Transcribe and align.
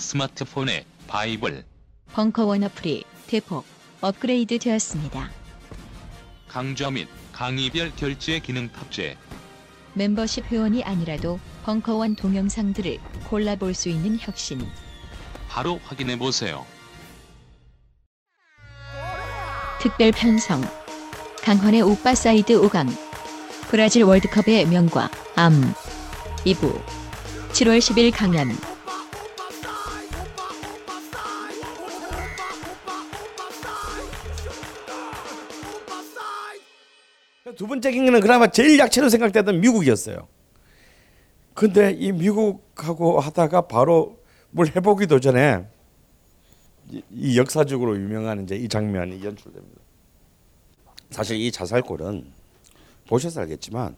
스마트폰의 0.00 0.84
바이블 1.06 1.64
벙커원 2.12 2.64
어플이 2.64 3.04
대폭 3.26 3.64
업그레이드 4.00 4.58
되었습니다. 4.58 5.30
강좌 6.48 6.90
및 6.90 7.06
강의별 7.32 7.92
결제 7.94 8.40
기능 8.40 8.68
탑재 8.72 9.16
멤버십 9.94 10.46
회원이 10.50 10.82
아니라도 10.82 11.38
벙커원 11.64 12.16
동영상들을 12.16 12.98
골라볼 13.28 13.74
수 13.74 13.88
있는 13.88 14.18
혁신. 14.18 14.66
바로 15.48 15.78
확인해 15.84 16.18
보세요. 16.18 16.64
특별 19.80 20.12
편성. 20.12 20.62
강헌의 21.42 21.82
오빠 21.82 22.14
사이드 22.14 22.54
5강. 22.60 22.88
브라질 23.68 24.04
월드컵의 24.04 24.66
명과 24.66 25.10
암. 25.36 25.74
2부. 26.44 26.82
7월 27.52 27.78
10일 27.78 28.12
강연. 28.14 28.69
두 37.60 37.66
번째 37.66 37.92
경기는 37.92 38.18
그나마 38.22 38.46
제일 38.46 38.78
약체로 38.78 39.10
생각되던 39.10 39.60
미국이었어요. 39.60 40.26
근데 41.52 41.90
이 41.90 42.10
미국하고 42.10 43.20
하다가 43.20 43.68
바로 43.68 44.18
뭘 44.48 44.68
해보기도 44.74 45.20
전에 45.20 45.66
이, 46.88 47.02
이 47.10 47.36
역사적으로 47.36 47.96
유명한 47.96 48.44
이제 48.44 48.56
이 48.56 48.66
장면이 48.66 49.22
연출됩니다. 49.22 49.78
사실 51.10 51.36
이 51.36 51.52
자살골은 51.52 52.32
보셔서 53.06 53.42
알겠지만 53.42 53.94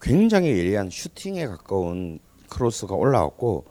굉장히 0.00 0.48
예리한 0.48 0.90
슈팅에 0.90 1.46
가까운 1.46 2.18
크로스가 2.48 2.96
올라왔고 2.96 3.66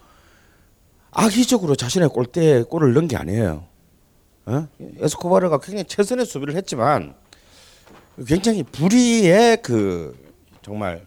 악의적으로 1.12 1.76
자신의 1.76 2.08
골대에 2.08 2.64
골을 2.64 2.94
넣은 2.94 3.10
게 3.10 3.18
아니에요. 3.18 3.66
어? 4.46 4.68
에스코바르가 4.80 5.60
굉장히 5.60 5.84
최선의 5.84 6.26
수비를 6.26 6.56
했지만 6.56 7.16
굉장히 8.28 8.64
불의의 8.64 9.62
그 9.62 10.18
정말 10.62 11.06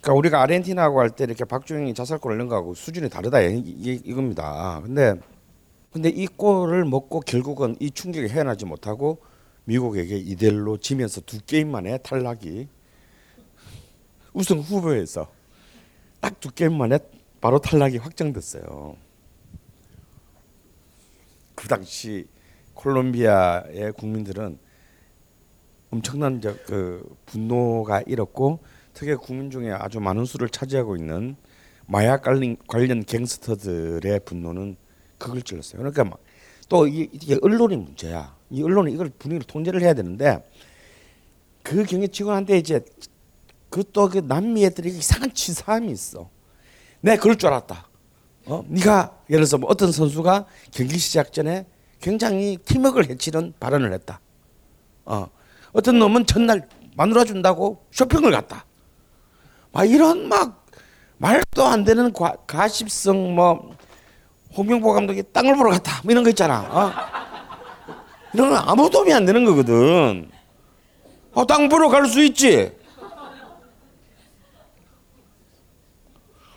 그러니까 0.00 0.14
우리가 0.18 0.42
아르헨티나하고 0.42 1.00
할 1.00 1.10
때 1.10 1.24
이렇게 1.24 1.44
박주영이 1.44 1.94
자살골을 1.94 2.38
넣은 2.38 2.48
거하고 2.48 2.74
수준이 2.74 3.10
다르다 3.10 3.40
이, 3.42 3.58
이, 3.58 4.00
이겁니다. 4.04 4.80
근데 4.82 5.14
근데 5.92 6.08
이 6.08 6.26
골을 6.26 6.84
먹고 6.84 7.20
결국은 7.20 7.76
이 7.80 7.90
충격에 7.90 8.28
헤어나지 8.28 8.64
못하고 8.64 9.18
미국에게 9.64 10.22
2대1로 10.22 10.80
지면서 10.80 11.20
두 11.20 11.40
게임 11.44 11.70
만에 11.70 11.98
탈락이 11.98 12.68
우승 14.32 14.60
후보에서 14.60 15.30
딱 16.20 16.38
두 16.40 16.50
게임 16.52 16.76
만에 16.78 16.98
바로 17.40 17.58
탈락이 17.58 17.98
확정됐어요. 17.98 18.96
그 21.54 21.68
당시 21.68 22.26
콜롬비아의 22.74 23.92
국민들은 23.92 24.58
엄청난 25.90 26.40
저, 26.40 26.54
그 26.66 27.16
분노가 27.26 28.02
일었고 28.02 28.60
특히 28.94 29.14
국민 29.14 29.50
중에 29.50 29.70
아주 29.72 30.00
많은 30.00 30.24
수를 30.24 30.48
차지하고 30.48 30.96
있는 30.96 31.36
마약 31.86 32.22
관련, 32.22 33.04
갱스터들의 33.04 34.20
분노는 34.24 34.76
극을 35.18 35.42
찔렀어요. 35.42 35.78
그러니까 35.78 36.04
막 36.04 36.18
또 36.70 36.86
이게 36.86 37.36
언론이 37.42 37.76
문제야. 37.76 38.34
이 38.48 38.62
언론이 38.62 38.92
이걸 38.92 39.10
분위기를 39.10 39.44
통제를 39.44 39.82
해야 39.82 39.92
되는데 39.92 40.38
그 41.64 41.84
경기 41.84 42.08
직원한테 42.08 42.58
이제 42.58 42.80
그 43.68 43.82
또 43.82 44.08
그 44.08 44.18
남미 44.18 44.64
애들이 44.64 44.88
이상한 44.90 45.34
치사함이 45.34 45.90
있어. 45.90 46.30
내가 47.00 47.20
그럴 47.20 47.36
줄 47.36 47.48
알았다. 47.48 47.88
어, 48.46 48.64
네가 48.68 49.18
예를 49.28 49.40
들어서 49.40 49.58
뭐 49.58 49.68
어떤 49.68 49.90
선수가 49.90 50.46
경기 50.70 50.96
시작 50.96 51.32
전에 51.32 51.66
굉장히 52.00 52.56
팀워크를 52.64 53.10
해치는 53.10 53.54
발언을 53.58 53.92
했다. 53.92 54.20
어, 55.04 55.28
어떤 55.72 55.98
놈은 55.98 56.26
전날 56.26 56.68
마누라 56.96 57.24
준다고 57.24 57.84
쇼핑을 57.92 58.30
갔다. 58.32 58.64
막 59.72 59.84
이런 59.84 60.28
막 60.28 60.66
말도 61.18 61.64
안 61.64 61.84
되는 61.84 62.12
과, 62.12 62.34
가십성 62.46 63.34
뭐 63.34 63.74
홍명보 64.56 64.92
감독이 64.92 65.22
땅을 65.32 65.56
보러 65.56 65.70
갔다 65.70 66.00
뭐 66.02 66.10
이런 66.12 66.24
거 66.24 66.30
있잖아. 66.30 66.60
어? 66.62 66.92
이런 68.34 68.50
건 68.50 68.62
아무 68.66 68.88
도움이 68.90 69.12
안 69.12 69.24
되는 69.26 69.44
거거든. 69.44 70.30
어, 71.32 71.46
땅 71.46 71.68
보러 71.68 71.88
갈 71.88 72.06
수 72.06 72.22
있지. 72.24 72.72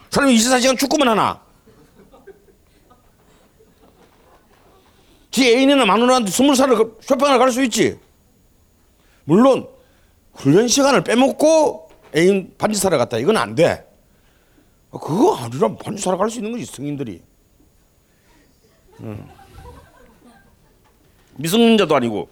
사람이 0.09 0.35
24시간 0.35 0.77
축구만 0.77 1.07
하나. 1.09 1.41
지 5.31 5.47
애인이나 5.51 5.85
마누라한테 5.85 6.29
스물 6.29 6.55
살을 6.55 6.77
쇼핑을 7.01 7.39
갈 7.39 7.51
수 7.51 7.63
있지. 7.63 7.99
물론 9.25 9.67
훈련 10.33 10.67
시간을 10.67 11.03
빼먹고 11.03 11.89
애인 12.15 12.55
반지 12.57 12.79
사러 12.79 12.97
갔다 12.97 13.17
이건 13.17 13.37
안 13.37 13.55
돼. 13.55 13.87
그거 14.91 15.35
아니라 15.35 15.75
반지 15.75 16.01
사러 16.03 16.17
갈수 16.17 16.37
있는 16.39 16.51
거지 16.51 16.65
승인들이. 16.65 17.21
응. 19.01 19.27
미성년자도 21.37 21.95
아니고. 21.95 22.29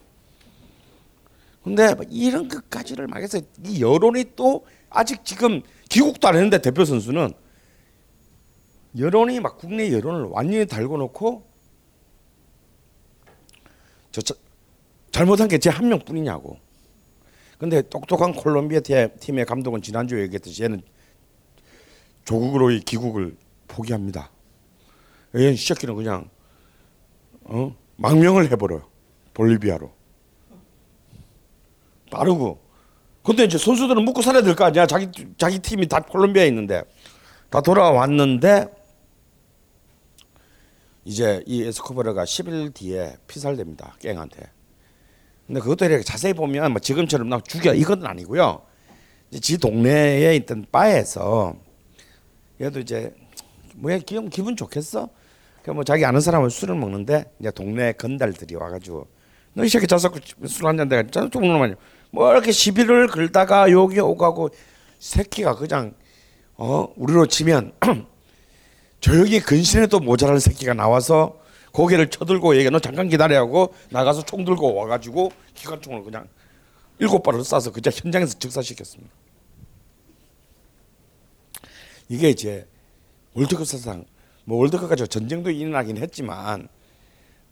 근데 1.63 1.94
이런 2.09 2.47
것까지를 2.47 3.08
막 3.08 3.22
해서 3.22 3.40
이 3.66 3.81
여론이 3.81 4.34
또 4.35 4.66
아직 4.90 5.23
지금 5.25 5.62
귀국도 5.90 6.28
안 6.28 6.35
했는데 6.35 6.59
대표 6.62 6.85
선수는 6.85 7.34
여론이 8.97 9.40
막 9.40 9.58
국내 9.58 9.91
여론을 9.91 10.25
완전히 10.25 10.66
달고 10.66 10.97
놓고 10.97 11.44
저, 14.12 14.22
저 14.22 14.34
잘못한 15.12 15.47
게 15.47 15.58
제 15.58 15.69
한 15.69 15.88
명뿐이냐고. 15.90 16.58
근데 17.61 17.83
똑똑한 17.83 18.33
콜롬비아 18.33 18.79
팀의 18.79 19.45
감독은 19.45 19.83
지난주에 19.83 20.23
얘기했듯이 20.23 20.63
얘는 20.63 20.81
조국으로의 22.25 22.79
귀국을 22.79 23.38
포기합니다. 23.67 24.31
얘는 25.35 25.55
시작기는 25.55 25.94
그냥 25.95 26.27
어? 27.44 27.75
망명을 27.97 28.49
해버려요. 28.49 28.81
볼리비아로. 29.35 29.91
빠르고. 32.09 32.59
근데 33.22 33.44
이제 33.44 33.59
선수들은 33.59 34.05
묵고 34.05 34.23
살아야 34.23 34.41
될 34.41 34.55
거 34.55 34.66
아니야. 34.66 34.88
자기 34.88 35.07
자기 35.38 35.59
팀이 35.59 35.88
다 35.88 35.99
콜롬비아에 35.99 36.47
있는데 36.47 36.81
다 37.51 37.61
돌아왔는데 37.61 38.66
이제 41.05 41.43
이 41.45 41.61
에스코바르가 41.61 42.23
10일 42.23 42.73
뒤에 42.73 43.17
피살됩니다. 43.28 43.97
갱한테. 43.99 44.49
근데 45.51 45.59
그것도 45.59 45.84
이렇게 45.84 46.01
자세히 46.01 46.31
보면 46.31 46.72
뭐 46.72 46.79
지금처럼 46.79 47.28
나 47.28 47.38
죽여 47.45 47.73
이건 47.73 48.06
아니고요. 48.06 48.62
이제 49.31 49.39
지 49.41 49.57
동네에 49.57 50.34
있던 50.38 50.66
바에서 50.72 51.56
얘도 52.62 52.79
이제 52.79 53.13
뭐야 53.75 53.97
기분 53.97 54.29
기분 54.29 54.56
좋겠어? 54.56 55.09
그뭐 55.64 55.84
자기 55.84 56.05
아는 56.05 56.22
사람은 56.22 56.47
술을 56.47 56.75
먹는데 56.75 57.25
이제 57.41 57.52
동네 57.52 57.91
건달들이 57.91 58.55
와가지고 58.55 59.08
너 59.53 59.66
이 59.66 59.67
새끼 59.67 59.87
자석 59.87 60.16
술 60.47 60.66
한 60.67 60.78
잔 60.78 60.87
내가 60.87 61.03
좀 61.29 61.41
먹는 61.41 61.75
뭐 62.11 62.31
이렇게 62.31 62.53
시비를 62.53 63.08
걸다가 63.08 63.70
여기 63.72 63.99
오가고 63.99 64.52
새끼가 64.99 65.55
그냥 65.55 65.93
어 66.55 66.87
우리로 66.96 67.25
치면 67.25 67.73
조용히 69.02 69.41
근신에도 69.41 69.99
모자랄 69.99 70.40
새끼가 70.40 70.73
나와서 70.75 71.41
고개를 71.72 72.09
쳐들고 72.09 72.56
얘기 72.58 72.70
너 72.70 72.79
잠깐 72.79 73.09
기다려하고 73.09 73.73
나가서 73.90 74.26
총 74.26 74.46
들고 74.46 74.73
와가지고 74.73 75.32
기관총을 75.56 76.03
그냥 76.03 76.28
일곱 77.00 77.23
발을 77.23 77.40
쏴서 77.41 77.73
그냥 77.73 77.91
현장에서 77.94 78.38
즉사시켰습니다. 78.38 79.12
이게 82.09 82.29
이제 82.29 82.68
월드컵 83.34 83.66
사상 83.66 84.06
뭐 84.44 84.58
월드컵까지 84.59 85.08
전쟁도 85.08 85.52
일어나긴 85.52 85.97
했지만 85.97 86.68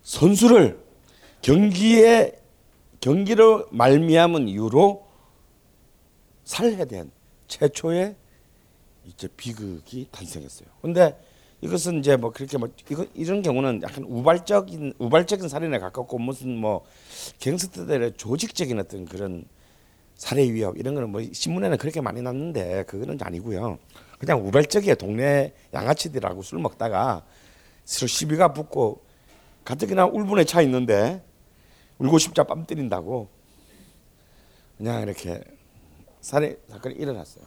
선수를 0.01 0.83
경기에 1.41 2.37
경기를 2.99 3.65
말미암은 3.71 4.49
이유로 4.49 5.07
살해된 6.43 7.11
최초의 7.47 8.15
이제 9.05 9.27
비극이 9.37 10.09
탄생했어요. 10.11 10.67
근데 10.81 11.17
이것은 11.61 11.99
이제 11.99 12.15
뭐 12.15 12.31
그렇게 12.31 12.57
뭐 12.57 12.69
이거 12.89 13.05
이런 13.13 13.41
경우는 13.41 13.81
약간 13.83 14.05
우발적인 14.05 14.93
우발적인 14.97 15.49
살인에 15.49 15.79
가깝고 15.79 16.17
무슨 16.17 16.55
뭐 16.55 16.85
갱스터들의 17.39 18.13
조직적인 18.15 18.79
어떤 18.79 19.05
그런 19.05 19.45
살해 20.15 20.43
위협 20.51 20.77
이런 20.77 20.95
거는 20.95 21.09
뭐 21.09 21.21
신문에는 21.31 21.77
그렇게 21.77 22.01
많이 22.01 22.21
났는데 22.21 22.83
그거는 22.83 23.17
아니고요. 23.21 23.77
그냥 24.19 24.45
우발적이에요. 24.45 24.95
동네 24.95 25.53
양아치들하고 25.73 26.43
술 26.43 26.59
먹다가 26.59 27.25
서로 27.85 28.07
시비가 28.07 28.53
붙고 28.53 29.01
가뜩이나 29.65 30.05
울분에 30.05 30.45
차 30.45 30.61
있는데 30.61 31.21
울고 31.99 32.17
싶자 32.19 32.43
뺨 32.43 32.65
때린다고 32.65 33.29
그냥 34.77 35.03
이렇게 35.03 35.41
살해 36.21 36.55
사건이 36.69 36.95
일어났어요. 36.95 37.43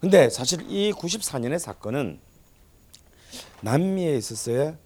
근데 0.00 0.30
사실 0.30 0.62
이 0.70 0.92
94년의 0.92 1.58
사건은 1.58 2.20
남미에 3.62 4.16
있었어요. 4.16 4.76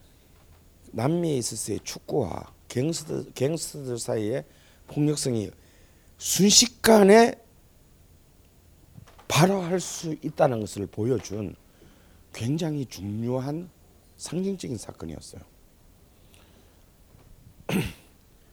남미에 0.92 1.36
있었어요. 1.36 1.78
축구와 1.78 2.52
갱스터 2.68 3.24
갱스터들 3.34 3.98
사이에 3.98 4.44
폭력성이 4.88 5.50
순식간에 6.18 7.34
발화할 9.28 9.80
수 9.80 10.14
있다는 10.22 10.60
것을 10.60 10.86
보여준 10.86 11.54
굉장히 12.32 12.86
중요한 12.86 13.70
상징적인 14.16 14.76
사건이었어요. 14.76 15.42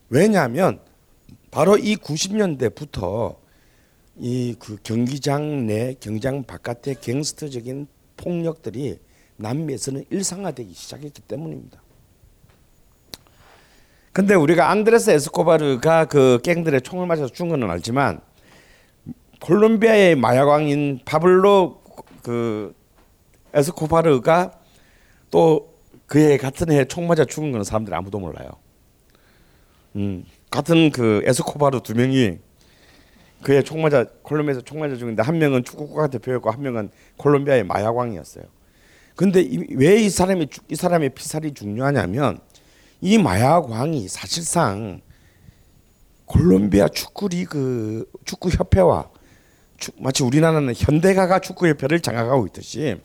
왜냐하면 0.09 0.79
바로 1.51 1.77
이 1.77 1.95
90년대부터 1.95 3.37
이 4.21 4.55
그 4.59 4.77
경기장 4.83 5.65
내 5.65 5.95
경장 5.97 6.43
바깥의 6.43 6.95
갱스터적인 6.99 7.87
폭력들이 8.17 8.99
남미에서는 9.39 10.05
일상화되기 10.09 10.73
시작했기 10.73 11.21
때문입니다. 11.21 11.81
근데 14.11 14.35
우리가 14.35 14.69
앙드레스 14.69 15.11
에스코바르가 15.11 16.05
그 16.05 16.39
갱들의 16.43 16.81
총을 16.81 17.07
맞아서 17.07 17.31
죽은 17.31 17.59
건 17.59 17.71
알지만 17.71 18.19
콜롬비아의 19.39 20.15
마약왕인 20.15 21.01
파블로 21.05 21.81
그 22.21 22.75
에스코바르가 23.53 24.59
또 25.31 25.73
그해 26.05 26.37
같은 26.37 26.71
해에 26.71 26.85
총 26.85 27.07
맞아 27.07 27.23
죽은 27.23 27.51
건 27.51 27.63
사람들이 27.63 27.95
아무도 27.95 28.19
몰라요. 28.19 28.49
음, 29.95 30.25
같은 30.51 30.91
그 30.91 31.21
에스코바르 31.25 31.81
두 31.81 31.93
명이 31.95 32.39
그해 33.41 33.63
총 33.63 33.81
맞아 33.81 34.03
콜롬비아에서 34.23 34.61
총 34.61 34.79
맞아 34.79 34.97
죽는데 34.97 35.23
한 35.23 35.37
명은 35.37 35.63
축구 35.63 35.87
국가 35.87 36.07
대표였고 36.07 36.51
한 36.51 36.61
명은 36.61 36.89
콜롬비아의 37.17 37.63
마약왕이었어요. 37.63 38.58
근데 39.19 39.45
왜 39.71 40.01
이 40.01 40.09
사람이 40.09 40.47
이 40.69 40.75
사람의 40.77 41.09
피살이 41.09 41.53
중요하냐면 41.53 42.39
이 43.01 43.17
마약 43.17 43.69
왕이 43.69 44.07
사실상 44.07 45.01
콜롬비아 46.23 46.87
축구 46.87 47.27
리그 47.27 48.09
축구 48.23 48.47
협회와 48.47 49.09
축, 49.75 49.93
마치 50.01 50.23
우리나라는 50.23 50.73
현대가가 50.73 51.39
축구 51.39 51.67
협회를 51.67 51.99
장악하고 51.99 52.47
있듯이 52.47 52.95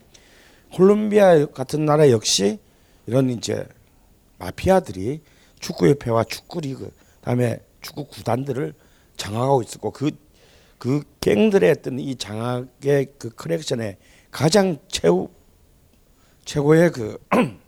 콜롬비아 0.73 1.47
같은 1.47 1.85
나라 1.85 2.09
역시 2.13 2.61
이런 3.09 3.29
이제 3.31 3.67
마피아들이 4.39 5.21
축구 5.59 5.89
협회와 5.89 6.23
축구 6.23 6.61
리그 6.61 6.93
그다음에 7.23 7.59
축구 7.81 8.07
구단들을 8.07 8.73
장악하고 9.17 9.63
있었고 9.63 9.91
그그 9.91 11.03
갱들의 11.21 11.69
어떤 11.73 11.99
이 11.99 12.15
장악의 12.15 13.15
그 13.19 13.31
커넥션의 13.31 13.97
가장 14.31 14.79
최후 14.87 15.29
최고의 16.45 16.91
그 16.91 17.19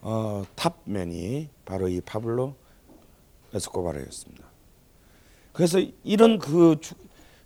어, 0.00 0.44
탑맨이 0.54 1.48
바로 1.64 1.88
이 1.88 2.00
파블로 2.00 2.54
에스코바르였습니다. 3.54 4.44
그래서 5.52 5.80
이런 6.02 6.38
그 6.38 6.76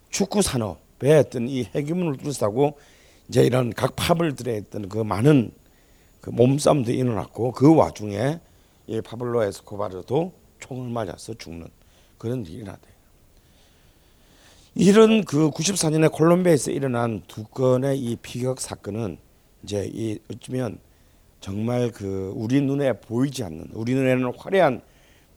축구 0.09 0.41
산업의 0.41 1.19
어떤 1.19 1.47
이 1.47 1.63
핵유문을 1.63 2.17
둘러싸고 2.17 2.77
이제 3.27 3.43
이런 3.43 3.71
각 3.71 3.95
파벌들의 3.95 4.63
어떤 4.67 4.89
그 4.89 4.97
많은 4.97 5.51
그 6.19 6.31
몸싸움도 6.31 6.91
일어났고 6.91 7.51
그 7.51 7.73
와중에 7.73 8.39
이 8.87 9.01
파블로 9.01 9.43
에스코바르도 9.43 10.33
총을 10.59 10.89
맞아서 10.89 11.33
죽는 11.35 11.67
그런 12.17 12.45
일이 12.45 12.63
나대. 12.63 12.89
이런 14.75 15.23
그 15.23 15.49
94년에 15.51 16.11
콜롬비아에서 16.11 16.71
일어난 16.71 17.21
두 17.27 17.43
건의 17.43 17.99
이 17.99 18.15
피격 18.15 18.59
사건은 18.59 19.17
이제 19.63 19.89
이 19.93 20.19
어쩌면 20.31 20.79
정말 21.39 21.91
그 21.91 22.33
우리 22.35 22.61
눈에 22.61 22.93
보이지 22.93 23.43
않는 23.43 23.69
우리 23.73 23.93
눈에는 23.93 24.33
화려한 24.37 24.81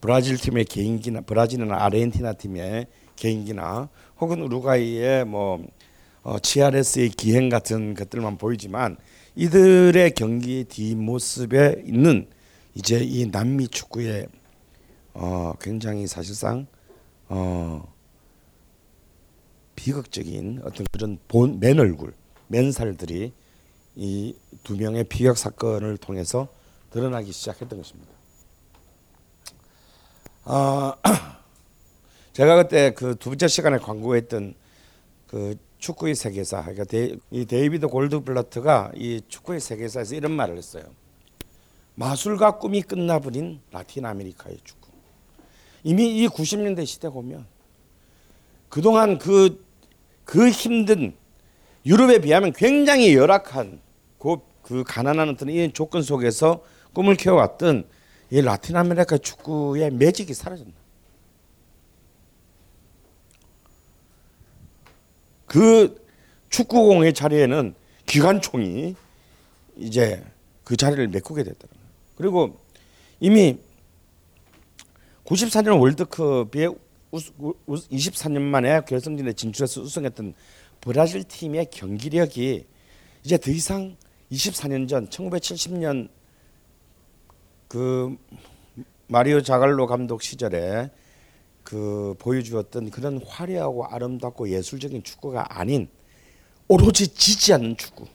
브라질 0.00 0.36
팀의 0.36 0.64
개인기나 0.64 1.20
브라질이나 1.22 1.84
아르헨티나 1.84 2.34
팀의 2.34 2.86
개인기나 3.16 3.88
혹은 4.20 4.42
우루과이의 4.42 5.24
뭐 5.24 5.64
어, 6.22 6.38
치아레스의 6.38 7.10
기행 7.10 7.48
같은 7.48 7.94
것들만 7.94 8.38
보이지만 8.38 8.96
이들의 9.34 10.12
경기 10.12 10.64
뒷모습에 10.64 11.84
있는 11.86 12.28
이제 12.74 12.98
이 13.02 13.26
남미 13.30 13.68
축구의 13.68 14.26
어, 15.14 15.52
굉장히 15.60 16.06
사실상 16.06 16.66
어, 17.28 17.92
비극적인 19.74 20.60
어떤 20.64 20.86
그런 20.92 21.18
본, 21.28 21.58
맨 21.58 21.78
얼굴, 21.78 22.12
맨살들이 22.48 23.32
이 23.96 24.34
두 24.62 24.76
명의 24.76 25.04
피격 25.04 25.36
사건을 25.38 25.96
통해서 25.96 26.48
드러나기 26.90 27.32
시작했던 27.32 27.78
것입니다. 27.78 28.12
아, 30.44 30.94
제가 32.32 32.56
그때 32.62 32.92
그 32.94 33.14
두 33.16 33.30
번째 33.30 33.48
시간에 33.48 33.78
광고했던 33.78 34.54
그 35.26 35.56
축구의 35.78 36.14
세계사, 36.14 36.60
그러니까 36.62 36.84
데, 36.84 37.16
이 37.30 37.44
데이비드 37.44 37.88
골드블러트가 37.88 38.92
이 38.94 39.20
축구의 39.28 39.60
세계사에서 39.60 40.14
이런 40.14 40.32
말을 40.32 40.56
했어요. 40.56 40.84
마술과 41.96 42.58
꿈이 42.58 42.82
끝나버린 42.82 43.60
라틴 43.72 44.06
아메리카의 44.06 44.58
축구. 44.62 44.90
이미 45.82 46.22
이 46.22 46.28
90년대 46.28 46.86
시대 46.86 47.08
보면 47.08 47.46
그동안 48.68 49.18
그, 49.18 49.64
그 50.24 50.48
힘든 50.50 51.14
유럽에 51.84 52.20
비하면 52.20 52.52
굉장히 52.52 53.14
열악한 53.14 53.80
그, 54.18 54.36
그 54.62 54.84
가난한 54.84 55.30
어떤 55.30 55.48
이 55.48 55.72
조건 55.72 56.02
속에서 56.02 56.64
꿈을 56.92 57.16
키워왔던 57.16 57.84
이 58.30 58.40
라틴 58.40 58.76
아메리카 58.76 59.18
축구의 59.18 59.90
매직이 59.90 60.32
사라졌나. 60.32 60.72
그 65.46 66.02
축구공의 66.48 67.12
자리에는 67.12 67.74
기관총이 68.06 68.94
이제 69.76 70.24
그 70.64 70.76
자리를 70.76 71.08
메꾸게 71.08 71.42
됐더라고요. 71.42 71.82
그리고 72.16 72.60
이미 73.20 73.58
94년 75.24 75.80
월드컵에 75.80 76.68
24년 77.12 78.40
만에 78.40 78.80
결승전에 78.86 79.34
진출해서 79.34 79.82
우승했던 79.82 80.34
브라질 80.82 81.22
팀의 81.22 81.70
경기력이 81.70 82.66
이제 83.22 83.38
더 83.38 83.52
이상 83.52 83.96
24년 84.32 84.88
전 84.88 85.08
1970년 85.08 86.08
그 87.68 88.16
마리오 89.06 89.40
자갈로 89.40 89.86
감독 89.86 90.22
시절에 90.22 90.90
그 91.62 92.16
보여주었던 92.18 92.90
그런 92.90 93.22
화려하고 93.24 93.86
아름답고 93.86 94.48
예술적인 94.50 95.04
축구가 95.04 95.60
아닌 95.60 95.88
오로지 96.66 97.06
지지 97.06 97.52
않는 97.52 97.76
축구. 97.76 98.06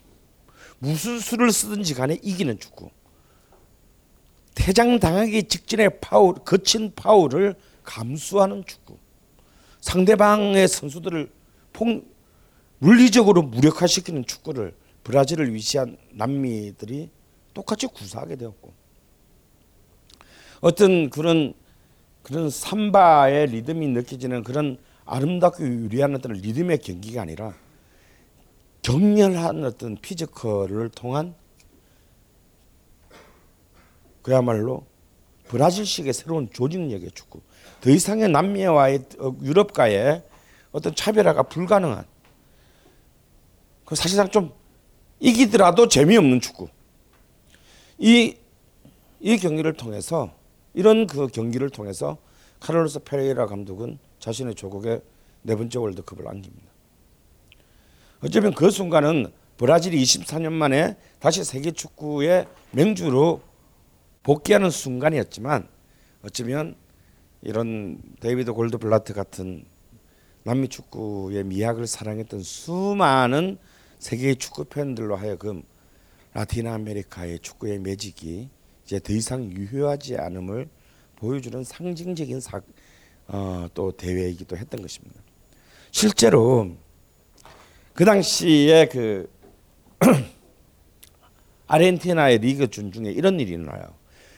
무슨 0.80 1.20
수를 1.20 1.52
쓰든지 1.54 1.94
간에 1.94 2.20
이기는 2.22 2.60
축구. 2.60 2.90
퇴장 4.56 5.00
당하기 5.00 5.44
직전에 5.44 5.88
파울, 5.88 6.36
거친 6.36 6.92
파울을 6.96 7.56
감수하는 7.84 8.66
축구. 8.66 8.98
상대방의 9.80 10.68
선수들을 10.68 11.32
폭, 11.72 12.17
물리적으로 12.80 13.42
무력화시키는 13.44 14.26
축구를 14.26 14.74
브라질을 15.04 15.54
위시한 15.54 15.98
남미들이 16.12 17.10
똑같이 17.54 17.88
구사하게 17.88 18.36
되었고 18.36 18.74
어떤 20.62 21.10
그런 21.10 21.54
그런 22.24 22.50
삼바의 22.50 23.48
리듬이 23.48 23.88
느껴지는 23.88 24.44
그런 24.44 24.78
아름답고 25.06 25.64
유려한 25.64 26.14
어떤 26.16 26.34
리듬의 26.34 26.80
경기가 26.80 27.22
아니라 27.22 27.54
격렬한 28.82 29.64
어떤 29.64 29.98
physical을 29.98 30.90
통한 30.90 31.36
그야말로 34.22 34.86
브라질식의 35.48 36.14
새로운 36.14 36.50
조직력의 36.52 37.12
축구. 37.12 37.42
더 37.80 37.90
이상의 37.90 38.30
남미와의 38.30 39.06
어, 39.20 39.34
유럽과의 39.42 40.24
어떤 40.74 40.94
차별화가 40.94 41.44
불가능한. 41.44 42.06
그 43.88 43.96
사실상 43.96 44.29
좀 44.29 44.51
이기더라도 45.22 45.88
재미없는 45.88 46.41
축구. 46.41 46.67
이, 47.98 48.36
이 49.22 49.38
경기를 49.38 49.72
통해서 49.72 50.34
이런 50.74 51.08
그 51.08 51.27
경기를 51.27 51.70
통해서 51.70 52.17
카를로스 52.60 53.00
페레이라 53.06 53.46
감독은 53.46 53.98
자신의 54.20 54.56
조국에 54.56 55.00
네 55.41 55.56
번째 55.56 55.79
월드컵을 55.79 56.27
안깁니다. 56.27 56.67
어쩌면 58.20 58.53
그 58.53 58.70
순간은 58.72 59.32
브라질이 59.56 60.03
24년 60.03 60.51
만에 60.51 60.98
다시 61.20 61.46
세계 61.46 61.72
축구의 61.72 62.46
맹주로 62.72 63.41
복귀하는 64.22 64.70
순간이었지만 64.70 65.65
어쩌면 66.25 66.75
이런 67.41 68.01
데이비드 68.20 68.51
골드블라트 68.51 69.13
같은 69.13 69.63
남미 70.44 70.67
축구의 70.67 71.46
미학을 71.46 71.88
사랑했던 71.88 72.41
수많은 72.41 73.58
세계 74.00 74.36
축구 74.36 74.66
팬들로 74.66 75.16
하여금 75.16 75.63
라틴 76.34 76.68
아메리카의 76.68 77.39
축구의 77.39 77.80
매직이 77.80 78.50
이제 78.86 79.00
더 79.00 79.13
이상 79.13 79.51
유효하지 79.51 80.18
않음을 80.18 80.70
보여주는 81.16 81.63
상징적인 81.63 82.39
사, 82.39 82.62
어, 83.27 83.68
또 83.74 83.92
대회이기도 83.92 84.56
했던 84.56 84.82
것입니다. 84.82 85.20
실제로 85.92 86.75
그 87.94 88.06
당시에 88.06 88.88
그 88.88 89.30
아르헨티나의 91.66 92.38
리그 92.38 92.70
준 92.70 92.92
중에 92.92 93.12
이런 93.12 93.39
일이 93.39 93.54
일어나요. 93.54 93.96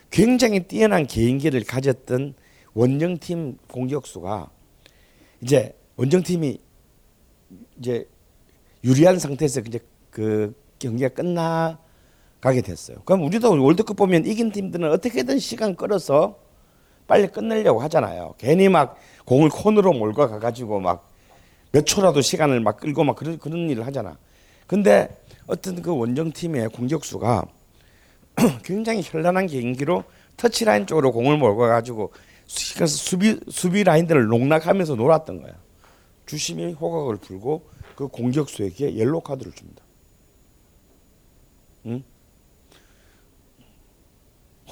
굉장히 0.10 0.62
뛰어난 0.62 1.06
개인기를 1.06 1.64
가졌던 1.66 2.34
원정팀 2.74 3.58
공격수가 3.68 4.50
이제 5.42 5.76
원정팀이 5.98 6.60
이제 7.78 8.08
유리한 8.84 9.20
상태에서 9.20 9.62
이제 9.62 9.80
그 10.10 10.54
경기가 10.80 11.10
끝나가게 11.10 12.62
됐어요. 12.64 12.98
그럼 13.06 13.24
우리도 13.26 13.62
월드컵 13.62 13.96
보면 13.98 14.26
이긴 14.26 14.52
팀들은 14.52 14.92
어떻게든 14.92 15.40
시간 15.40 15.76
끌어서 15.76 16.38
빨리 17.08 17.28
끝내려고 17.28 17.82
하잖아요. 17.82 18.36
괜히 18.38 18.70
막 18.70 18.98
공을 19.26 19.50
콘으로 19.50 19.94
몰고 19.94 20.28
가가지고 20.28 20.80
막 20.80 21.10
몇 21.72 21.86
초라도 21.86 22.22
시간을 22.22 22.62
막 22.62 22.78
끌고 22.78 23.04
막 23.04 23.16
그런 23.16 23.38
그런 23.38 23.70
일을 23.70 23.86
하잖아. 23.86 24.18
근데 24.68 25.10
어떤 25.48 25.82
그 25.82 25.96
원정 25.96 26.32
팀의 26.32 26.70
공격수가 26.70 27.46
굉장히 28.64 29.02
현란한 29.04 29.48
개인기로 29.48 30.04
터치라인 30.38 30.88
쪽으로 30.88 31.12
공을 31.12 31.38
몰고 31.38 31.62
가지고 31.62 32.12
수비 32.48 33.40
수비 33.50 33.84
라인들을 33.84 34.26
농락하면서 34.28 34.96
놀았던 34.96 35.42
거야. 35.42 35.54
주심이 36.26 36.74
호각을 36.74 37.18
불고 37.18 37.68
그 38.00 38.08
공격수에게 38.08 38.96
옐로 38.96 39.20
카드를 39.20 39.52
줍니다. 39.52 39.84
응? 41.88 42.02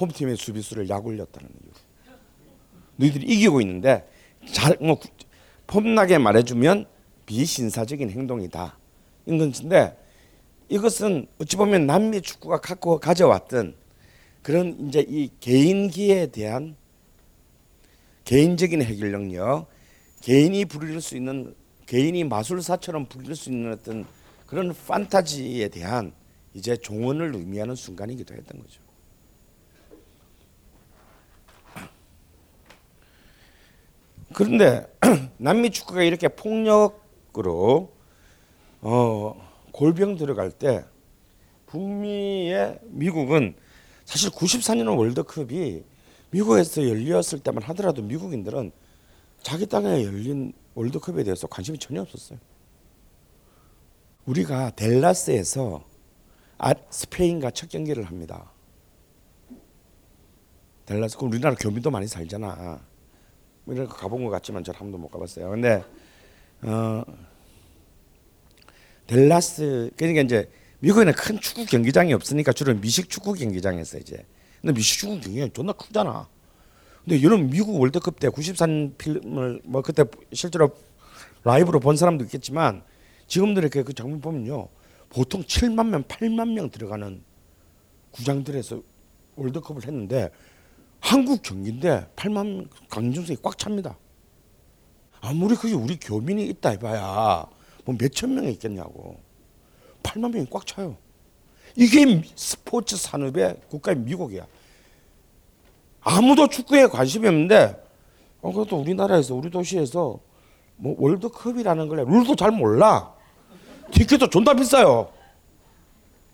홈팀의 0.00 0.38
수비수를 0.38 0.88
약올렸다는 0.88 1.46
이유. 1.46 1.70
너희들이 2.96 3.26
이기고 3.26 3.60
있는데 3.60 4.08
잘뭐 4.50 4.98
폼나게 5.66 6.16
말해주면 6.16 6.86
비신사적인 7.26 8.08
행동이다. 8.08 8.78
이런 9.26 9.52
건데 9.52 9.94
이것은 10.70 11.26
어찌 11.38 11.56
보면 11.56 11.86
남미 11.86 12.22
축구가 12.22 12.62
갖고 12.62 12.98
가져왔던 12.98 13.74
그런 14.40 14.88
이제 14.88 15.04
이 15.06 15.28
개인기에 15.40 16.28
대한 16.28 16.76
개인적인 18.24 18.80
해결 18.80 19.10
능력, 19.12 19.66
개인이 20.22 20.64
부릴 20.64 21.02
수 21.02 21.14
있는 21.14 21.54
개인이 21.88 22.22
마술사처럼 22.24 23.06
부릴 23.06 23.34
수 23.34 23.50
있는 23.50 23.72
어떤 23.72 24.06
그런 24.46 24.74
판타지에 24.86 25.68
대한 25.68 26.12
이제 26.52 26.76
종언을 26.76 27.34
의미하는 27.34 27.74
순간이기도 27.74 28.34
했던 28.34 28.60
거죠. 28.60 28.82
그런데 34.34 34.86
남미 35.38 35.70
축구가 35.70 36.02
이렇게 36.02 36.28
폭력으로 36.28 37.90
어, 38.82 39.50
골병 39.72 40.16
들어갈 40.16 40.50
때 40.50 40.84
북미의 41.66 42.80
미국은 42.82 43.54
사실 44.04 44.30
94년 44.30 44.98
월드컵이 44.98 45.82
미국에서 46.30 46.86
열렸을 46.86 47.40
때만 47.42 47.62
하더라도 47.62 48.02
미국인들은 48.02 48.72
자기 49.42 49.66
땅에 49.66 50.04
열린 50.04 50.52
월드컵에 50.78 51.24
대해서 51.24 51.48
관심이 51.48 51.76
전혀 51.78 52.00
없었어요. 52.02 52.38
우리가 54.26 54.70
델라스에서 54.70 55.84
아, 56.58 56.74
스페인과 56.90 57.50
첫 57.50 57.68
경기를 57.68 58.04
합니다. 58.04 58.52
델라스 60.86 61.18
그 61.18 61.26
우리나라 61.26 61.54
교민도 61.56 61.90
많이 61.90 62.06
살잖아. 62.06 62.80
뭐 63.64 63.74
이런 63.74 63.88
거 63.88 63.94
가본 63.94 64.24
것 64.24 64.30
같지만 64.30 64.64
저한 64.64 64.78
번도 64.78 64.98
못 64.98 65.08
가봤어요. 65.08 65.50
근데 65.50 65.84
어, 66.62 67.04
델라스 69.06 69.90
그러니까 69.96 70.22
이제 70.22 70.50
미국에는 70.80 71.12
큰 71.12 71.40
축구 71.40 71.66
경기장이 71.66 72.12
없으니까 72.12 72.52
주로 72.52 72.74
미식 72.74 73.10
축구 73.10 73.34
경기장에서 73.34 73.98
이제 73.98 74.24
근데 74.60 74.74
미식 74.74 75.00
축구 75.00 75.20
경기장이 75.20 75.52
존나 75.52 75.72
크잖아. 75.72 76.28
근데 77.08 77.22
이런 77.22 77.48
미국 77.48 77.80
월드컵 77.80 78.20
때 78.20 78.28
93년 78.28 78.98
필름을 78.98 79.62
뭐 79.64 79.80
그때 79.80 80.04
실제로 80.34 80.76
라이브로 81.42 81.80
본 81.80 81.96
사람도 81.96 82.24
있겠지만 82.24 82.82
지금들 83.26 83.62
이렇게 83.62 83.82
그 83.82 83.94
장면 83.94 84.20
보면요 84.20 84.68
보통 85.08 85.42
7만 85.42 85.88
명, 85.88 86.02
8만 86.02 86.52
명 86.52 86.68
들어가는 86.68 87.22
구장들에서 88.10 88.82
월드컵을 89.36 89.86
했는데 89.86 90.28
한국 91.00 91.40
경기인데 91.40 92.10
8만 92.14 92.68
강정석이 92.90 93.38
꽉 93.40 93.56
찹니다. 93.56 93.96
아무리 95.22 95.56
그게 95.56 95.72
우리 95.72 95.98
교민이 95.98 96.46
있다 96.48 96.70
해봐야 96.72 97.46
뭐 97.86 97.96
몇천 97.98 98.34
명이 98.34 98.52
있겠냐고. 98.52 99.18
8만 100.02 100.30
명이 100.30 100.46
꽉 100.50 100.66
차요. 100.66 100.98
이게 101.74 102.22
스포츠 102.36 102.98
산업의 102.98 103.62
국가인 103.70 104.04
미국이야. 104.04 104.46
아무도 106.00 106.48
축구에 106.48 106.86
관심이 106.86 107.26
없는데 107.26 107.82
어, 108.40 108.52
그래도 108.52 108.76
우리나라에서 108.76 109.34
우리 109.34 109.50
도시에서 109.50 110.20
뭐 110.76 110.94
월드컵이라는 110.98 111.88
걸 111.88 112.04
룰도 112.06 112.36
잘 112.36 112.50
몰라. 112.50 113.12
티켓도 113.90 114.30
존나 114.30 114.54
비싸요. 114.54 115.10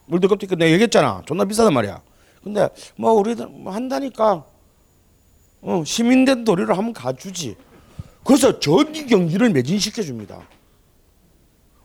월드컵 0.07 0.39
티켓 0.39 0.57
내가 0.57 0.71
얘기했잖아. 0.71 1.23
존나 1.25 1.45
비싸단 1.45 1.73
말이야. 1.73 2.01
근데 2.43 2.69
뭐 2.95 3.11
우리들 3.13 3.47
뭐 3.47 3.73
한다니까 3.73 4.45
어, 5.61 5.83
시민된 5.83 6.43
도리를 6.43 6.69
한번 6.77 6.93
가주지. 6.93 7.55
그래서 8.23 8.59
전기 8.59 9.07
경기를 9.07 9.49
매진시켜 9.49 10.03
줍니다. 10.03 10.47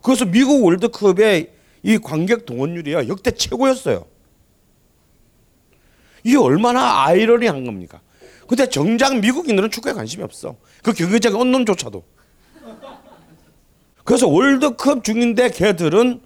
그래서 0.03 0.25
미국 0.25 0.63
월드컵의 0.63 1.51
이 1.83 1.97
관객 1.97 2.45
동원율이야 2.45 3.07
역대 3.07 3.31
최고였어요. 3.31 4.05
이게 6.23 6.37
얼마나 6.37 7.03
아이러니한 7.05 7.65
겁니까? 7.65 8.01
근데 8.47 8.67
정작 8.69 9.17
미국인들은 9.19 9.71
축구에 9.71 9.93
관심이 9.93 10.23
없어. 10.23 10.57
그 10.83 10.93
경기장 10.93 11.35
언론조차도. 11.35 12.03
그래서 14.03 14.27
월드컵 14.27 15.03
중인데 15.03 15.51
걔들은 15.51 16.21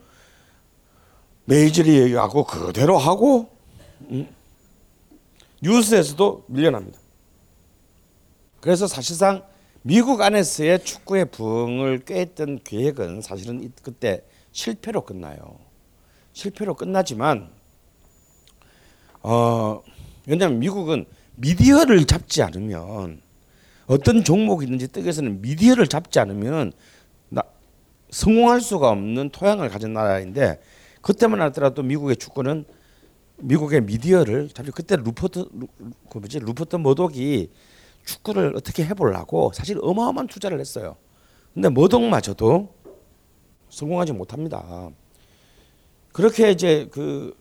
메이저리그하고 1.46 2.46
그대로 2.46 2.98
하고 2.98 3.50
음, 4.10 4.28
뉴스에서도 5.62 6.46
밀려납니다. 6.48 6.98
그래서 8.60 8.88
사실상 8.88 9.44
미국 9.84 10.22
안에서의 10.22 10.84
축구의 10.84 11.26
부흥을 11.30 12.06
꾀했던 12.06 12.62
계획은 12.64 13.22
사실은 13.22 13.72
그때 13.84 14.24
실패로 14.52 15.02
끝나요. 15.02 15.60
실패로 16.34 16.74
끝나지만 16.74 17.52
어 19.28 19.82
왜냐하면 20.28 20.60
미국은 20.60 21.06
미디어를 21.38 22.06
잡지 22.06 22.44
않으면 22.44 23.22
어떤 23.88 24.24
종목이 24.24 24.66
있는지 24.66 24.88
뜨개서는 24.88 25.42
미디어를 25.42 25.88
잡지 25.88 26.20
않으면 26.20 26.72
나, 27.30 27.42
성공할 28.12 28.62
수가 28.62 28.90
없는 28.90 29.32
토양을 29.32 29.70
가진 29.70 29.94
나라인데 29.94 30.62
그때만 31.02 31.42
하더라도 31.42 31.82
미국의 31.82 32.18
축구는 32.18 32.66
미국의 33.38 33.82
미디어를 33.82 34.50
잡지 34.50 34.72
그때 34.72 34.96
루퍼트 34.96 35.40
루, 35.40 35.68
그 36.08 36.20
뭐지 36.20 36.38
루퍼트 36.40 36.76
머독이 36.76 37.50
축구를 38.06 38.54
어떻게 38.56 38.86
해보려고 38.86 39.52
사실 39.56 39.80
어마어마한 39.82 40.28
투자를 40.28 40.60
했어요. 40.60 40.98
근데 41.56 41.70
머독마저도 41.70 42.76
성공하지 43.70 44.14
못합니다. 44.14 44.92
그렇게 46.12 46.52
이제 46.52 46.88
그 46.92 47.36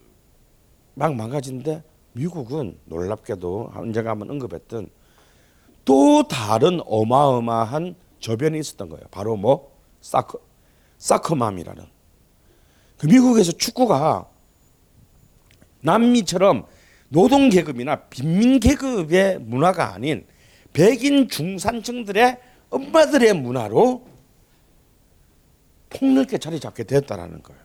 막 0.94 1.14
망가진데 1.14 1.82
미국은 2.12 2.78
놀랍게도 2.84 3.72
언제가 3.74 4.10
한번 4.10 4.30
언급했던 4.30 4.88
또 5.84 6.26
다른 6.28 6.80
어마어마한 6.86 7.96
저변이 8.20 8.58
있었던 8.58 8.88
거예요. 8.88 9.04
바로 9.10 9.36
뭐 9.36 9.76
soccer 10.00 10.38
soccer 10.98 11.30
mom이라는 11.30 11.84
그 12.96 13.06
미국에서 13.06 13.52
축구가 13.52 14.28
남미처럼 15.80 16.66
노동 17.08 17.50
계급이나 17.50 17.96
빈민 18.08 18.60
계급의 18.60 19.40
문화가 19.40 19.92
아닌 19.92 20.26
백인 20.72 21.28
중산층들의 21.28 22.38
엄마들의 22.70 23.34
문화로 23.34 24.06
폭넓게 25.90 26.38
자리 26.38 26.58
잡게 26.58 26.84
되었다라는 26.84 27.42
거예요. 27.42 27.62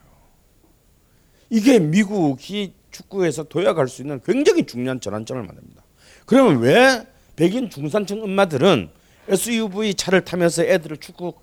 이게 1.48 1.78
미국이 1.78 2.74
축구에서 2.90 3.44
도약할 3.44 3.88
수 3.88 4.02
있는 4.02 4.20
굉장히 4.24 4.66
중요한 4.66 5.00
전환점을 5.00 5.42
만듭니다. 5.42 5.82
그러면 6.26 6.60
왜 6.60 7.06
백인 7.36 7.70
중산층 7.70 8.22
엄마들은 8.22 8.90
SUV 9.28 9.94
차를 9.94 10.24
타면서 10.24 10.64
애들을 10.64 10.96
축구 10.98 11.34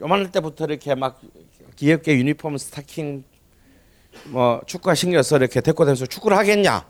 요만할 0.00 0.30
때부터 0.32 0.66
이렇게 0.66 0.94
막 0.94 1.20
귀엽게 1.76 2.16
유니폼 2.16 2.58
스타킹 2.58 3.24
뭐 4.26 4.60
축구화 4.66 4.94
신겨서 4.94 5.36
이렇게 5.38 5.60
데리고 5.60 5.84
다니면서 5.84 6.06
축구를 6.06 6.36
하겠냐? 6.36 6.86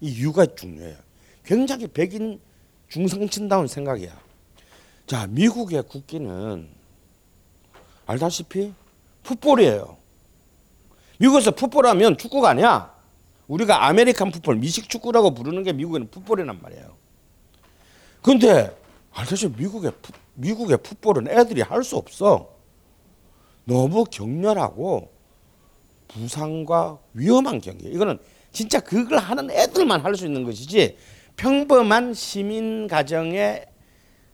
이 0.00 0.08
이유가 0.08 0.46
중요해요. 0.46 0.96
굉장히 1.44 1.86
백인 1.86 2.40
중상층다운 2.88 3.66
생각이야. 3.66 4.18
자, 5.06 5.26
미국의 5.28 5.82
국기는 5.84 6.68
알다시피 8.06 8.72
풋볼이에요. 9.22 9.96
미국에서 11.18 11.50
풋볼하면 11.50 12.18
축구가 12.18 12.50
아니야. 12.50 12.94
우리가 13.48 13.86
American 13.86 14.30
football, 14.32 14.56
미식 14.56 14.88
축구라고 14.88 15.32
부르는 15.34 15.62
게 15.62 15.72
미국에는 15.72 16.10
풋볼이란 16.10 16.60
말이에요. 16.60 16.96
근데 18.22 18.76
알다시피 19.12 19.54
미국의 19.62 19.92
풋, 20.02 20.14
미국의 20.34 20.78
풋볼은 20.78 21.28
애들이 21.28 21.62
할 21.62 21.84
수 21.84 21.96
없어. 21.96 22.50
너무 23.64 24.04
격렬하고 24.04 25.10
부상과 26.08 26.98
위험한 27.14 27.60
경기. 27.60 27.88
이거는 27.88 28.18
진짜 28.52 28.80
그걸 28.80 29.18
하는 29.18 29.50
애들만 29.50 30.00
할 30.00 30.14
수 30.16 30.26
있는 30.26 30.44
것이지 30.44 30.96
평범한 31.36 32.14
시민 32.14 32.86
가정의 32.88 33.66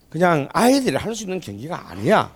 그냥 0.08 0.48
아이들이 0.52 0.96
할 0.96 1.14
수 1.14 1.24
있는 1.24 1.40
경기가 1.40 1.90
아니야. 1.90 2.34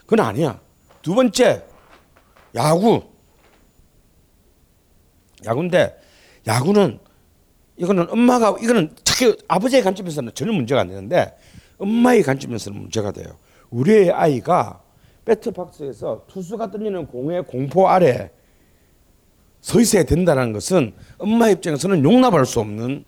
그건 0.00 0.20
아니야. 0.20 0.60
두 1.02 1.14
번째 1.14 1.64
야구. 2.54 3.02
야구인데 5.44 6.00
야구는 6.46 6.98
이거는 7.76 8.08
엄마가 8.10 8.56
이거는 8.60 8.94
특히 9.04 9.36
아버지의 9.48 9.82
관점에서는 9.82 10.32
전혀 10.34 10.52
문제가 10.52 10.82
안 10.82 10.88
되는데 10.88 11.36
엄마의 11.78 12.22
관점에서는 12.22 12.80
문제가 12.80 13.10
돼요. 13.10 13.26
우리의 13.70 14.12
아이가 14.12 14.80
배트박스에서 15.24 16.24
투수가 16.28 16.70
던지는 16.70 17.06
공의 17.06 17.42
공포 17.44 17.88
아래 17.88 18.30
서 19.60 19.80
있어야 19.80 20.04
된다는 20.04 20.52
것은 20.52 20.92
엄마 21.18 21.48
입장에서는 21.48 22.04
용납할 22.04 22.44
수 22.46 22.60
없는 22.60 23.04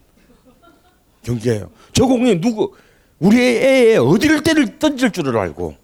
경기예요. 1.22 1.70
저 1.92 2.06
공이 2.06 2.40
누구 2.40 2.74
우리 3.18 3.38
애의 3.38 3.98
어디를 3.98 4.42
때를 4.42 4.78
던질 4.78 5.10
줄을 5.12 5.36
알고 5.36 5.74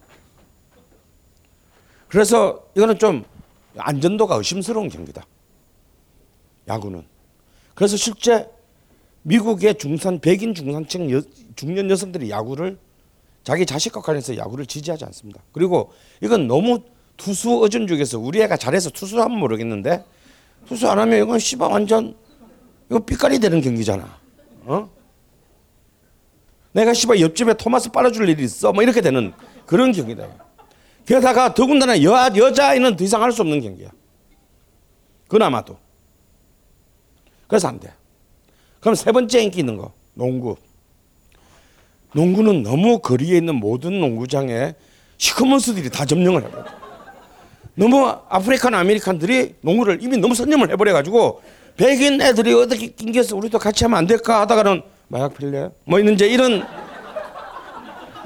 그래서 2.09 2.67
이거는 2.75 2.99
좀 2.99 3.25
안전도가 3.77 4.37
의심스러운 4.37 4.89
경기다. 4.89 5.27
야구는. 6.69 7.05
그래서 7.75 7.97
실제 7.97 8.49
미국의 9.23 9.79
중산 9.79 10.21
백인 10.21 10.55
중산층 10.55 11.11
여, 11.11 11.23
중년 11.57 11.89
여성들이 11.91 12.31
야구를 12.31 12.79
자기 13.45 13.67
자식과 13.67 14.01
관련해서 14.01 14.37
야구를 14.37 14.67
지지하지 14.67 15.05
않습니다. 15.07 15.41
그리고 15.53 15.93
이건 16.21 16.47
너무 16.47 16.81
투수 17.17 17.63
어준죽에서 17.63 18.19
우리 18.19 18.41
애가 18.43 18.57
잘해서 18.57 18.91
투수하면 18.91 19.39
모르겠는데 19.39 20.05
투수 20.67 20.89
안 20.89 20.99
하면 20.99 21.23
이건 21.23 21.39
씨발 21.39 21.71
완전 21.71 22.17
이거 22.89 23.01
삐까리 23.01 23.39
되는 23.39 23.61
경기잖아. 23.61 24.19
어? 24.65 24.89
내가 26.73 26.95
씨발 26.95 27.21
옆집에 27.21 27.55
토마스 27.55 27.91
빨아줄 27.91 28.29
일이 28.29 28.45
있어. 28.45 28.73
뭐 28.73 28.83
이렇게 28.83 29.01
되는 29.01 29.33
그런 29.67 29.93
경기다. 29.93 30.29
게다가 31.07 31.53
더군다나 31.55 32.03
여, 32.03 32.31
여자아이는 32.35 32.97
더 32.97 33.05
이상 33.05 33.23
할 33.23 33.33
수 33.33 33.43
없는 33.43 33.61
경기야. 33.61 33.89
그나마도. 35.29 35.79
그래서 37.49 37.69
안 37.69 37.81
돼. 37.81 37.93
그럼 38.81 38.95
세 38.95 39.13
번째 39.13 39.43
인기 39.43 39.61
있는 39.61 39.77
거 39.77 39.93
농구. 40.15 40.57
농구는 42.15 42.63
너무 42.63 42.99
거리에 42.99 43.39
있는 43.39 43.55
모든 43.55 44.01
농구장에 44.01 44.75
시커먼스들이 45.17 45.89
다 45.91 46.05
점령을 46.05 46.45
해버려. 46.45 46.65
너무 47.75 48.07
African 48.29 48.75
American들이 48.75 49.55
농구를 49.63 50.03
이미 50.03 50.19
너무 50.19 50.35
선점을 50.35 50.71
해버려 50.71 50.93
가지고 50.93 51.41
백인 51.77 52.21
애들이 52.21 52.53
어떻게 52.53 52.89
낑겨서 52.89 53.35
우리도 53.37 53.59
같이 53.59 53.85
하면 53.85 53.97
안 53.99 54.07
될까 54.07 54.43
하다가는 54.43 54.83
마약 55.09 55.35
필래? 55.37 55.71
뭐 55.87 55.99
있는 55.99 56.15
이제 56.15 56.27
이런 56.27 56.67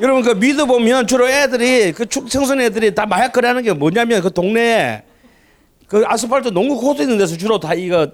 여러분 0.01 0.23
그 0.23 0.31
미드 0.39 0.67
보면 0.67 1.07
주로 1.07 1.29
애들이 1.29 1.93
그 1.93 2.07
청소년 2.07 2.67
애들이 2.67 2.95
다 2.95 3.07
마약 3.07 3.33
거래하는 3.33 3.63
게 3.63 3.73
뭐냐면 3.73 4.21
그 4.21 4.33
동네에 4.33 5.03
그 5.87 6.05
아스팔트 6.07 6.49
농구 6.49 6.79
코트 6.81 7.03
있는 7.03 7.17
데서 7.19 7.37
주로 7.37 7.59
다 7.59 7.73
이거 7.75 8.11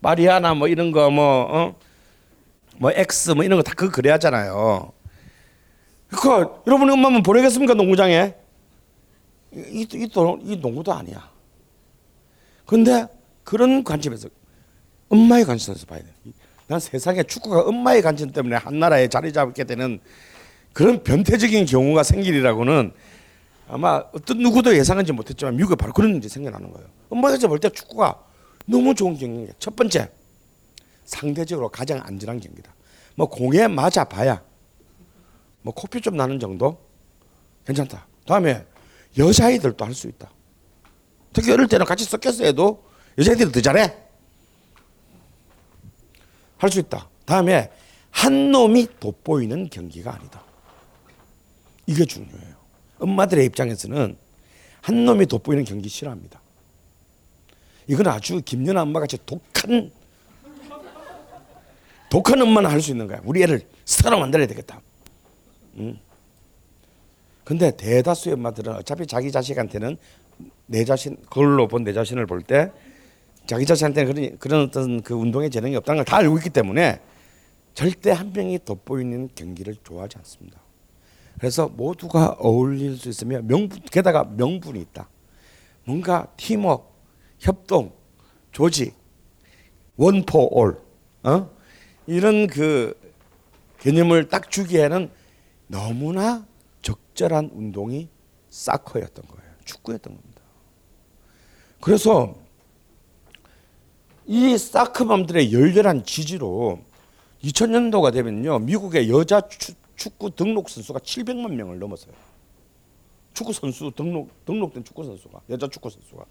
마리아나 0.00 0.54
뭐 0.54 0.68
이런 0.68 0.90
거뭐 0.90 1.18
어? 1.50 1.74
뭐뭐 2.78 2.92
이런 3.44 3.58
거 3.58 3.62
다 3.62 3.74
그 3.74 3.90
거래하잖아요. 3.90 4.92
그 6.08 6.46
여러분 6.66 6.90
엄마는 6.90 7.22
보내겠습니까 7.22 7.74
농구장에? 7.74 8.34
이, 9.54 9.58
이, 9.82 9.86
이, 9.92 10.08
이 10.44 10.56
농구도 10.56 10.92
아니야. 10.92 11.30
근데 12.66 13.06
그런 13.44 13.84
관점에서 13.84 14.28
엄마의 15.08 15.44
관점에서 15.44 15.84
봐야 15.86 16.00
돼. 16.00 16.06
난 16.66 16.80
세상에 16.80 17.22
축구가 17.22 17.62
엄마의 17.68 18.00
관점 18.00 18.30
때문에 18.30 18.56
한 18.56 18.78
나라에 18.78 19.08
자리 19.08 19.32
잡게 19.32 19.64
되는 19.64 20.00
그런 20.72 21.02
변태적인 21.02 21.66
경우가 21.66 22.02
생기리라고는 22.02 22.92
아마 23.68 24.04
어떤 24.12 24.38
누구도 24.38 24.76
예상하지 24.76 25.12
못했지만 25.12 25.56
미국에 25.56 25.74
바로 25.76 25.92
그런 25.92 26.14
일이 26.16 26.28
생겨나는 26.28 26.72
거예요. 26.72 26.88
엄마가 27.10 27.36
볼때 27.48 27.68
축구가 27.70 28.22
너무 28.66 28.94
좋은 28.94 29.16
경기야. 29.16 29.52
첫 29.58 29.74
번째, 29.76 30.10
상대적으로 31.04 31.68
가장 31.68 32.00
안전한 32.04 32.40
경기다. 32.40 32.74
뭐 33.14 33.28
공에 33.28 33.68
맞아 33.68 34.04
봐야 34.04 34.42
뭐 35.62 35.72
코피 35.74 36.00
좀 36.00 36.16
나는 36.16 36.40
정도 36.40 36.78
괜찮다. 37.66 38.06
다음에 38.26 38.64
여자아이들도 39.18 39.84
할 39.84 39.94
수 39.94 40.08
있다. 40.08 40.30
특히 41.32 41.50
어릴 41.52 41.66
때는 41.68 41.86
같이 41.86 42.04
섞였어 42.04 42.44
해도 42.44 42.84
여자애들이 43.18 43.52
더 43.52 43.60
잘해. 43.60 43.94
할 46.58 46.70
수 46.70 46.78
있다. 46.78 47.08
다음에 47.24 47.70
한 48.10 48.50
놈이 48.52 48.86
돋보이는 49.00 49.68
경기가 49.70 50.14
아니다. 50.14 50.42
이게 51.92 52.04
중요해요. 52.06 52.54
엄마들의 52.98 53.44
입장에서는 53.46 54.16
한 54.80 55.04
놈이 55.04 55.26
돋보이는 55.26 55.64
경기 55.64 55.88
싫어합니다. 55.88 56.40
이건 57.86 58.06
아주 58.06 58.40
김연아 58.42 58.82
엄마 58.82 59.00
같이 59.00 59.18
독한 59.26 59.90
독한 62.10 62.40
엄마는 62.40 62.70
할 62.70 62.80
수 62.80 62.90
있는 62.90 63.06
거야. 63.06 63.20
우리 63.24 63.42
애를 63.42 63.60
스타로 63.84 64.18
만들어야 64.18 64.46
되겠다. 64.46 64.80
음. 65.76 65.98
근데 67.44 67.74
대다수의 67.76 68.34
엄마들은 68.34 68.74
어차피 68.76 69.06
자기 69.06 69.30
자식한테는 69.32 69.96
내 70.66 70.84
자신 70.84 71.16
그걸로 71.22 71.68
본 71.68 71.84
내 71.84 71.92
자신을 71.92 72.26
볼 72.26 72.42
때 72.42 72.70
자기 73.46 73.66
자신한테는 73.66 74.12
그런 74.14 74.38
그런 74.38 74.62
어떤 74.68 75.02
그 75.02 75.14
운동의 75.14 75.50
재능이 75.50 75.74
없다는 75.76 75.98
걸 75.98 76.04
다 76.04 76.16
알고 76.18 76.38
있기 76.38 76.50
때문에 76.50 77.00
절대 77.74 78.10
한 78.12 78.32
명이 78.32 78.60
돋보이는 78.64 79.30
경기를 79.34 79.76
좋아하지 79.82 80.18
않습니다. 80.18 80.60
그래서 81.42 81.66
모두가 81.66 82.36
어울릴 82.38 82.96
수 82.96 83.08
있으며 83.08 83.42
명분 83.42 83.82
게다가 83.90 84.22
명분이 84.22 84.80
있다. 84.80 85.08
뭔가 85.84 86.28
팀워크, 86.36 86.86
협동, 87.40 87.92
조직, 88.52 88.94
원포올 89.96 90.80
어? 91.24 91.50
이런 92.06 92.46
그 92.46 92.96
개념을 93.80 94.28
딱 94.28 94.52
주기에는 94.52 95.10
너무나 95.66 96.46
적절한 96.80 97.50
운동이 97.52 98.08
사커였던 98.50 99.24
거예요. 99.26 99.50
축구였던 99.64 100.14
겁니다. 100.14 100.42
그래서 101.80 102.36
이 104.26 104.56
사커맘들의 104.56 105.52
열렬한 105.52 106.04
지지로 106.04 106.78
2000년도가 107.42 108.12
되면요. 108.12 108.60
미국의 108.60 109.10
여자 109.10 109.40
축구 110.02 110.30
등록 110.34 110.68
선수가 110.68 110.98
700만 110.98 111.52
명을 111.52 111.78
넘었어요. 111.78 112.12
축구 113.34 113.52
선수 113.52 113.92
등록 113.94 114.44
등록된 114.44 114.82
축구 114.82 115.04
선수가 115.04 115.42
여자 115.50 115.68
축구 115.68 115.90
선수가 115.90 116.24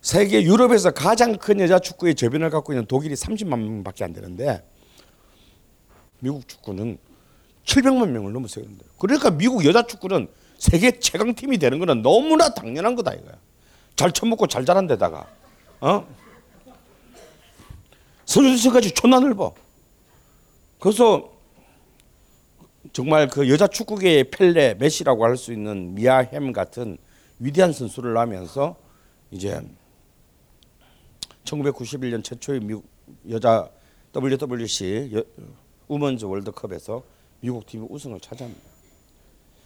세계 0.00 0.42
유럽에서 0.44 0.92
가장 0.92 1.36
큰 1.36 1.58
여자 1.58 1.80
축구의 1.80 2.14
저변을 2.14 2.50
갖고 2.50 2.72
있는 2.72 2.86
독일이 2.86 3.14
30만 3.14 3.58
명밖에 3.58 4.04
안 4.04 4.12
되는데 4.12 4.64
미국 6.20 6.46
축구는 6.46 6.98
700만 7.64 8.10
명을 8.10 8.32
넘었어요. 8.32 8.64
그러니까 8.98 9.30
미국 9.30 9.64
여자 9.64 9.82
축구는 9.82 10.28
세계 10.58 11.00
최강 11.00 11.34
팀이 11.34 11.58
되는 11.58 11.80
거는 11.80 12.02
너무나 12.02 12.54
당연한 12.54 12.94
거다 12.94 13.12
이거야. 13.12 13.34
잘 13.96 14.12
처먹고 14.12 14.46
잘 14.46 14.64
자란 14.64 14.86
데다가 14.86 15.26
어 15.80 16.06
선수들까지 18.24 18.92
존나 18.92 19.18
넓어. 19.18 19.52
그래서 20.78 21.33
정말 22.94 23.26
그 23.26 23.50
여자 23.50 23.66
축구계의 23.66 24.30
펠레, 24.30 24.74
메시라고 24.74 25.24
할 25.24 25.36
수 25.36 25.52
있는 25.52 25.96
미아 25.96 26.18
햄 26.18 26.52
같은 26.52 26.96
위대한 27.40 27.72
선수를 27.72 28.14
낳으면서 28.14 28.76
이제 29.32 29.60
1991년 31.42 32.22
최초의 32.22 32.60
미국 32.60 32.84
여자 33.28 33.68
WWC 34.14 35.10
여, 35.12 35.24
우먼즈 35.88 36.24
월드컵에서 36.24 37.02
미국 37.40 37.66
팀이 37.66 37.84
우승을 37.90 38.20
차지합니다. 38.20 38.62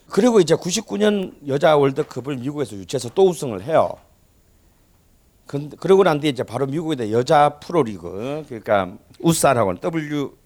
그리고 0.09 0.41
이제 0.41 0.55
99년 0.55 1.35
여자 1.49 1.77
월드컵을 1.77 2.39
미국에서 2.39 2.77
유치해서 2.77 3.11
또 3.15 3.29
우승을 3.29 3.63
해요. 3.63 3.93
근 5.47 5.69
그러고 5.69 6.03
난 6.03 6.19
뒤에 6.19 6.31
이제 6.31 6.43
바로 6.45 6.65
미국의 6.65 7.13
여자 7.13 7.59
프로리그 7.59 8.45
그러니까 8.49 8.97
우사라고 9.21 9.69
하는 9.69 9.81
W 9.83 10.38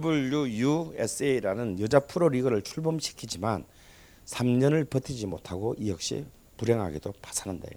WUSA라는 0.00 1.80
여자 1.80 2.00
프로리그를 2.00 2.62
출범시키지만 2.62 3.64
3년을 4.26 4.88
버티지 4.88 5.26
못하고 5.26 5.74
이 5.78 5.90
역시 5.90 6.24
불행하게도 6.56 7.12
파산한다요. 7.20 7.72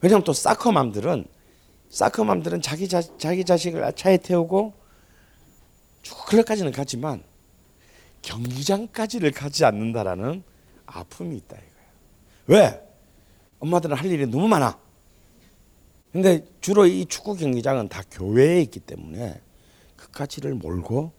왜냐하면 0.00 0.24
또 0.24 0.32
사커맘들은 0.32 1.26
사커맘들은 1.90 2.62
자기 2.62 2.88
자, 2.88 3.02
자기 3.18 3.44
자식을 3.44 3.92
차에 3.94 4.16
태우고 4.18 4.72
클럽까지는 6.28 6.72
가지만 6.72 7.22
경기장까지를 8.22 9.32
가지 9.32 9.64
않는다라는 9.64 10.42
아픔이 10.86 11.36
있다 11.36 11.56
이거예요. 11.56 11.90
왜? 12.46 12.82
엄마들은 13.58 13.96
할 13.96 14.06
일이 14.10 14.26
너무 14.26 14.48
많아. 14.48 14.78
근데 16.12 16.44
주로 16.60 16.86
이 16.86 17.06
축구 17.06 17.36
경기장은 17.36 17.88
다 17.88 18.02
교회에 18.10 18.62
있기 18.62 18.80
때문에 18.80 19.40
그까지를 19.96 20.54
몰고 20.54 21.12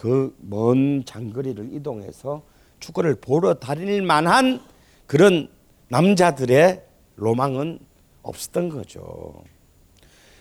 그 0.00 0.34
먼 0.38 1.04
장거리를 1.04 1.74
이동해서 1.74 2.42
축구를 2.78 3.16
보러 3.16 3.52
다닐 3.52 4.00
만한 4.00 4.62
그런 5.06 5.50
남자들의 5.88 6.82
로망은 7.16 7.78
없었던 8.22 8.70
거죠. 8.70 9.44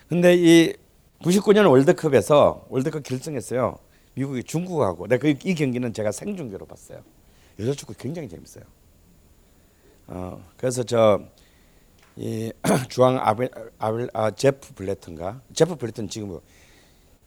근데 0.08 0.36
이 0.36 0.74
99년 1.22 1.70
월드컵에서 1.70 2.68
월드컵 2.70 3.04
결승했어요. 3.04 3.78
미국이 4.14 4.44
중국하고 4.44 5.08
내가 5.08 5.22
그, 5.22 5.36
이 5.44 5.54
경기는 5.54 5.92
제가 5.92 6.14
생중계로 6.14 6.66
봤어요. 6.66 7.02
여자 7.60 7.74
축구 7.74 7.94
굉장히 7.96 8.30
재밌어요. 8.30 8.64
어, 10.08 10.42
그래서 10.56 10.84
저 10.84 11.20
이 12.20 12.52
주앙 12.90 13.18
아벨 13.18 13.50
아벨 13.78 14.10
아 14.14 14.30
제프 14.30 14.74
블레튼가 14.74 15.42
제프 15.54 15.78
블레튼 15.78 16.10
지금 16.10 16.38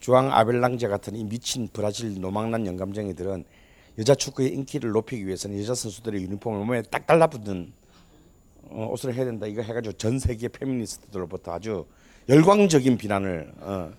주앙 0.02 0.32
아벨랑제 0.32 0.88
같은 0.88 1.14
이 1.14 1.22
미친 1.22 1.68
브라질 1.72 2.20
노망난 2.20 2.66
영감쟁이들은 2.66 3.44
여자 3.98 4.16
축구의 4.16 4.52
인기를 4.52 4.90
높이기 4.90 5.24
위해서는 5.24 5.60
여자 5.60 5.76
선수들의 5.76 6.20
유니폼을 6.24 6.58
몸에 6.58 6.82
딱 6.82 7.06
달라붙는 7.06 7.72
어, 8.70 8.88
옷을 8.90 9.14
해야 9.14 9.24
된다. 9.24 9.46
이거 9.46 9.62
해가지고 9.62 9.96
전 9.98 10.18
세계 10.18 10.48
페미니스트들로부터 10.48 11.52
아주 11.52 11.86
열광적인 12.28 12.98
비난을 12.98 13.52
어, 13.60 13.92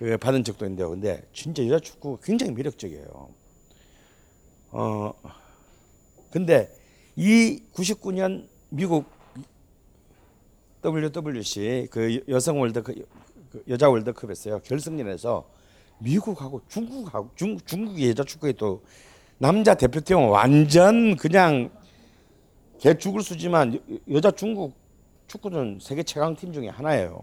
그 0.00 0.18
받은 0.18 0.42
적도 0.42 0.64
있는데요. 0.64 0.90
근데 0.90 1.22
진짜 1.32 1.64
여자 1.68 1.78
축구 1.78 2.18
굉장히 2.20 2.50
매력적이에요. 2.52 3.28
어 4.72 5.12
근데 6.32 6.74
이 7.14 7.62
99년 7.74 8.48
미국 8.70 9.04
WWC 10.84 11.86
그 11.92 12.24
여성 12.26 12.58
월드컵 12.60 12.96
그 13.52 13.62
여자 13.68 13.90
월드컵에서요 13.90 14.60
결승전에서 14.60 15.46
미국하고 15.98 16.62
중국하고 16.68 17.30
중 17.36 17.58
중국의 17.66 18.08
여자 18.10 18.24
축구에 18.24 18.52
또 18.52 18.82
남자 19.36 19.74
대표팀은 19.74 20.28
완전 20.28 21.16
그냥 21.16 21.70
개 22.80 22.96
죽을 22.96 23.22
수지만 23.22 23.78
여, 24.10 24.20
자 24.20 24.30
중국 24.30 24.74
축구는 25.26 25.78
세계 25.82 26.02
최강 26.02 26.34
팀 26.34 26.52
중에 26.52 26.68
하나예요. 26.68 27.22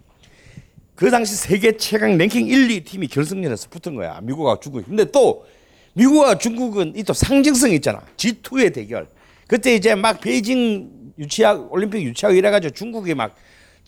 그 0.95 1.09
당시 1.09 1.35
세계 1.35 1.75
최강 1.77 2.17
랭킹 2.17 2.47
1, 2.47 2.71
2 2.71 2.83
팀이 2.83 3.07
결승전에서 3.07 3.69
붙은 3.69 3.95
거야. 3.95 4.21
미국하고 4.21 4.59
중국. 4.59 4.85
근데 4.85 5.05
또 5.05 5.45
미국과 5.93 6.37
중국은 6.37 6.93
이 6.95 7.03
또 7.03 7.13
상징성이 7.13 7.75
있잖아. 7.75 8.01
G2의 8.17 8.73
대결. 8.73 9.07
그때 9.47 9.75
이제 9.75 9.95
막 9.95 10.21
베이징 10.21 11.13
유치학 11.17 11.71
올림픽 11.73 12.03
유치하고 12.03 12.35
이래 12.35 12.51
가지고 12.51 12.73
중국이 12.75 13.15
막 13.15 13.35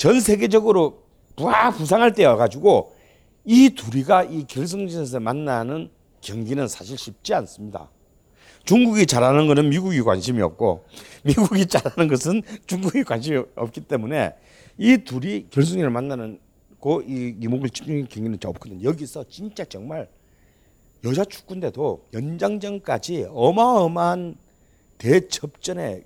전 0.01 0.19
세계적으로 0.19 1.00
부하 1.35 1.71
부상할 1.71 2.13
때여가지고 2.13 2.95
이 3.45 3.69
둘이가 3.69 4.23
이 4.23 4.45
결승전에서 4.45 5.19
만나는 5.19 5.89
경기는 6.21 6.67
사실 6.67 6.97
쉽지 6.97 7.33
않습니다. 7.33 7.89
중국이 8.63 9.07
잘하는 9.07 9.47
것은 9.47 9.69
미국이 9.69 10.01
관심이 10.01 10.41
없고 10.41 10.85
미국이 11.23 11.65
잘하는 11.65 12.07
것은 12.07 12.43
중국이 12.67 13.03
관심이 13.03 13.43
없기 13.55 13.81
때문에 13.81 14.33
이 14.77 14.97
둘이 14.97 15.47
결승전을 15.49 15.89
만나는 15.89 16.39
고이 16.79 17.37
이목을 17.39 17.69
집중적인 17.69 18.07
경기는 18.07 18.37
없거든요. 18.45 18.83
여기서 18.83 19.25
진짜 19.29 19.65
정말 19.65 20.07
여자 21.03 21.25
축구인데도 21.25 22.05
연장전까지 22.13 23.27
어마어마한 23.29 24.35
대접전에 24.97 26.03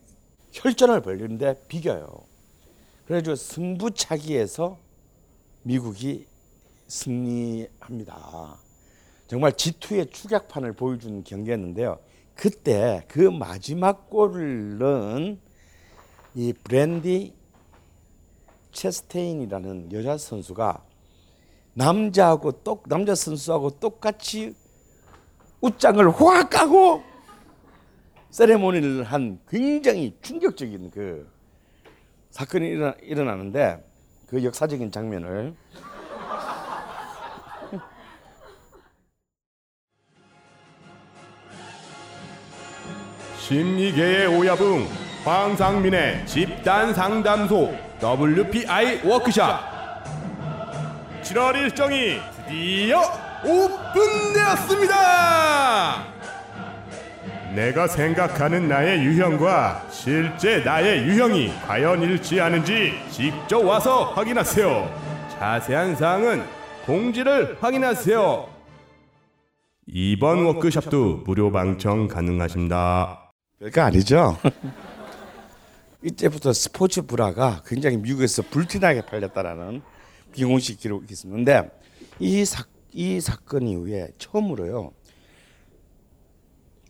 혈전을 0.54 1.02
벌리는데 1.02 1.56
비겨요. 1.68 2.08
그래가지고 3.06 3.36
승부차기에서 3.36 4.78
미국이 5.68 6.28
승리합니다. 6.88 8.56
정말 9.26 9.52
G2의 9.54 10.12
축약판을 10.12 10.74
보여준 10.74 11.24
경기였는데요. 11.24 11.98
그때 12.36 13.04
그 13.08 13.20
마지막 13.20 14.08
골을 14.12 14.78
넣은 14.78 15.40
이 16.36 16.54
브랜디 16.54 17.34
체스테인이라는 18.74 19.92
여자 19.92 20.20
선수가 20.20 20.86
남자하고 21.74 22.52
똑 22.64 22.88
남자 22.88 23.16
선수하고 23.16 23.72
똑같이 23.80 24.54
웃장을 25.62 26.08
확 26.12 26.50
까고 26.52 27.02
세레모니를 28.30 29.04
한 29.04 29.40
굉장히 29.50 30.16
충격적인 30.22 30.92
그 30.92 31.28
사건이 32.30 32.68
일어나, 32.68 32.96
일어나는데 33.02 33.95
그 34.28 34.44
역사적인 34.44 34.92
장면을 34.92 35.54
심리계의 43.38 44.28
오야붕 44.28 44.88
황상민의 45.24 46.26
집단 46.26 46.94
상담소 46.94 47.74
WPI 48.02 49.02
워크샵 49.04 49.76
7월 51.22 51.56
일정이 51.56 52.20
드디어 52.48 53.02
오픈되었습니다. 53.44 54.96
내가 57.54 57.88
생각하는 57.88 58.68
나의 58.68 59.04
유형과 59.04 59.88
실제 59.92 60.60
나의 60.64 61.04
유형이 61.06 61.54
과연 61.68 62.02
일치하는지 62.02 62.94
직접 63.12 63.64
와서 63.64 64.06
확인하세요. 64.14 65.28
자세한 65.38 65.96
사항은 65.96 66.44
공지를 66.86 67.58
확인하세요. 67.62 68.50
이번 69.88 70.46
워크샵도 70.46 71.24
무료 71.26 71.52
방청 71.52 72.08
가능하십니다. 72.08 73.32
별거 73.60 73.82
아니죠. 73.82 74.38
이때부터 76.04 76.54
스포츠 76.54 77.02
브라가 77.04 77.62
굉장히 77.66 77.98
미국에서 77.98 78.42
불티나게 78.44 79.02
팔렸다라는 79.06 79.82
비공식 80.34 80.80
기록이 80.80 81.08
있었는데 81.12 81.70
이, 82.20 82.44
사, 82.46 82.64
이 82.92 83.20
사건 83.22 83.68
이후에 83.68 84.10
처음으로요 84.18 84.92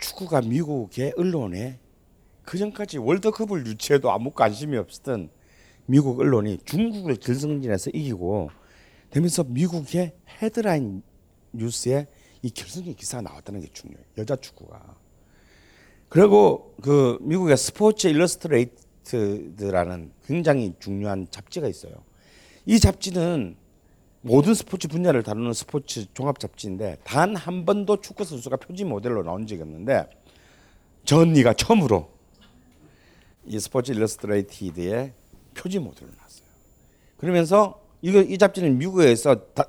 축구가 0.05 0.41
미국의 0.41 1.13
언론에 1.17 1.79
그 2.43 2.59
전까지 2.59 2.99
월드컵을 2.99 3.65
유치해도 3.65 4.11
아무 4.11 4.29
관심이 4.31 4.77
없었던 4.77 5.31
미국 5.87 6.19
언론이 6.19 6.59
중국을 6.65 7.15
결승전에서 7.15 7.91
이기고 7.91 8.49
되면서 9.09 9.43
미국의 9.43 10.13
헤드라인 10.41 11.01
뉴스에 11.53 12.07
이 12.43 12.51
결승전 12.51 12.93
기사가 12.95 13.23
나왔다는 13.23 13.61
게 13.61 13.67
중요해요. 13.73 14.05
여자 14.17 14.35
축구가. 14.35 14.95
그리고 16.09 16.75
그 16.81 17.17
미국의 17.21 17.55
스포츠 17.57 18.07
일러스트레이트드라는 18.07 20.11
굉장히 20.25 20.73
중요한 20.79 21.27
잡지가 21.31 21.67
있어요. 21.67 21.93
이 22.67 22.79
잡지는 22.79 23.55
모든 24.25 24.55
스포츠 24.55 24.87
분야를 24.87 25.21
다루는 25.21 25.53
스포츠 25.53 26.11
종합 26.15 26.39
잡지인데 26.39 26.97
단 27.03 27.35
한 27.35 27.63
번도 27.63 28.01
축구 28.01 28.23
선수가 28.23 28.57
표지 28.57 28.83
모델로 28.83 29.21
나온 29.21 29.45
적이 29.45 29.61
없는데 29.61 30.09
전니가 31.03 31.53
처음으로 31.53 32.09
이 33.45 33.59
스포츠 33.59 33.91
일러스트레이티드의 33.91 35.13
표지 35.53 35.77
모델로 35.77 36.09
나왔어요. 36.17 36.47
그러면서 37.17 37.79
이거 38.01 38.19
이 38.19 38.35
잡지는 38.39 38.79
미국에서 38.79 39.35
다 39.53 39.65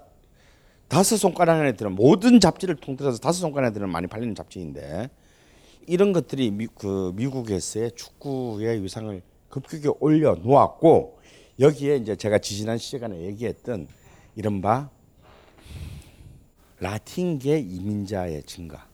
다섯 0.88 1.19
손가락 1.19 1.61
안에 1.61 1.73
들은 1.73 1.92
모든 1.92 2.40
잡지를 2.40 2.77
통틀어서 2.77 3.19
다섯 3.19 3.40
손가락 3.40 3.66
안에 3.66 3.75
들은 3.75 3.90
많이 3.90 4.07
팔리는 4.07 4.35
잡지인데 4.35 5.11
이런 5.87 6.14
것들이 6.14 6.51
미, 6.51 6.66
그 6.66 7.12
미국에서의 7.14 7.90
축구의 7.95 8.83
위상을 8.83 9.21
급격히 9.51 9.88
올려 10.01 10.35
놓았고 10.35 11.19
여기에 11.61 11.97
이제 11.97 12.16
제가 12.16 12.38
지지난 12.38 12.79
시간에 12.79 13.21
얘기했던 13.21 13.88
이른바 14.37 14.90
라틴계 16.79 17.59
이민자의 17.59 18.42
증가, 18.44 18.87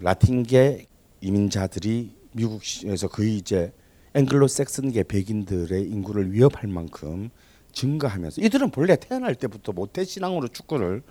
라틴계 0.00 0.86
이민자들이 1.22 2.14
미국에서 2.32 3.08
거의 3.08 3.38
이제 3.38 3.72
앵글로색슨계 4.12 5.04
백인들의 5.04 5.82
인구를 5.82 6.30
위협할 6.32 6.68
만큼 6.68 7.30
증가하면서 7.72 8.42
이들은 8.42 8.70
본래 8.70 8.96
태어날 8.96 9.34
때부터 9.34 9.72
모태 9.72 10.04
신앙으로 10.04 10.48
축구를 10.48 11.02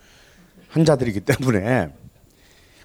한 0.69 0.85
자들이기 0.85 1.21
때문에 1.21 1.89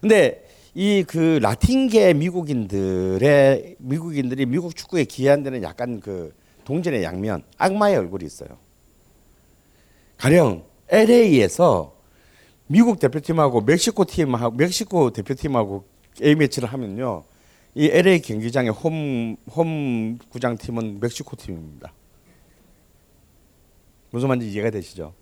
근데 0.00 0.44
이 0.74 1.04
그 1.06 1.38
라틴계 1.42 2.14
미국인들의 2.14 3.76
미국인들이 3.78 4.46
미국 4.46 4.76
축구에 4.76 5.04
기여한 5.04 5.42
데는 5.42 5.62
약간 5.62 6.00
그 6.00 6.32
동전의 6.64 7.02
양면 7.02 7.42
악마의 7.58 7.96
얼굴이 7.96 8.24
있어요. 8.24 8.58
가령 10.18 10.64
LA에서 10.88 11.96
미국 12.66 12.98
대표팀하고 12.98 13.62
멕시코 13.62 14.04
팀하고 14.04 14.56
멕시코 14.56 15.10
대표팀하고 15.10 15.84
A 16.22 16.34
매치를 16.34 16.70
하면요. 16.70 17.24
이 17.74 17.86
LA 17.86 18.20
경기장의 18.20 18.72
홈, 18.72 19.36
홈 19.54 20.18
구장 20.28 20.58
팀은 20.58 20.98
멕시코 21.00 21.36
팀입니다. 21.36 21.92
무슨 24.10 24.28
말인지 24.28 24.50
이해가 24.50 24.70
되시죠? 24.70 25.14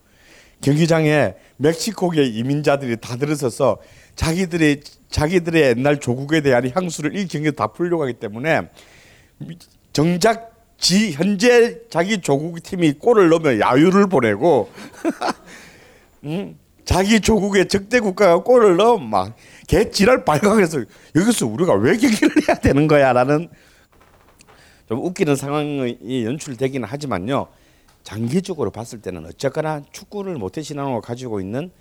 경기장에 0.63 1.35
멕시코계 1.59 2.25
이민자들이 2.25 2.97
다 2.97 3.17
들어서서 3.17 3.79
자기들의 4.15 4.81
자기들의 5.11 5.63
옛날 5.63 6.01
조국에 6.01 6.41
대한 6.41 6.71
향수를 6.71 7.15
이 7.17 7.27
경기에 7.29 7.51
다 7.51 7.67
풀려고 7.67 8.05
하기 8.05 8.15
때문에 8.15 8.63
정작 9.93 10.56
지 10.79 11.13
현재 11.13 11.81
자기 11.91 12.21
조국 12.21 12.63
팀이 12.63 12.95
골을 12.95 13.29
넣으면 13.31 13.61
야유를 13.61 14.09
보내고 14.09 14.71
음, 16.25 16.59
자기 16.85 17.21
조국의 17.21 17.69
적대 17.69 18.01
국가가 18.01 18.43
골을 18.43 18.77
넣으면 18.77 19.09
막 19.11 19.37
개 19.67 19.91
지랄 19.91 20.25
발각해서 20.25 20.85
여기서 21.15 21.47
우리가 21.47 21.75
왜 21.75 21.97
경기를 21.97 22.31
해야 22.49 22.57
되는 22.57 22.87
거야라는 22.87 23.49
좀 24.89 25.05
웃기는 25.05 25.35
상황이 25.35 26.25
연출되기는 26.25 26.87
하지만요. 26.87 27.49
장기적으로 28.05 28.71
봤을 28.71 29.01
때는 29.03 29.27
어쨌거나 29.27 29.83
축구를 29.91 30.37
모태 30.37 30.63
신앙으로 30.63 31.01
가지고 31.01 31.41
있는 31.41 31.73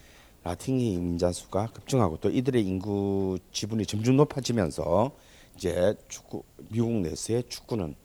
라틴계 0.43 0.83
이민자 0.83 1.31
수가 1.31 1.67
급증하고 1.67 2.17
또 2.17 2.29
이들의 2.31 2.63
인구 2.65 3.37
지분이 3.51 3.85
점점 3.85 4.17
높아지면서 4.17 5.11
이제 5.55 5.93
축구 6.07 6.43
미국 6.69 6.91
내에서의 7.01 7.43
축구는 7.47 7.95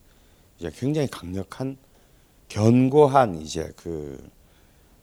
이제 0.61 0.70
굉장히 0.75 1.09
강력한 1.09 1.79
견고한 2.49 3.40
이제 3.40 3.73
그 3.77 4.31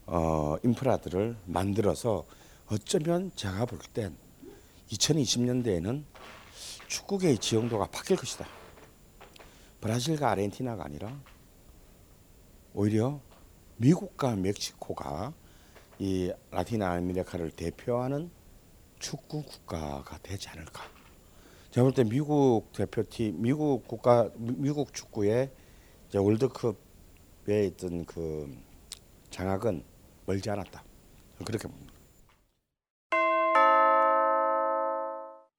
어, 0.05 0.55
인프라들을 0.63 1.35
만들어서 1.45 2.25
어쩌면 2.67 3.31
제가 3.35 3.65
볼 3.65 3.79
땐 3.91 4.15
2020년대에는 4.91 6.03
축구계의 6.87 7.39
지형도가 7.39 7.87
바뀔 7.87 8.17
것이다. 8.17 8.47
브라질과 9.81 10.29
아르헨티나가 10.29 10.85
아니라 10.85 11.19
오히려 12.75 13.19
미국과 13.77 14.35
멕시코가 14.35 15.33
이 15.97 16.31
라틴 16.51 16.83
아메리카를 16.83 17.49
대표하는 17.51 18.29
축구 18.99 19.41
국가가 19.43 20.19
되지 20.19 20.49
않을까. 20.49 20.96
제가 21.77 21.83
볼 21.83 21.93
때 21.93 22.03
미국 22.03 22.73
대표팀, 22.73 23.39
미국 23.39 23.87
국가, 23.87 24.31
미국 24.35 24.95
축구의 24.95 25.51
이제 26.09 26.17
월드컵에 26.17 27.67
있던 27.67 28.03
그 28.05 28.51
장악은 29.29 29.83
멀지 30.25 30.49
않았다. 30.49 30.83
그렇게 31.45 31.67
봅니다. 31.67 31.93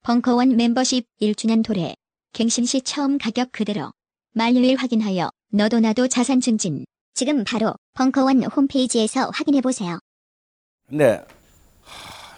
벙커원 0.03 0.57
멤버십 0.57 1.05
1주년 1.21 1.63
도래. 1.63 1.95
갱신 2.33 2.65
시 2.65 2.81
처음 2.81 3.17
가격 3.17 3.53
그대로. 3.53 3.93
만료일 4.33 4.75
확인하여 4.75 5.29
너도 5.53 5.79
나도 5.79 6.09
자산 6.09 6.41
증진. 6.41 6.83
지금 7.13 7.45
바로 7.45 7.75
벙커원 7.93 8.43
홈페이지에서 8.43 9.29
확인해 9.29 9.61
보세요. 9.61 9.99
근데 10.85 11.23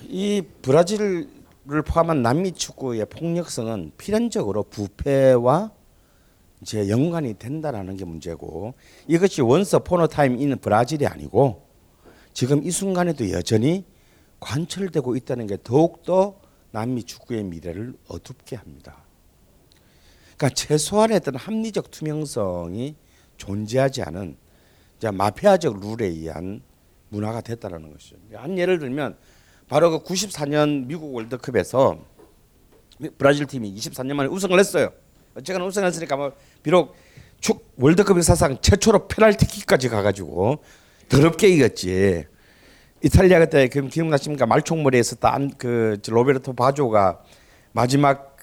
이 0.03 0.43
브라질 0.61 1.40
을 1.69 1.83
포함한 1.83 2.23
남미 2.23 2.53
축구의 2.53 3.05
폭력성은 3.05 3.91
필연적으로 3.95 4.63
부패와 4.63 5.71
이제 6.61 6.89
연관이 6.89 7.35
된다라는 7.35 7.97
게 7.97 8.05
문제고 8.05 8.73
이것이 9.07 9.41
once 9.41 9.79
upon 9.79 10.07
a 10.07 10.14
time 10.14 10.41
in 10.41 10.57
Brazil이 10.57 11.05
아니고 11.05 11.67
지금 12.33 12.63
이 12.63 12.71
순간에도 12.71 13.29
여전히 13.29 13.85
관철되고 14.39 15.15
있다는 15.15 15.45
게 15.45 15.57
더욱더 15.63 16.39
남미 16.71 17.03
축구의 17.03 17.43
미래를 17.43 17.93
어둡게 18.07 18.55
합니다. 18.55 19.03
그러니까 20.35 20.49
최소한의 20.55 21.17
어떤 21.17 21.35
합리적 21.35 21.91
투명성이 21.91 22.95
존재하지 23.37 24.01
않은 24.01 24.35
마피아적 25.13 25.79
룰에 25.79 26.07
의한 26.07 26.61
문화가 27.09 27.41
됐다라는 27.41 27.91
것이죠. 27.91 28.15
한 28.33 28.57
예를 28.57 28.79
들면 28.79 29.17
바로 29.71 29.89
그 29.89 30.03
94년 30.03 30.85
미국 30.85 31.15
월드컵에서 31.15 31.97
브라질 33.17 33.45
팀이 33.45 33.73
24년 33.73 34.15
만에 34.15 34.27
우승을 34.27 34.59
했어요. 34.59 34.91
어쨌거나 35.33 35.63
우승했으니까 35.65 36.17
뭐 36.17 36.33
비록 36.61 36.93
축 37.39 37.71
월드컵 37.77 38.17
역사상 38.17 38.57
최초로 38.61 39.07
페널티킥까지 39.07 39.87
가가지고 39.87 40.61
더럽게 41.07 41.47
이겼지. 41.47 42.25
이탈리아 43.01 43.39
그때 43.39 43.69
그 43.69 43.87
기억나십니까? 43.87 44.45
말총머리에 44.45 44.99
있었던 44.99 45.53
그 45.57 46.01
로베르토 46.05 46.51
바조가 46.51 47.23
마지막 47.71 48.35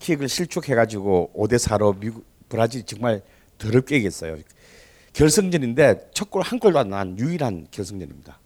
킥을 0.00 0.28
실축해가지고 0.28 1.30
5대 1.36 1.60
4로 1.64 1.96
미국 1.96 2.26
브라질이 2.48 2.82
정말 2.86 3.22
더럽게 3.56 3.98
이겼어요. 3.98 4.38
결승전인데 5.12 6.10
첫 6.12 6.28
골 6.28 6.42
한 6.42 6.58
골도 6.58 6.80
안 6.80 6.88
난 6.88 7.16
유일한 7.20 7.68
결승전입니다. 7.70 8.40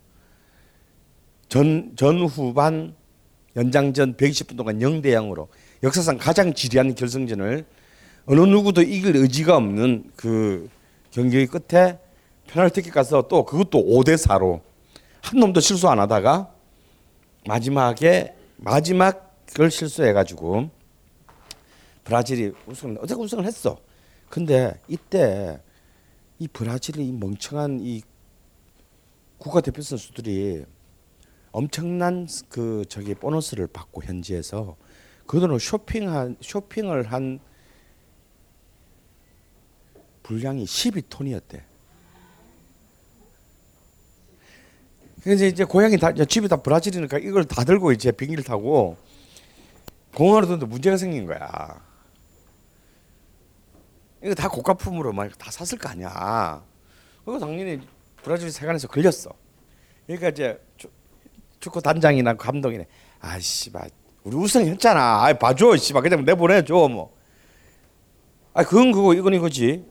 전 1.48 1.92
전후반 1.96 2.94
연장전 3.56 4.14
120분 4.14 4.56
동안 4.56 4.78
0대 4.78 5.06
0으로 5.06 5.48
역사상 5.82 6.18
가장 6.18 6.52
지리한 6.52 6.94
결승전을 6.94 7.64
어느 8.26 8.40
누구도 8.40 8.82
이길 8.82 9.16
의지가 9.16 9.56
없는 9.56 10.12
그 10.16 10.68
경기 11.10 11.46
끝에 11.46 11.98
페널티킥 12.48 12.92
가서 12.92 13.28
또 13.28 13.44
그것도 13.44 13.78
5대 13.78 14.16
4로 14.16 14.60
한 15.22 15.40
놈도 15.40 15.60
실수 15.60 15.88
안 15.88 15.98
하다가 15.98 16.52
마지막에 17.46 18.34
마지막을 18.56 19.70
실수해 19.70 20.12
가지고 20.12 20.70
브라질이 22.04 22.52
우승 22.66 22.96
어떻게 23.00 23.14
우승을 23.14 23.44
했어. 23.44 23.78
근데 24.28 24.78
이때 24.88 25.60
이 26.38 26.48
브라질의 26.48 27.06
이 27.06 27.12
멍청한 27.12 27.80
이 27.80 28.02
국가대표 29.38 29.80
선수들이 29.82 30.64
엄청난 31.52 32.26
그 32.48 32.84
저기 32.88 33.14
보너스를 33.14 33.66
받고 33.68 34.02
현지에서 34.04 34.76
그들은 35.26 35.58
쇼핑한 35.58 36.36
쇼핑을 36.40 37.12
한 37.12 37.40
분량이 40.22 40.64
12톤이었대. 40.64 41.62
그래서 45.22 45.44
이제 45.46 45.64
고향이 45.64 45.96
다 45.98 46.12
집이 46.12 46.48
다 46.48 46.56
브라질이니까 46.56 47.18
이걸 47.18 47.44
다 47.44 47.64
들고 47.64 47.92
이제 47.92 48.12
비행기를 48.12 48.44
타고 48.44 48.96
공항으로 50.14 50.46
드는데 50.46 50.66
문제가 50.66 50.96
생긴 50.96 51.26
거야. 51.26 51.82
이거 54.22 54.34
다 54.34 54.48
고가품으로 54.48 55.12
막 55.12 55.30
다 55.38 55.50
샀을 55.50 55.78
거 55.78 55.88
아니야. 55.88 56.62
그거 57.24 57.38
당연히 57.38 57.80
브라질 58.22 58.50
세관에서 58.50 58.88
걸렸어. 58.88 59.30
그러니까 60.06 60.28
이제 60.30 60.60
축구 61.60 61.80
단장이나 61.82 62.34
감독이네. 62.34 62.86
아씨, 63.20 63.72
발 63.72 63.90
우리 64.24 64.36
우승했잖아. 64.36 65.24
아, 65.24 65.32
봐줘, 65.32 65.76
씨발 65.76 66.02
그냥 66.02 66.24
내보내줘 66.24 66.88
뭐. 66.88 67.16
아, 68.52 68.62
그건 68.64 68.92
그거 68.92 69.14
이건 69.14 69.34
이거지. 69.34 69.84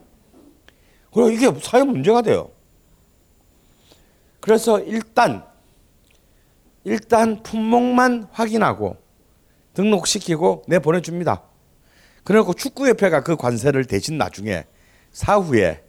그럼 1.12 1.32
이게 1.32 1.50
사회 1.60 1.82
문제가 1.82 2.22
돼요. 2.22 2.50
그래서 4.40 4.80
일단 4.80 5.44
일단 6.84 7.42
품목만 7.42 8.28
확인하고 8.30 8.96
등록시키고 9.74 10.64
내 10.68 10.78
보내줍니다. 10.78 11.42
그리고 12.24 12.52
축구협회가 12.54 13.22
그 13.22 13.36
관세를 13.36 13.86
대신 13.86 14.18
나중에 14.18 14.64
사후에 15.12 15.82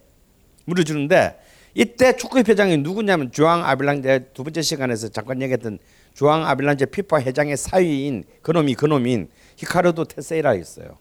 물어주는데 0.64 1.38
이때 1.74 2.16
축구협회장이 2.16 2.78
누구냐면 2.78 3.30
주앙 3.30 3.64
아빌란제 3.64 4.30
두 4.34 4.42
번째 4.42 4.62
시간에서 4.62 5.08
잠깐 5.08 5.40
얘기했던 5.42 5.78
주앙 6.14 6.46
아빌란제 6.46 6.86
피파 6.86 7.20
회장의 7.20 7.56
사위인 7.56 8.24
그놈이 8.42 8.74
그놈인 8.74 9.28
히카르도 9.56 10.04
테세이라 10.04 10.54
있어요. 10.54 10.98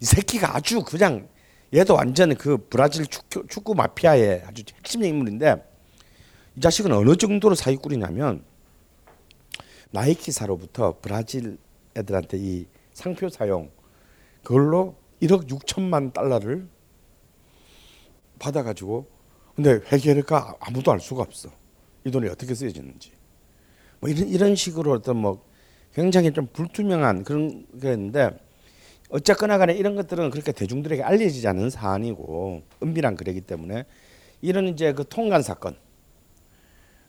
이 0.00 0.04
새끼가 0.04 0.56
아주 0.56 0.82
그냥 0.82 1.28
얘도 1.72 1.94
완전 1.94 2.34
그 2.34 2.66
브라질 2.68 3.06
축구, 3.06 3.46
축구 3.48 3.74
마피아의 3.74 4.42
아주 4.46 4.64
핵심 4.76 5.04
인물인데 5.04 5.64
이 6.56 6.60
자식은 6.60 6.92
어느 6.92 7.16
정도로 7.16 7.54
사기꾼이냐면 7.54 8.44
나이키사로부터 9.90 10.98
브라질 11.00 11.58
애들한테 11.96 12.36
이 12.38 12.66
상표 12.92 13.28
사용 13.28 13.70
그걸로 14.42 14.96
1억 15.22 15.48
6천만 15.48 16.12
달러를 16.12 16.68
받아가지고 18.40 19.13
근데 19.54 19.80
회계가 19.90 20.56
아무도 20.60 20.92
알 20.92 21.00
수가 21.00 21.22
없어. 21.22 21.50
이 22.04 22.10
돈이 22.10 22.28
어떻게 22.28 22.54
쓰여지는지. 22.54 23.12
뭐 24.00 24.10
이런 24.10 24.28
이런 24.28 24.54
식으로 24.54 24.92
어떤 24.92 25.16
뭐 25.16 25.44
굉장히 25.94 26.32
좀 26.32 26.46
불투명한 26.52 27.24
그런 27.24 27.66
게있는데 27.80 28.30
어쨌거나 29.10 29.58
간에 29.58 29.74
이런 29.74 29.94
것들은 29.94 30.30
그렇게 30.30 30.50
대중들에게 30.52 31.02
알려지지 31.02 31.46
않은 31.48 31.70
사안이고 31.70 32.62
은밀한 32.82 33.16
거래기 33.16 33.40
때문에 33.42 33.84
이런 34.42 34.68
이제 34.68 34.92
그 34.92 35.04
통관 35.08 35.42
사건. 35.42 35.76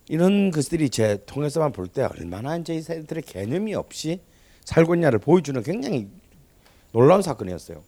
이런 0.08 0.51
것들이 0.51 0.89
제 0.89 1.17
통해서만 1.25 1.71
볼 1.71 1.88
때 1.88 2.03
얼마나 2.03 2.58
이제 2.58 2.75
이 2.75 2.81
사람들의 2.81 3.23
개념이 3.23 3.73
없이 3.73 4.19
살고 4.63 4.95
있냐를 4.95 5.17
보여주는 5.17 5.62
굉장히 5.63 6.08
놀라운 6.91 7.23
사건이었어요. 7.23 7.81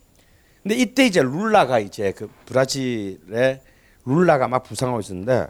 근데 0.63 0.75
이때 0.75 1.05
이제 1.05 1.21
룰라가 1.21 1.79
이제 1.79 2.11
그 2.11 2.27
브라질의 2.47 3.61
룰라가 4.07 4.47
막 4.47 4.63
부상하고 4.63 4.99
있었는데 5.01 5.47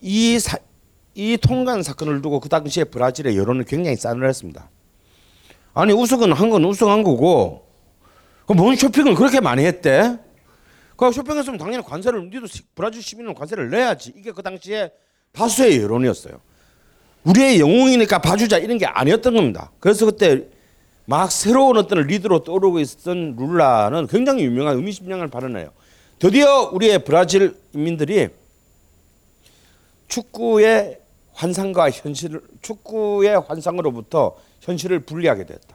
이, 0.00 0.38
사, 0.38 0.58
이 1.14 1.36
통관 1.36 1.82
사건을 1.82 2.20
두고 2.20 2.40
그 2.40 2.48
당시에 2.48 2.84
브라질의 2.84 3.36
여론은 3.36 3.64
굉장히 3.64 3.96
싸늘했습니다. 3.96 4.68
아니 5.74 5.92
우승은 5.92 6.32
한 6.32 6.50
건 6.50 6.64
우승한 6.64 7.02
거고 7.04 7.66
뭔 8.56 8.74
쇼핑을 8.74 9.14
그렇게 9.14 9.40
많이 9.40 9.64
했대? 9.64 10.18
그 10.96 11.12
쇼핑했으면 11.12 11.58
당연히 11.58 11.84
관세를 11.84 12.28
니도 12.28 12.46
브라질 12.74 13.00
시민은 13.02 13.34
관세를 13.34 13.70
내야지. 13.70 14.12
이게 14.16 14.32
그 14.32 14.42
당시에 14.42 14.90
다수의 15.32 15.80
여론이었어요. 15.80 16.40
우리의 17.24 17.60
영웅이니까 17.60 18.18
봐주자 18.18 18.58
이런 18.58 18.76
게 18.78 18.86
아니었던 18.86 19.32
겁니다. 19.34 19.70
그래서 19.78 20.04
그때 20.06 20.48
막 21.06 21.30
새로운 21.30 21.76
어떤 21.76 22.00
리더로 22.06 22.42
떠오르고 22.44 22.80
있었던 22.80 23.36
룰라는 23.38 24.08
굉장히 24.08 24.44
유명한 24.44 24.76
의미심장을 24.76 25.26
발언해요. 25.28 25.70
드디어 26.20 26.68
우리의 26.70 27.02
브라질 27.02 27.58
인민들이 27.72 28.28
축구의 30.06 31.00
환상과 31.32 31.90
현실, 31.90 32.42
축구의 32.60 33.40
환상으로부터 33.40 34.36
현실을 34.60 35.00
분리하게 35.00 35.46
되었다. 35.46 35.74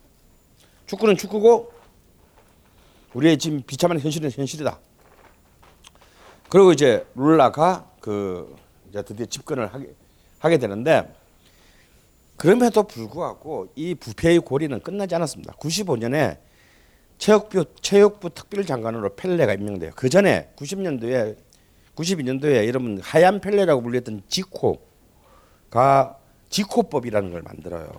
축구는 0.86 1.18
축구고 1.18 1.74
우리의 3.16 3.40
지금 3.40 3.64
비참한 3.66 4.00
현실은 4.00 4.30
현실이다. 4.30 4.78
그리고 6.50 6.74
이제 6.74 7.04
룰라가 7.16 7.90
그 8.00 8.56
이제 8.90 9.02
드디어 9.02 9.26
집권을 9.26 9.74
하게 9.74 9.96
하게 10.38 10.60
되는데 10.60 11.12
그럼에도 12.38 12.84
불구하고 12.84 13.70
이 13.76 13.96
부패의 13.96 14.42
고리는 14.42 14.80
끝나지 14.82 15.16
않았습니다. 15.16 15.54
95년에 15.56 16.38
체육부 17.18 17.66
체육부 17.82 18.30
특별장관으로 18.30 19.16
펠레가 19.16 19.54
임명돼요. 19.54 19.92
그 19.96 20.10
전에 20.10 20.52
90년도에 20.58 21.38
92년도에 21.96 22.68
여러분 22.68 23.00
하얀 23.02 23.40
펠레라고 23.40 23.82
불렸던 23.82 24.24
지코가 24.28 26.18
지코법이라는 26.50 27.32
걸 27.32 27.42
만들어요. 27.42 27.90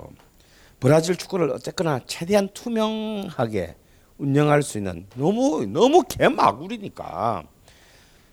브라질 0.79 1.16
축구를 1.16 1.50
어쨌거나 1.50 2.00
최대한 2.07 2.48
투명하게 2.52 3.76
운영할 4.18 4.62
수 4.62 4.79
있는 4.79 5.07
너무 5.16 5.66
너무 5.66 6.02
개마구리니까 6.02 7.44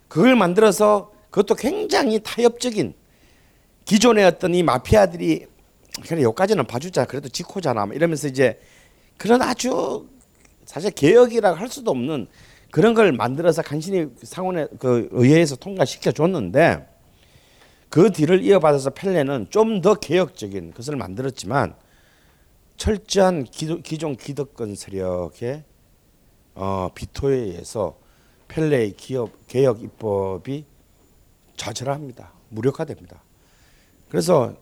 그걸 0.08 0.36
만들어서 0.36 1.12
그것도 1.30 1.56
굉장히 1.56 2.20
타협적인 2.22 2.94
기존의 3.86 4.26
어떤 4.26 4.54
이 4.54 4.64
마피아들이 4.64 5.48
그래 6.08 6.22
여기까지는 6.24 6.66
봐주자 6.66 7.06
그래도 7.06 7.30
지코잖아 7.30 7.88
이러면서 7.94 8.28
이제 8.28 8.60
그런 9.18 9.42
아주 9.42 10.08
사실 10.66 10.92
개혁이라고 10.92 11.58
할 11.58 11.68
수도 11.70 11.92
없는 11.92 12.28
그런 12.72 12.94
걸 12.94 13.12
만들어서 13.12 13.62
간신히 13.62 14.08
상원의 14.24 14.68
그 14.80 15.08
의회에서 15.12 15.56
통과시켜 15.58 16.12
줬는데 16.12 16.88
그 17.90 18.12
뒤를 18.12 18.42
이어받아서 18.44 18.90
펠레는 18.92 19.48
좀 19.52 19.82
더 19.82 19.94
개혁적인 19.96 20.74
것을 20.74 20.96
만들었지만 20.96 21.76
철저한 22.78 23.44
기도, 23.46 23.80
기존 23.82 24.16
기득권 24.16 24.76
세력의 24.76 25.64
어, 26.56 26.90
비토에 26.96 27.36
의해서 27.36 27.98
펠레의 28.48 28.94
기업 28.94 29.32
개혁 29.48 29.82
입법이 29.84 30.66
좌절합니다. 31.58 32.32
무력화됩니다. 32.50 33.22
그래서 34.10 34.56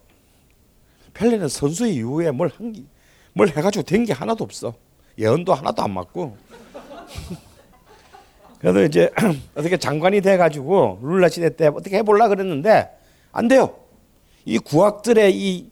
펠레는 1.14 1.48
선수 1.48 1.88
이후에 1.88 2.32
뭘 2.32 2.50
한뭘 2.50 3.50
해가지고 3.56 3.84
된 3.84 4.06
게 4.06 4.14
하나도 4.14 4.44
없어. 4.44 4.74
예언도 5.17 5.54
하나도 5.54 5.82
안 5.82 5.91
맞고. 5.91 6.38
그래서 8.60 8.84
이제 8.84 9.10
어떻게 9.56 9.78
장관이 9.78 10.21
돼가지고 10.21 11.00
룰라 11.02 11.30
시대 11.30 11.56
때 11.56 11.67
어떻게 11.67 11.97
해볼라 11.97 12.28
그랬는데 12.28 12.89
안 13.32 13.47
돼요. 13.47 13.76
이 14.45 14.60
구악들의 14.60 15.36
이, 15.36 15.71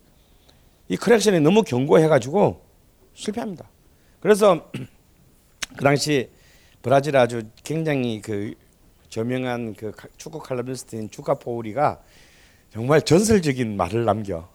이 0.87 0.97
커렉션이 0.97 1.39
너무 1.39 1.63
견고해가지고 1.63 2.61
실패합니다. 3.13 3.65
그래서 4.19 4.69
그 5.77 5.83
당시 5.83 6.29
브라질 6.81 7.15
아주 7.17 7.43
굉장히 7.63 8.21
그 8.21 8.53
저명한 9.09 9.75
그 9.75 9.91
축구 10.17 10.39
칼럼니스트인 10.39 11.09
주카 11.11 11.35
포우리가 11.35 11.99
정말 12.71 13.01
전설적인 13.01 13.75
말을 13.75 14.05
남겨. 14.05 14.47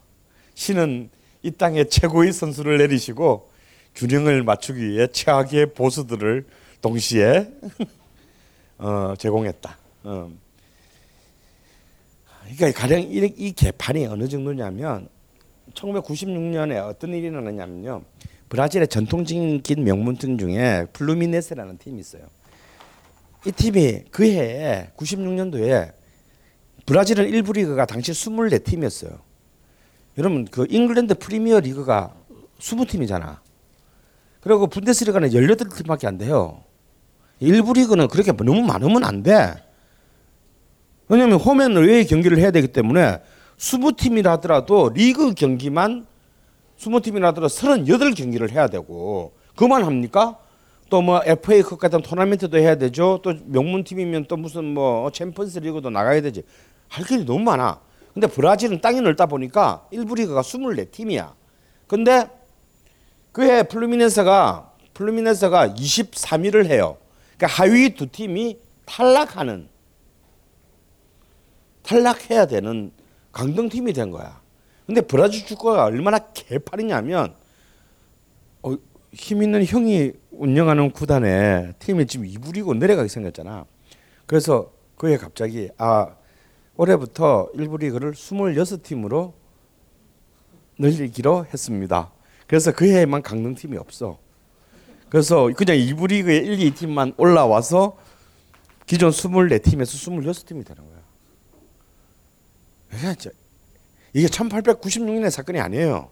신은 0.54 1.10
이 1.42 1.50
땅에 1.50 1.84
최고의 1.84 2.32
선수를 2.32 2.78
내리시고 2.78 3.50
균형을 3.94 4.42
맞추기 4.42 4.88
위해 4.88 5.06
최악의 5.06 5.74
보수들을 5.74 6.46
동시에 6.80 7.48
어, 8.78 9.14
제공했다. 9.18 9.78
어. 10.04 10.30
그러니까 12.56 12.78
가령 12.78 13.00
이, 13.00 13.32
이 13.36 13.52
개판이 13.52 14.06
어느 14.06 14.28
정도냐면 14.28 15.08
1996년에 15.74 16.84
어떤 16.86 17.14
일이 17.14 17.28
일어났냐면요. 17.28 18.02
브라질의 18.48 18.88
전통적인 18.88 19.62
명문팀 19.84 20.38
중에 20.38 20.86
플루미네스라는 20.92 21.78
팀이 21.78 22.00
있어요. 22.00 22.22
이 23.46 23.52
팀이 23.52 24.04
그 24.10 24.24
해에 24.24 24.90
96년도에 24.96 25.92
브라질은 26.86 27.30
1부 27.30 27.54
리그가 27.54 27.86
당시 27.86 28.12
24팀이었어요. 28.12 29.18
여러분 30.18 30.44
그 30.44 30.66
잉글랜드 30.68 31.14
프리미어 31.18 31.60
리그가 31.60 32.14
20팀이잖아. 32.58 33.43
그리고 34.44 34.66
분데스리가는 34.66 35.30
18팀밖에 35.30 36.06
안 36.06 36.18
돼요. 36.18 36.62
1부 37.40 37.74
리그는 37.76 38.08
그렇게 38.08 38.30
너무 38.32 38.60
많으면 38.60 39.02
안 39.02 39.22
돼. 39.22 39.54
왜냐면 41.08 41.38
home 41.38 41.59
and 41.59 41.74
away 41.76 42.04
경기를 42.04 42.38
해야 42.38 42.50
되기 42.50 42.68
때문에 42.68 43.20
20팀이라 43.56 44.26
하더라도 44.26 44.90
리그 44.90 45.32
경기만 45.32 46.06
20팀이라 46.78 47.22
하더라도 47.22 47.46
38경기를 47.48 48.50
해야 48.50 48.68
되고 48.68 49.32
그만 49.56 49.82
합니까? 49.82 50.38
또 50.90 51.00
뭐 51.00 51.22
FA컵 51.24 51.78
같은 51.78 52.02
토너먼트도 52.02 52.58
해야 52.58 52.74
되죠. 52.76 53.20
또 53.22 53.32
명문팀이면 53.46 54.26
또 54.28 54.36
무슨 54.36 54.74
뭐 54.74 55.10
챔피언스 55.10 55.60
리그도 55.60 55.88
나가야 55.88 56.20
되지. 56.20 56.42
할 56.88 57.04
길이 57.06 57.24
너무 57.24 57.40
많아. 57.40 57.80
근데 58.12 58.26
브라질은 58.26 58.82
땅이 58.82 59.00
넓다 59.00 59.24
보니까 59.26 59.86
1부 59.92 60.16
리그가 60.16 60.42
24팀이야. 60.42 61.32
근데 61.88 62.28
그해 63.34 63.64
플루미네스가 63.64 64.74
플루미네스가 64.94 65.70
23위를 65.70 66.66
해요. 66.66 66.98
그러니까 67.36 67.60
하위 67.60 67.92
두 67.96 68.06
팀이 68.06 68.60
탈락하는 68.86 69.68
탈락해야 71.82 72.46
되는 72.46 72.92
강등팀이 73.32 73.92
된 73.92 74.12
거야. 74.12 74.40
근데 74.86 75.00
브라질 75.00 75.44
축구가 75.46 75.84
얼마나 75.84 76.20
개판이냐면 76.32 77.34
어, 78.62 78.76
힘 79.12 79.42
있는 79.42 79.64
형이 79.64 80.12
운영하는 80.30 80.92
구단에 80.92 81.72
팀이 81.80 82.06
지금 82.06 82.26
2부 82.26 82.54
리그 82.54 82.72
내려가게 82.72 83.08
생겼잖아. 83.08 83.64
그래서 84.26 84.70
그해 84.96 85.16
갑자기 85.16 85.70
아 85.76 86.14
올해부터 86.76 87.50
1부 87.56 87.80
리그를 87.80 88.12
26팀으로 88.12 89.32
늘리기로 90.78 91.46
했습니다. 91.46 92.13
그래서 92.46 92.72
그 92.72 92.86
해에만 92.90 93.22
강등팀이 93.22 93.76
없어. 93.76 94.18
그래서 95.08 95.48
그냥 95.56 95.76
2부 95.76 96.08
리그에 96.08 96.36
1, 96.38 96.58
2팀만 96.72 97.14
올라와서 97.16 97.96
기존 98.86 99.10
24팀에서 99.10 99.84
26팀이 99.84 100.66
되는 100.66 100.82
거야. 100.84 101.02
이게 102.94 103.14
저- 103.18 103.30
이게 104.12 104.26
1896년의 104.26 105.30
사건이 105.30 105.58
아니에요. 105.60 106.10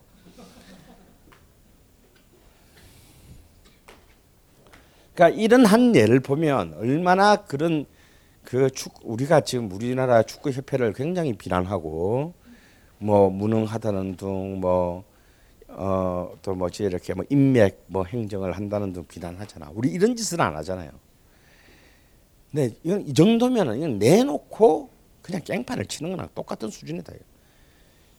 그러니까 5.15 5.39
이런 5.41 5.67
한 5.67 5.95
예를 5.95 6.21
보면 6.21 6.75
얼마나 6.79 7.37
그런 7.37 7.87
그 8.45 8.69
축 8.71 8.95
우리가 9.05 9.43
지금 9.43 9.71
우리나라 9.71 10.23
축구 10.23 10.51
협회를 10.51 10.93
굉장히 10.95 11.33
비난하고 11.35 12.35
뭐 12.99 13.31
무능하다는 13.31 14.17
둥뭐 14.17 15.05
어또 15.75 16.55
뭐지 16.55 16.85
이렇게 16.85 17.15
뭐 17.15 17.25
인맥 17.31 17.85
뭐 17.87 18.05
행정을 18.05 18.53
한다는 18.53 18.93
둥 18.93 19.07
비난하잖아. 19.07 19.71
우리 19.75 19.91
이런 19.91 20.15
짓은 20.17 20.41
안 20.41 20.57
하잖아요. 20.57 20.91
근데 22.51 22.75
이건 22.83 23.07
이 23.07 23.15
정도면은 23.15 23.79
이건 23.79 23.99
내놓고 23.99 24.91
그냥 25.23 25.41
깽판을 25.43 25.87
치는 25.87 26.11
거랑 26.13 26.29
똑같은 26.35 26.69
수준이다. 26.69 27.13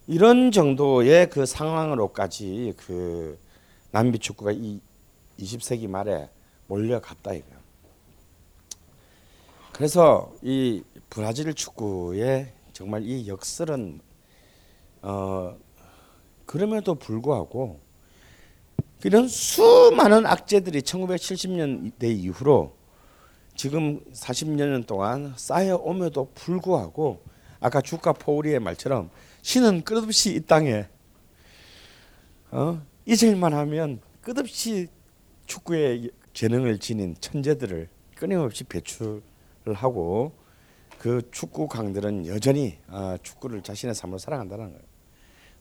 이런 0.08 0.52
정도의 0.52 1.30
그 1.30 1.46
상황으로까지 1.46 2.74
그 2.78 3.38
남미 3.92 4.20
축구가 4.20 4.52
이 4.52 4.80
20세기 5.40 5.88
말에 5.88 6.30
몰려갔다 6.68 7.34
이거. 7.34 7.46
그래서 9.72 10.34
이 10.42 10.84
브라질 11.10 11.54
축구의 11.54 12.52
정말 12.74 13.04
이 13.04 13.28
역설은 13.28 14.00
어 15.04 15.56
그럼에도 16.46 16.96
불구하고 16.96 17.80
이런 19.04 19.28
수많은 19.28 20.26
악재들이 20.26 20.82
1970년대 20.82 22.04
이후로 22.06 22.76
지금 23.56 24.04
40년 24.14 24.86
동안 24.88 25.34
쌓여옴에도 25.36 26.32
불구하고 26.34 27.22
아까 27.60 27.82
주가 27.82 28.14
포우리의 28.14 28.60
말처럼 28.60 29.10
신은 29.42 29.84
끝없이 29.84 30.36
이 30.36 30.40
땅에 30.42 30.88
어? 32.52 32.82
잊을만 33.06 33.54
하면 33.54 34.00
끝없이 34.22 34.88
축구의 35.48 36.12
재능을 36.34 36.80
지닌 36.80 37.16
천재들을 37.20 37.90
끊임없이 38.16 38.64
배출을 38.64 39.22
하고 39.74 40.32
그 40.98 41.22
축구 41.32 41.68
강들은 41.68 42.28
여전히 42.28 42.78
어, 42.88 43.18
축구를 43.22 43.62
자신의 43.62 43.94
삶으로 43.96 44.18
살아간다는 44.18 44.70
거예요. 44.70 44.93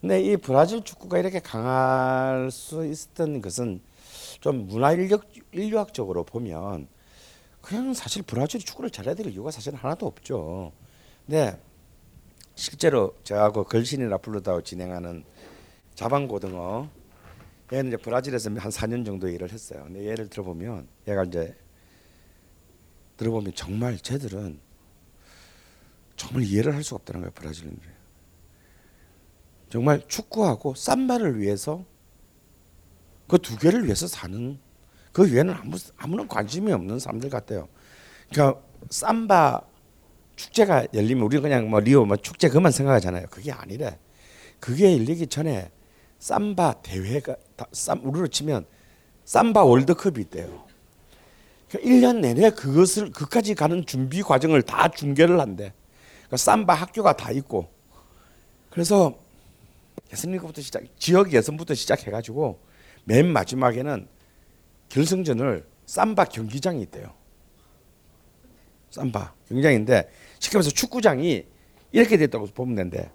근데 0.02 0.20
이 0.20 0.36
브라질 0.36 0.82
축구가 0.82 1.18
이렇게 1.18 1.38
강할 1.38 2.50
수 2.50 2.84
있었던 2.84 3.40
것은 3.40 3.80
좀 4.40 4.66
문화 4.66 4.90
인력 4.92 5.30
인류학적으로 5.52 6.24
보면 6.24 6.88
그냥 7.60 7.94
사실 7.94 8.22
브라질이 8.24 8.64
축구를 8.64 8.90
잘해야 8.90 9.14
될 9.14 9.28
이유가 9.28 9.52
사실 9.52 9.76
하나도 9.76 10.04
없죠. 10.06 10.72
근데 11.24 11.56
실제로 12.56 13.14
그 13.24 13.62
걸신이라 13.62 14.18
부르다고 14.18 14.62
진행하는 14.62 15.24
자방고등어 15.94 16.90
얘는 17.72 17.92
이제 17.92 17.96
브라질에서 17.96 18.50
한 18.50 18.70
4년 18.72 19.06
정도 19.06 19.28
일을 19.28 19.52
했어요. 19.52 19.84
근데 19.84 20.04
얘를 20.08 20.28
들어보면 20.28 20.88
얘가 21.06 21.22
이제 21.22 21.56
들어보면 23.18 23.54
정말 23.54 23.96
쟤들은 23.98 24.58
정말 26.16 26.42
이해를 26.42 26.74
할 26.74 26.82
수가 26.82 26.96
없다는 26.96 27.20
거예요 27.20 27.32
브라질인들이. 27.34 28.01
정말 29.72 30.02
축구하고 30.06 30.74
삼바를 30.74 31.40
위해서 31.40 31.82
그 33.26 33.38
두 33.38 33.56
개를 33.56 33.86
위해서 33.86 34.06
사는 34.06 34.58
그 35.12 35.32
외에는 35.32 35.54
아무 35.54 35.78
아무런 35.96 36.28
관심이 36.28 36.70
없는 36.70 36.98
사람들 36.98 37.30
같아요. 37.30 37.68
그러니까 38.30 38.60
삼바 38.90 39.62
축제가 40.36 40.88
열리면 40.92 41.24
우리가 41.24 41.40
그냥 41.40 41.70
뭐 41.70 41.80
리오 41.80 42.04
뭐 42.04 42.18
축제 42.18 42.50
그만 42.50 42.70
생각하잖아요. 42.70 43.28
그게 43.30 43.50
아니래. 43.50 43.98
그게 44.60 44.92
열리기 44.92 45.28
전에 45.28 45.70
삼바 46.18 46.82
대회가 46.82 47.36
다, 47.56 47.64
쌈 47.72 48.00
우리로 48.04 48.28
치면 48.28 48.66
삼바 49.24 49.64
월드컵이 49.64 50.20
있대요. 50.20 50.66
그러니까 51.70 51.90
1년 51.90 52.20
내내 52.20 52.50
그것을 52.50 53.10
그까지 53.12 53.54
가는 53.54 53.86
준비 53.86 54.22
과정을 54.22 54.60
다 54.60 54.88
중계를 54.88 55.40
한대. 55.40 55.72
그러니까 56.18 56.36
삼바 56.36 56.74
학교가 56.74 57.16
다 57.16 57.30
있고. 57.30 57.70
그래서 58.68 59.21
예선리그부터 60.12 60.60
시작, 60.60 60.82
지역 60.98 61.32
예선부터 61.32 61.74
시작해가지고 61.74 62.60
맨 63.04 63.26
마지막에는 63.32 64.06
결승전을 64.88 65.66
삼바 65.86 66.24
경기장이 66.26 66.82
있대요. 66.82 67.12
삼바 68.90 69.32
경기장인데 69.48 70.10
쉽게 70.38 70.58
말해서 70.58 70.70
축구장이 70.70 71.46
이렇게 71.92 72.16
됐다고 72.16 72.46
보면 72.46 72.74
된대. 72.76 73.10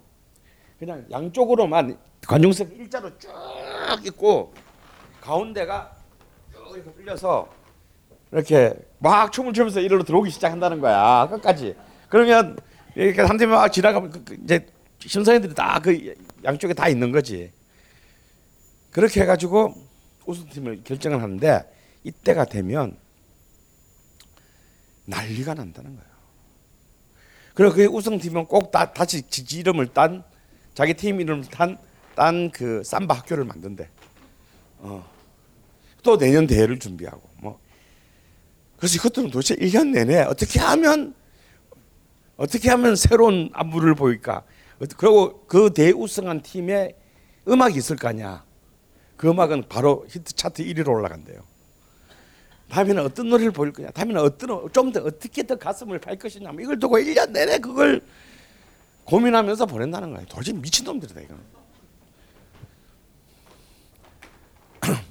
그냥 0.78 1.04
양쪽으로만 1.10 1.96
관중석 2.26 2.72
일자로 2.76 3.16
쭉 3.18 3.28
있고 4.06 4.52
가운데가 5.20 5.96
쭉 6.52 6.74
이렇게 6.76 6.92
뚫려서 6.92 7.48
이렇게 8.32 8.74
막 8.98 9.32
춤을 9.32 9.52
추면서 9.52 9.80
이리로 9.80 10.02
들어오기 10.02 10.30
시작한다는 10.30 10.80
거야 10.80 11.28
끝까지. 11.30 11.74
그러면 12.08 12.56
이렇게 12.94 13.22
한 13.22 13.36
팀이 13.36 13.50
막 13.52 13.68
지나가면 13.70 14.10
그- 14.10 14.24
그 14.24 14.34
이제 14.42 14.66
심사위원들이 15.00 15.54
다 15.54 15.78
그 15.82 16.14
양쪽에 16.44 16.74
다 16.74 16.88
있는 16.88 17.12
거지. 17.12 17.52
그렇게 18.90 19.22
해가지고 19.22 19.74
우승팀을 20.26 20.82
결정을 20.84 21.22
하는데 21.22 21.62
이때가 22.04 22.44
되면 22.44 22.96
난리가 25.06 25.54
난다는 25.54 25.96
거예요. 25.96 26.08
그리고 27.54 27.74
그 27.74 27.84
우승팀은 27.86 28.46
꼭 28.46 28.70
다, 28.70 28.92
다시 28.92 29.22
지 29.22 29.58
이름을 29.58 29.88
딴 29.88 30.22
자기 30.74 30.94
팀 30.94 31.20
이름을 31.20 31.46
딴딴 31.46 32.50
그 32.52 32.82
삼바 32.84 33.14
학교를 33.14 33.44
만든대. 33.44 33.88
어. 34.78 35.04
또 36.02 36.16
내년 36.16 36.46
대회를 36.46 36.78
준비하고 36.78 37.22
뭐. 37.40 37.58
그래서 38.76 38.94
이것들은 38.96 39.30
도대체 39.30 39.56
1년 39.56 39.88
내내 39.88 40.20
어떻게 40.22 40.60
하면 40.60 41.14
어떻게 42.36 42.70
하면 42.70 42.94
새로운 42.94 43.50
안무를 43.52 43.96
보일까? 43.96 44.44
그리고 44.96 45.44
그 45.46 45.72
대우승한 45.72 46.42
팀에 46.42 46.96
음악이 47.48 47.76
있을 47.78 47.96
거 47.96 48.08
아니야. 48.08 48.44
그 49.16 49.28
음악은 49.28 49.64
바로 49.68 50.06
히트 50.08 50.34
차트 50.34 50.64
1위로 50.64 50.88
올라간대요. 50.88 51.40
다음에는 52.70 53.02
어떤 53.04 53.28
노래를 53.28 53.50
보일 53.50 53.72
거냐? 53.72 53.90
다음에는 53.90 54.20
어떤 54.22 54.70
좀 54.72 54.92
더 54.92 55.00
어떻게 55.00 55.42
더 55.46 55.56
가슴을 55.56 55.98
팔 55.98 56.16
것이냐? 56.16 56.52
뭐 56.52 56.60
이걸 56.60 56.78
두고 56.78 56.98
1년 56.98 57.30
내내 57.30 57.58
그걸 57.58 58.02
고민하면서 59.04 59.66
보낸다는 59.66 60.12
거야. 60.12 60.24
도대체 60.26 60.52
미친 60.52 60.84
놈들이다 60.84 61.20
이거. 61.22 61.34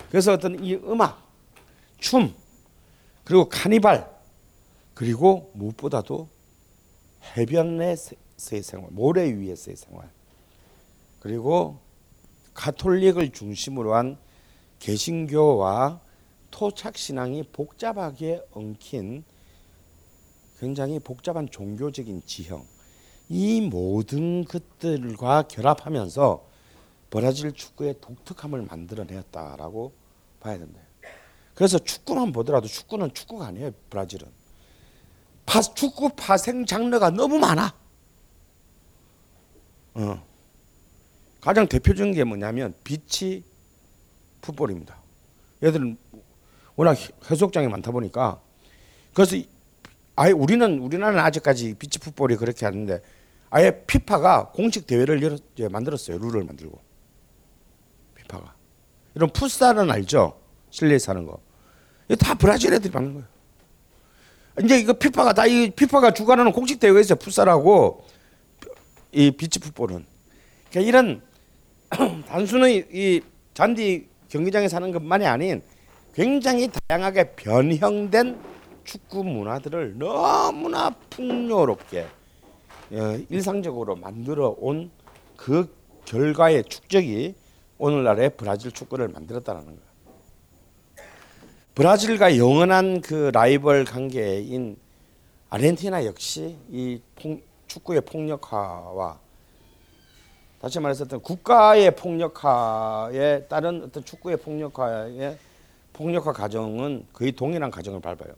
그래서 0.09 0.33
어떤 0.33 0.63
이 0.63 0.75
음악, 0.75 1.27
춤, 1.97 2.33
그리고 3.23 3.49
카니발, 3.49 4.09
그리고 4.93 5.51
무엇보다도 5.53 6.29
해변 7.35 7.81
에서의 8.37 8.61
생활, 8.61 8.89
모래 8.91 9.25
위에서의 9.33 9.75
생활, 9.75 10.09
그리고 11.19 11.79
가톨릭을 12.53 13.31
중심으로 13.31 13.95
한 13.95 14.17
개신교와 14.79 15.99
토착 16.51 16.97
신앙이 16.97 17.43
복잡하게 17.51 18.43
엉킨 18.51 19.23
굉장히 20.59 20.99
복잡한 20.99 21.49
종교적인 21.49 22.23
지형 22.25 22.65
이 23.29 23.61
모든 23.61 24.45
것들과 24.45 25.43
결합하면서 25.43 26.45
브라질 27.09 27.51
축구의 27.51 27.95
독특함을 28.01 28.63
만들어냈다라고 28.63 29.93
봐야 30.39 30.57
된다. 30.57 30.79
그래서 31.53 31.79
축구만 31.79 32.31
보더라도 32.31 32.67
축구는 32.67 33.13
축구가 33.13 33.47
아니에요. 33.47 33.71
브라질은 33.89 34.27
파, 35.45 35.61
축구 35.61 36.09
파생 36.09 36.65
장르가 36.65 37.09
너무 37.09 37.39
많아. 37.39 37.86
어. 39.97 40.23
가장 41.41 41.67
대표적인 41.67 42.13
게 42.13 42.23
뭐냐면 42.23 42.73
beach 42.83 43.43
football입니다. 44.41 44.95
얘들은 45.63 45.97
워낙 46.75 46.97
해수욕장이 47.29 47.67
많다 47.67 47.91
보니까 47.91 48.39
그래서 49.13 49.35
이- 49.35 49.47
아예 50.15 50.31
우리는 50.31 50.79
우리나라는 50.79 51.19
아직까지 51.23 51.75
beach 51.75 51.99
football이 51.99 52.35
그렇게 52.37 52.65
하는데 52.65 53.01
아예 53.49 53.83
피파가 53.85 54.49
공식 54.51 54.85
대회를 54.87 55.21
열었, 55.23 55.41
예, 55.59 55.67
만들었어요. 55.67 56.17
룰을 56.17 56.43
만들고 56.43 56.79
피파가 58.15 58.53
이런 59.15 59.29
풋살은 59.31 59.89
알죠? 59.89 60.39
실내에서 60.69 61.11
하는 61.11 61.25
거. 61.25 61.39
이거 62.09 62.15
다 62.17 62.35
브라질 62.35 62.73
애들이 62.73 62.91
하는 62.93 63.13
거예요. 63.13 63.27
이제 64.63 64.79
이거 64.79 64.93
피파가 64.93 65.33
다 65.33 65.45
이 65.47 65.69
피파가 65.69 66.13
주관하는 66.13 66.51
공식 66.51 66.83
있어요. 66.83 67.15
풋살하고 67.17 68.05
이 69.11 69.31
비치 69.31 69.59
풋볼은. 69.59 70.05
그러니까 70.69 70.87
이런 70.87 71.21
단순히 72.27 72.83
이 72.91 73.21
잔디 73.53 74.07
경기장에 74.29 74.67
사는 74.67 74.91
것만이 74.91 75.25
아닌 75.25 75.61
굉장히 76.13 76.69
다양하게 76.87 77.35
변형된 77.35 78.37
축구 78.83 79.23
문화들을 79.23 79.97
너무나 79.97 80.89
풍요롭게 81.09 82.07
어, 82.91 83.19
일상적으로 83.29 83.95
만들어 83.95 84.55
온 84.59 84.89
그 85.37 85.73
결과의 86.05 86.63
축적이 86.65 87.35
오늘날의 87.77 88.31
브라질 88.35 88.71
축구를 88.71 89.07
만들었다는 89.07 89.65
거예요. 89.65 89.79
브라질과 91.75 92.37
영원한 92.37 93.01
그 93.01 93.29
라이벌 93.33 93.85
관계인 93.85 94.77
아르헨티나 95.49 96.05
역시 96.05 96.57
이 96.69 96.99
폭, 97.15 97.41
축구의 97.67 98.01
폭력화와 98.01 99.19
다시 100.61 100.79
말해서 100.79 101.03
어떤 101.03 101.21
국가의 101.21 101.95
폭력화에 101.95 103.45
따른 103.47 103.83
어떤 103.83 104.03
축구의 104.03 104.37
폭력화의 104.37 105.37
폭력화 105.93 106.33
과정은 106.33 107.05
거의 107.13 107.31
동일한 107.31 107.69
과정을 107.71 107.99
밟아요. 107.99 108.33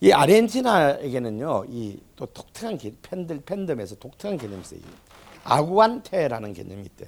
이 0.00 0.12
아르헨티나에게는요, 0.12 1.64
이 1.68 1.98
또 2.20 2.26
독특한 2.26 2.76
개, 2.76 2.92
팬들 3.00 3.40
팬덤에서 3.40 3.94
독특한 3.94 4.36
개념이. 4.36 4.62
아구안테라는 5.42 6.52
개념이 6.52 6.82
있대. 6.82 7.06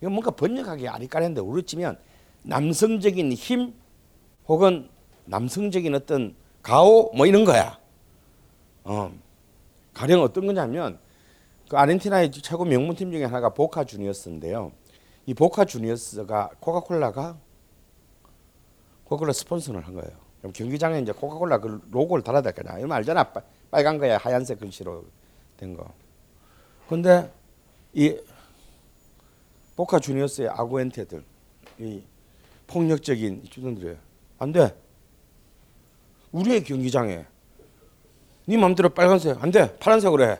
이거 0.00 0.08
뭔가 0.08 0.30
번역하기 0.30 0.86
아리까리한데 0.86 1.40
우리 1.40 1.64
치면 1.64 1.98
남성적인 2.42 3.32
힘 3.32 3.74
혹은 4.46 4.88
남성적인 5.24 5.96
어떤 5.96 6.36
가오 6.62 7.10
뭐 7.12 7.26
이런 7.26 7.44
거야. 7.44 7.76
어. 8.84 9.12
가령 10.02 10.20
어떤 10.20 10.46
거냐면 10.46 10.98
그 11.70 11.76
아르헨티나의 11.76 12.32
최고 12.32 12.64
명문팀 12.64 13.12
중에 13.12 13.22
하나가 13.22 13.50
보카 13.50 13.84
주니어스인데요. 13.84 14.72
이 15.26 15.32
보카 15.32 15.64
주니어스가 15.64 16.50
코카콜라가 16.58 17.38
코카콜라 19.04 19.32
스폰서를 19.32 19.86
한 19.86 19.94
거예요. 19.94 20.10
그럼 20.40 20.52
경기장에 20.52 20.98
이제 20.98 21.12
코카콜라 21.12 21.58
그 21.60 21.80
로고를 21.92 22.24
달아야 22.24 22.42
될 22.42 22.52
거냐. 22.52 22.78
이러면 22.78 22.96
알잖아. 22.96 23.22
빨- 23.32 23.44
빨간 23.70 23.98
거야 23.98 24.18
하얀색 24.18 24.58
글씨로 24.58 25.04
된 25.56 25.76
거. 25.76 25.88
근데 26.88 27.32
이 27.92 28.18
보카 29.76 30.00
주니어스의 30.00 30.48
아구엔테들 30.48 31.22
이 31.78 32.02
폭력적인 32.66 33.44
주전들이 33.44 33.96
안 34.40 34.50
돼. 34.50 34.76
우리의 36.32 36.64
경기장에 36.64 37.24
네 38.44 38.56
마음대로 38.56 38.88
빨간색 38.88 39.42
안 39.42 39.50
돼. 39.50 39.76
파란색으로 39.78 40.24
해. 40.24 40.38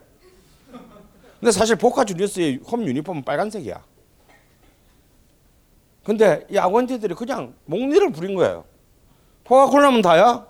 근데 1.41 1.51
사실 1.51 1.77
보카 1.77 2.05
주니어스의 2.05 2.61
홈 2.67 2.85
유니폼은 2.87 3.25
빨간색이야. 3.25 3.83
근데 6.05 6.47
이 6.51 6.59
아구엔테들이 6.59 7.15
그냥 7.15 7.55
목리를 7.65 8.11
부린 8.11 8.35
거예요. 8.35 8.65
코카콜라면 9.45 10.03
다야? 10.03 10.47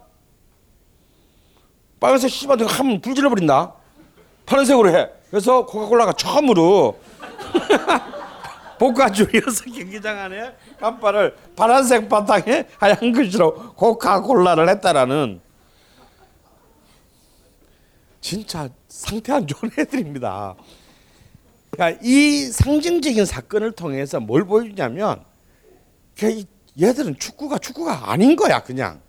빨간색 2.00 2.30
씨발 2.30 2.57
내가 2.59 2.72
하면 2.74 3.00
불질러 3.00 3.28
버린다. 3.28 3.74
파란색으로 4.46 4.90
해. 4.90 5.11
그래서 5.30 5.64
코카콜라가 5.66 6.12
처음으로 6.12 6.98
보카 8.78 9.11
주니어스 9.12 9.64
경기장 9.66 10.18
안에 10.18 10.55
간판을 10.80 11.36
파란색 11.55 12.09
바탕에 12.09 12.66
하얀 12.78 13.12
글씨로 13.12 13.74
코카콜라를 13.74 14.68
했다라는 14.68 15.40
진짜 18.22 18.70
상태 18.88 19.32
안 19.32 19.46
좋은 19.46 19.70
애들입니다. 19.76 20.56
그러니까 21.70 22.00
이 22.02 22.44
상징적인 22.46 23.26
사건을 23.26 23.72
통해서 23.72 24.20
뭘 24.20 24.46
보여주냐면 24.46 25.22
이 26.22 26.46
얘들은 26.80 27.18
축구가 27.18 27.58
축구가 27.58 28.10
아닌 28.10 28.36
거야 28.36 28.62
그냥. 28.62 29.02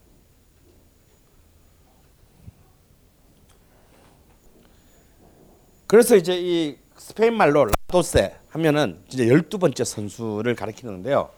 그래서 5.88 6.16
이제 6.16 6.38
이 6.38 6.78
스페인 6.98 7.36
말로 7.36 7.66
라도세 7.66 8.36
하면은 8.50 9.00
진짜 9.08 9.28
열두 9.28 9.60
번째 9.60 9.84
선수를 9.84 10.56
가리키는데요. 10.56 11.30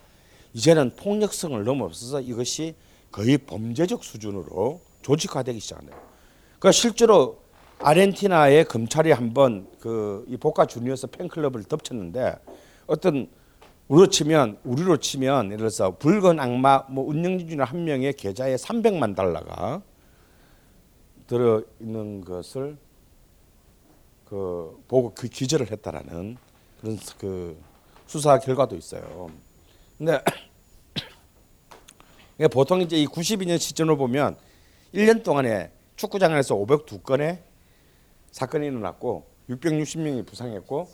이제는 0.54 0.96
폭력성을 0.96 1.62
넘어서서 1.62 2.22
이것이 2.22 2.76
거의 3.12 3.38
범죄적 3.38 4.04
수준으로 4.04 4.80
조직화되기 5.02 5.60
시작하네요. 5.60 6.00
그러니까 6.60 6.72
실제로 6.72 7.45
아르헨티나의 7.80 8.66
검찰이 8.66 9.12
한번 9.12 9.68
그 9.80 10.16
이 10.28 10.38
보카 10.38 10.66
주니어스 10.66 11.08
팬클럽을 11.08 11.64
덮쳤는데 11.66 12.36
어떤 12.88 13.30
우리로 13.88 14.10
치면 14.10 14.58
우리로 14.64 14.98
치면 14.98 15.48
예를 15.48 15.58
들어서 15.58 15.92
붉은 15.98 16.40
악마 16.40 16.84
뭐 16.90 17.06
운영진 17.08 17.48
중한 17.48 17.84
명의 17.86 18.14
계좌에 18.14 18.56
300만 18.56 19.16
달러가 19.16 19.82
들어 21.28 21.62
있는 21.80 22.22
것을 22.22 22.78
그 24.26 24.84
보고 24.88 25.14
그 25.14 25.28
기재를 25.28 25.72
했다라는 25.72 26.38
그런 26.82 27.00
그 27.20 27.58
수사 28.08 28.40
결과도 28.40 28.76
있어요. 28.76 29.30
근데 29.98 30.20
보통 32.52 32.82
이제 32.82 32.98
이 32.98 33.06
92년 33.06 33.60
시점으로 33.60 33.98
보면 33.98 34.36
1년 34.94 35.24
동안에 35.24 35.72
축구장에서 35.96 36.56
502건의 36.56 37.40
사건이 38.36 38.68
일어났고 38.68 39.26
660명이 39.50 40.26
부상했고 40.26 40.90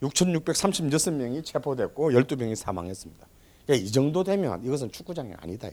6,636명이 0.00 1.44
체포됐고 1.44 2.10
12명이 2.12 2.54
사망했습니다. 2.54 3.26
그러니까 3.66 3.86
이 3.86 3.92
정도 3.92 4.24
되면 4.24 4.64
이것은 4.64 4.90
축구장이 4.90 5.34
아니다. 5.36 5.68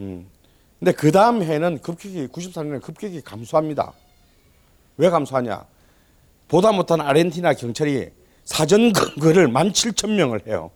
음. 0.00 0.28
근데 0.80 0.90
그 0.90 1.12
다음 1.12 1.44
해는 1.44 1.78
급격히 1.78 2.26
94년에 2.26 2.82
급격히 2.82 3.20
감소합니다. 3.20 3.92
왜 4.96 5.08
감소하냐? 5.10 5.64
보다 6.48 6.72
못한 6.72 7.00
아르헨티나 7.00 7.54
경찰이 7.54 8.10
사전 8.42 8.92
검거를 8.92 9.46
17,000명을 9.46 10.48
해요. 10.48 10.72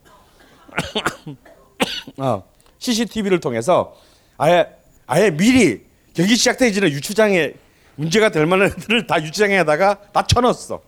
어, 2.19 2.45
CCTV를 2.79 3.41
통해서 3.41 3.97
아예 4.37 4.69
아예 5.07 5.33
미리 5.33 5.85
경기 6.15 6.37
시작되기 6.37 6.73
전에 6.73 6.93
유치장에 6.93 7.64
문제가 7.97 8.29
될 8.31 8.47
만한 8.47 8.69
애들을 8.69 9.07
다 9.07 9.23
유치장에다가 9.23 10.13
다 10.13 10.27
쳐넣었어. 10.27 10.83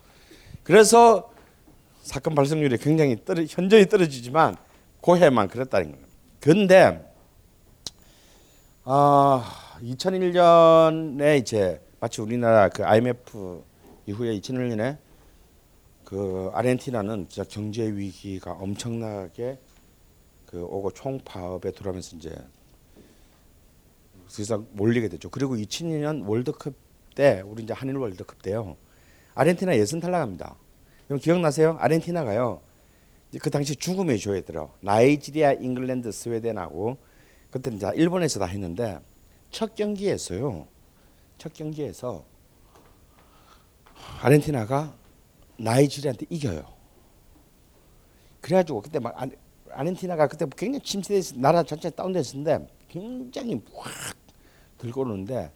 그래서 0.63 1.33
사건 2.03 2.35
발생률이 2.35 2.79
굉장히 2.79 3.25
떨어, 3.25 3.45
현저히 3.49 3.89
떨어지지만 3.89 4.57
고해만 5.01 5.49
그랬다는 5.49 5.93
거예요. 5.93 6.07
그런데 6.41 7.13
아 8.85 9.79
2001년에 9.83 11.39
이제 11.41 11.81
마치 12.01 12.21
우리나라 12.21 12.69
그 12.69 12.85
IMF 12.85 13.63
이후에 14.07 14.39
2001년에 14.39 14.99
그 16.05 16.51
아르헨티나는 16.55 17.29
진짜 17.29 17.49
경제 17.49 17.83
위기가 17.83 18.53
엄청나게 18.53 19.59
그 20.47 20.63
오고 20.63 20.93
총파업에 20.93 21.73
들어가면서 21.73 22.17
이제 22.17 22.33
사실상 24.29 24.67
몰리게 24.73 25.09
되죠. 25.09 25.29
그리고 25.31 25.57
2002년 25.57 26.29
월드컵 26.29 26.86
때 27.17 27.43
우리 27.45 27.65
이제 27.65 27.73
한일 27.73 27.97
월드컵 27.97 28.41
때요. 28.43 28.77
아르헨티나 29.35 29.77
예선 29.77 29.99
탈락합니다. 29.99 30.55
여러분 31.11 31.19
기억나세요? 31.21 31.77
아르헨티나가요. 31.81 32.61
그 33.41 33.51
당시 33.51 33.75
죽음의 33.75 34.19
조에 34.21 34.43
들어 34.43 34.73
나이지리아, 34.81 35.55
잉글랜드, 35.55 36.13
스웨덴하고 36.13 36.97
그때 37.51 37.73
이제 37.75 37.91
일본에서 37.97 38.39
다 38.39 38.47
했는데 38.47 39.01
첫 39.51 39.75
경기에서요. 39.75 40.69
첫 41.39 41.53
경기에서 41.53 42.25
아르헨티나가 44.23 44.95
나이지리아한테 45.59 46.27
이겨요. 46.31 46.65
그래가지고 48.41 48.83
그때 48.83 48.99
막 48.99 49.21
아- 49.21 49.27
아르헨티나가 49.73 50.29
그때 50.29 50.47
굉장히 50.57 50.85
침체돼서 50.85 51.35
나라 51.39 51.63
전체 51.63 51.91
다운됐었는데 51.91 52.69
굉장히 52.89 53.61
확 53.75 54.17
들고 54.79 55.01
오는데 55.03 55.51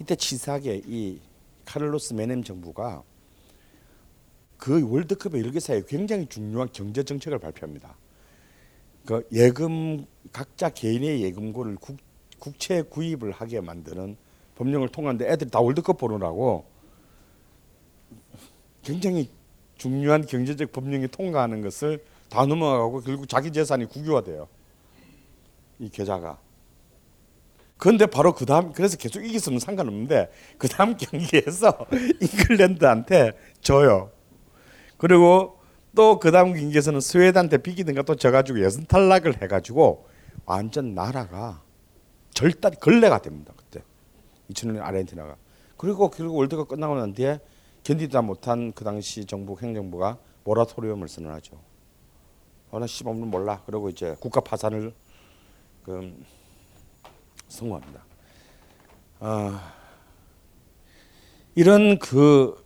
이때 0.00 0.16
치사하게 0.16 0.82
이 0.86 1.20
카를로스 1.64 2.14
메넴 2.14 2.42
정부가 2.42 3.02
그 4.56 4.88
월드컵의 4.90 5.42
열기사에 5.42 5.82
굉장히 5.86 6.26
중요한 6.26 6.68
경제 6.72 7.02
정책을 7.02 7.38
발표합니다. 7.38 7.96
그 9.04 9.26
예금 9.32 10.06
각자 10.32 10.70
개인의 10.70 11.22
예금고를 11.22 11.76
국, 11.76 11.98
국채 12.38 12.82
구입을 12.82 13.32
하게 13.32 13.60
만드는 13.60 14.16
법령을 14.56 14.88
통과하는데 14.88 15.30
애들이 15.30 15.50
다 15.50 15.60
월드컵 15.60 15.98
보느라고 15.98 16.64
굉장히 18.82 19.28
중요한 19.76 20.24
경제적 20.24 20.72
법령이 20.72 21.08
통과하는 21.08 21.60
것을 21.60 22.04
다 22.28 22.46
넘어가고 22.46 23.00
결국 23.00 23.28
자기 23.28 23.52
재산이 23.52 23.86
국유화돼요. 23.86 24.48
이 25.78 25.88
계좌가. 25.88 26.38
그런데 27.84 28.06
바로 28.06 28.32
그 28.32 28.46
다음 28.46 28.72
그래서 28.72 28.96
계속 28.96 29.22
이겼으면 29.22 29.58
상관없는데 29.58 30.30
그 30.56 30.68
다음 30.68 30.96
경기에서 30.96 31.84
잉글랜드한테 32.18 33.32
져요. 33.60 34.10
그리고 34.96 35.58
또 35.94 36.18
그 36.18 36.30
다음 36.30 36.54
경기에서는 36.54 36.98
스웨덴한테 36.98 37.58
비기든가 37.58 38.00
또 38.00 38.14
져가지고 38.14 38.64
예선 38.64 38.86
탈락을 38.86 39.42
해가지고 39.42 40.08
완전 40.46 40.94
나라가 40.94 41.60
절단 42.32 42.76
걸레가 42.80 43.20
됩니다 43.20 43.52
그때 43.54 43.84
2000년 44.50 44.80
아르헨티나가 44.80 45.36
그리고 45.76 46.08
결국 46.08 46.38
월드컵 46.38 46.68
끝나고 46.68 46.94
난 46.94 47.12
뒤에 47.12 47.38
견디다 47.82 48.22
못한 48.22 48.72
그 48.72 48.82
당시 48.82 49.26
정부 49.26 49.58
행정부가 49.60 50.16
모라토리움을 50.44 51.06
선언하죠. 51.06 51.60
어나 52.70 52.86
씨 52.86 53.04
없는 53.06 53.28
몰라. 53.28 53.62
그리고 53.66 53.90
이제 53.90 54.16
국가 54.20 54.40
파산을 54.40 54.94
그 55.84 56.14
선고합니다. 57.54 58.04
아 59.20 59.72
이런 61.54 61.98
그 61.98 62.62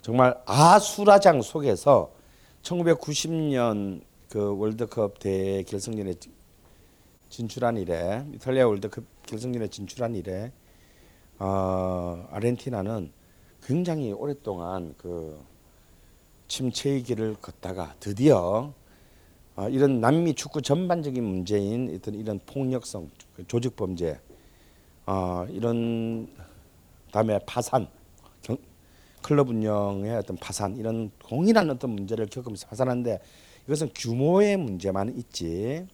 정말 0.00 0.40
아수라장 0.46 1.42
속에서 1.42 2.12
1990년 2.62 4.02
그 4.30 4.56
월드컵 4.56 5.18
대회 5.18 5.62
결승전에 5.64 6.14
진출한 7.28 7.76
이래 7.76 8.24
이탈리아 8.32 8.66
월드컵 8.66 9.04
결승전에 9.26 9.68
진출한 9.68 10.14
이래 10.14 10.52
어, 11.38 12.28
아르헨티나는 12.30 13.12
굉장히 13.62 14.12
오랫동안 14.12 14.94
그 14.96 15.44
침체의 16.46 17.02
길을 17.02 17.36
걷다가 17.42 17.94
드디어 17.98 18.38
어, 18.38 18.85
이런 19.70 20.00
남미 20.00 20.34
축구 20.34 20.60
전반적인 20.60 21.22
문제인 21.24 21.94
어떤 21.96 22.14
이런 22.14 22.38
폭력성, 22.46 23.10
조직 23.48 23.74
범죄, 23.74 24.20
어, 25.06 25.46
이런 25.50 26.28
다음에 27.10 27.38
파산, 27.46 27.88
경, 28.42 28.58
클럽 29.22 29.48
운영의 29.48 30.14
어떤 30.16 30.36
파산 30.36 30.76
이런 30.76 31.10
동일한 31.18 31.70
어떤 31.70 31.90
문제를 31.90 32.26
겪으면서 32.26 32.66
파산한데 32.68 33.20
이것은 33.66 33.90
규모의 33.94 34.56
문제만 34.56 35.16
있지. 35.16 35.86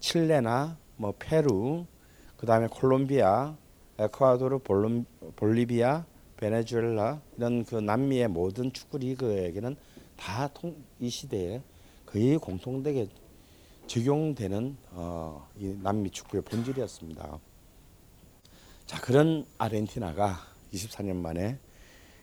칠레나 0.00 0.76
뭐 0.96 1.14
페루 1.18 1.86
그 2.36 2.46
다음에 2.46 2.66
콜롬비아 2.70 3.56
에콰도르 3.98 4.58
볼롬, 4.58 5.06
볼리비아 5.36 6.04
베네수엘라 6.36 7.20
이런 7.38 7.64
그 7.64 7.76
남미의 7.76 8.28
모든 8.28 8.72
축구 8.72 8.98
리그에게는 8.98 9.76
다 10.16 10.50
이 11.00 11.10
시대에 11.10 11.62
거의 12.14 12.38
공통되게 12.38 13.08
적용되는 13.88 14.76
어, 14.92 15.48
이 15.58 15.76
남미 15.82 16.10
축구의 16.10 16.44
본질이었습니다. 16.44 17.40
자 18.86 19.00
그런 19.00 19.44
아르헨티나가 19.58 20.38
24년 20.72 21.16
만에 21.16 21.58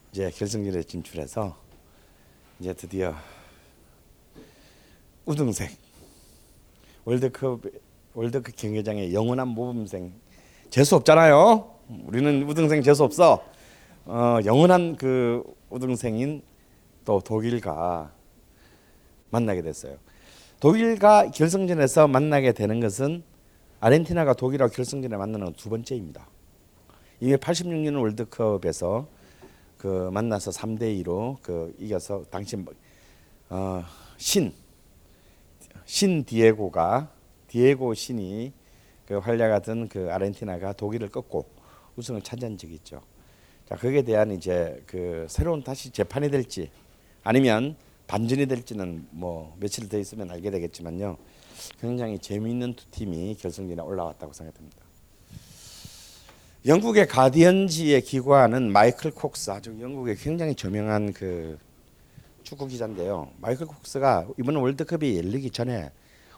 이제 0.10 0.32
결승전에 0.32 0.84
진출해서 0.84 1.58
이제 2.62 2.74
드디어 2.74 3.14
우등색 5.26 5.78
월드컵 7.04 7.64
월드컵 8.14 8.56
경기장의 8.56 9.14
영원한 9.14 9.50
모범생 9.50 10.14
재수 10.70 10.96
없잖아요. 10.96 11.70
우리는 12.06 12.44
우등생 12.44 12.82
재수 12.82 13.04
없어. 13.04 13.44
어, 14.06 14.40
영원한 14.46 14.96
그 14.96 15.44
우등생인 15.70 16.44
또 17.04 17.20
독일과 17.20 18.21
만나게 19.32 19.62
됐어요. 19.62 19.98
독일과 20.60 21.32
결승전에서 21.32 22.08
만나게 22.08 22.52
되는 22.52 22.80
것은 22.80 23.24
아르헨티나가 23.80 24.36
독일과 24.36 24.68
결승전에 24.68 25.18
만나는 25.18 25.54
두 25.54 25.70
번째입니다. 25.70 26.28
이게 27.20 27.36
86년 27.36 28.00
월드컵에서 28.00 29.08
그 29.78 30.10
만나서 30.14 30.52
3대 30.52 31.04
2로 31.04 31.38
그 31.42 31.76
이겨서 31.80 32.24
당시 32.30 32.56
어, 33.50 33.84
신, 34.18 34.54
신 35.86 36.24
디에고가 36.24 37.12
디에고 37.48 37.96
신이 37.96 38.54
그 39.08 39.18
활약하던 39.18 39.90
그 39.90 40.12
아르헨티나가 40.12 40.74
독일을 40.74 41.10
꺾고 41.10 41.46
우승을 41.96 42.22
차지한 42.22 42.58
적이 42.58 42.76
있죠. 42.76 43.02
자, 43.68 43.76
거기에 43.76 44.04
대한 44.04 44.32
이제 44.32 44.84
그 44.86 45.26
새로운 45.28 45.64
다시 45.64 45.90
재판이 45.90 46.30
될지 46.30 46.70
아니면 47.24 47.76
반전이 48.12 48.46
될지는 48.48 49.08
뭐 49.12 49.56
며칠 49.58 49.88
더 49.88 49.98
있으면 49.98 50.30
알게 50.32 50.52
되겠지만요. 50.52 51.16
굉장히 51.80 52.20
재미있는 52.20 52.74
두 52.74 52.86
팀이 52.88 53.38
결승전에 53.40 53.82
올라왔다고 53.82 54.34
생각됩니다. 54.34 54.80
영국의 56.66 57.08
가디언지에 57.08 58.02
기고하는 58.02 58.70
마이클 58.70 59.12
콕스 59.12 59.52
아주 59.52 59.78
영국의 59.80 60.18
굉장히 60.18 60.56
저명한 60.56 61.14
그 61.14 61.58
축구 62.44 62.68
기자인데요. 62.68 63.32
마이클 63.38 63.66
콕스가 63.66 64.28
이번 64.38 64.58
월드컵이 64.58 65.16
열리기 65.16 65.50
전에 65.50 65.90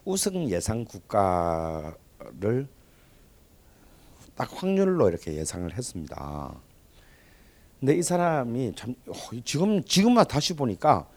우승 0.06 0.48
예상 0.52 0.86
국가를 0.86 2.68
딱 4.36 4.62
확률로 4.62 5.10
이렇게 5.10 5.34
예상을 5.34 5.74
했습니다. 5.74 6.54
근데 7.80 7.96
이 7.96 8.04
사람이 8.04 8.74
참 8.76 8.94
어, 9.08 9.14
지금 9.44 9.84
지금만 9.84 10.28
다시 10.28 10.54
보니까 10.56 11.08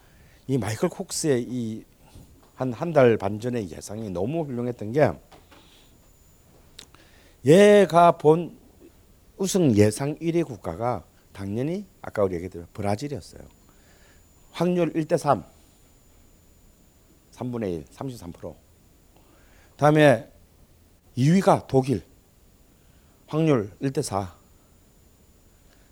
이 0.48 0.58
마이클 0.58 0.88
콕스의 0.88 1.42
이 1.48 1.84
한 2.56 2.72
한 2.72 2.92
달 2.92 3.18
반 3.18 3.38
전의 3.38 3.70
예상이 3.70 4.08
너무 4.10 4.44
훌륭했던 4.44 4.92
게 4.92 5.10
얘가 7.44 8.12
본 8.12 8.58
우승 9.36 9.76
예상 9.76 10.16
1위 10.18 10.44
국가가 10.44 11.04
당연히 11.32 11.84
아까 12.00 12.24
우리 12.24 12.34
얘기했던 12.36 12.66
브라질이었어요. 12.72 13.42
확률 14.52 14.92
1대 14.94 15.18
3. 15.18 15.44
3분의 17.32 17.72
1, 17.74 17.84
33%. 17.84 18.56
다음에 19.76 20.32
2위가 21.18 21.66
독일. 21.66 22.02
확률 23.26 23.70
1대 23.82 24.00
4. 24.00 24.34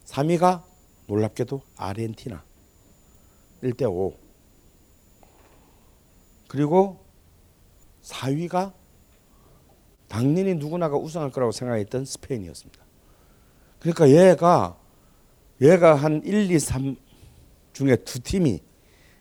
3위가 0.07 0.63
놀랍게도 1.07 1.61
아르헨티나. 1.77 2.43
1대 3.63 3.83
5. 3.93 4.24
그리고 6.55 7.05
4위가 8.03 8.73
당연히 10.07 10.55
누구나가 10.55 10.97
우승할 10.97 11.33
거라고 11.33 11.51
생각했던 11.51 12.05
스페인이었습니다. 12.05 12.81
그러니까 13.81 14.09
얘가 14.09 14.79
얘가 15.61 15.97
한 15.97 16.23
1, 16.23 16.53
2, 16.53 16.59
3 16.61 16.95
중에 17.73 17.97
두 17.97 18.21
팀이 18.21 18.61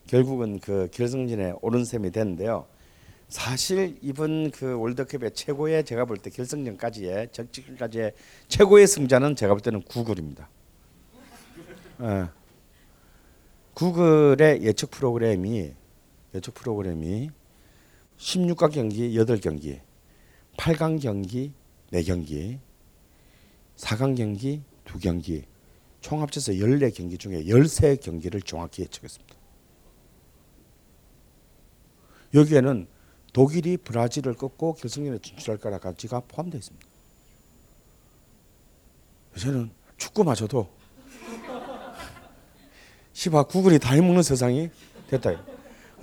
결국은 0.05 0.59
그 0.59 0.89
결승전에 0.91 1.55
오른 1.63 1.86
셈이 1.86 2.11
됐는데요. 2.11 2.67
사실 3.29 3.97
이번 4.03 4.51
그 4.51 4.77
월드컵의 4.79 5.31
최고의 5.31 5.86
제가 5.86 6.05
볼 6.05 6.17
때 6.17 6.29
결승전까지의 6.29 7.29
적직까지의 7.31 8.13
최고의 8.47 8.86
승자는 8.86 9.36
제가 9.36 9.55
볼 9.55 9.61
때는 9.61 9.81
구글입니다. 9.81 10.49
예. 12.03 12.25
구글의 13.73 14.61
예측 14.61 14.91
프로그램이 14.91 15.73
예측 16.34 16.53
프로그램이 16.53 17.29
16강 18.17 18.73
경기 18.73 19.15
8경기, 19.15 19.81
8강 20.57 21.01
경기 21.01 21.53
4경기, 21.91 22.59
4강 23.77 24.17
경기 24.17 24.61
2경기, 24.86 25.45
총 26.01 26.21
합쳐서 26.21 26.53
14경기 26.53 27.19
중에 27.19 27.43
13경기를 27.43 28.45
정확히 28.45 28.81
예측했습니다. 28.84 29.36
여기에는 32.34 32.88
독일이 33.31 33.77
브라질을 33.77 34.34
꺾고 34.36 34.73
결승전에 34.75 35.19
진출할 35.19 35.59
거라까지가 35.59 36.21
포함되어 36.27 36.59
있습니다. 36.59 36.88
요새는 39.36 39.71
축구마저도 39.97 40.67
시바 43.13 43.43
구글이 43.43 43.79
다 43.79 43.93
해먹는 43.93 44.23
세상이 44.23 44.69
됐다. 45.07 45.53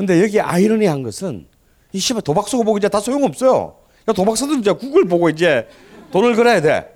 근데 0.01 0.23
여기 0.23 0.41
아이러니한 0.41 1.03
것은 1.03 1.47
이 1.93 1.99
시바 1.99 2.23
도박수고 2.23 2.65
보고 2.65 2.79
이제 2.79 2.89
다 2.89 3.01
소용없어요. 3.01 3.77
야, 4.09 4.13
도박사들 4.15 4.61
이제 4.61 4.73
구글 4.73 5.05
보고 5.05 5.29
이제 5.29 5.69
돈을 6.11 6.37
걸어야 6.37 6.63
돼. 6.63 6.91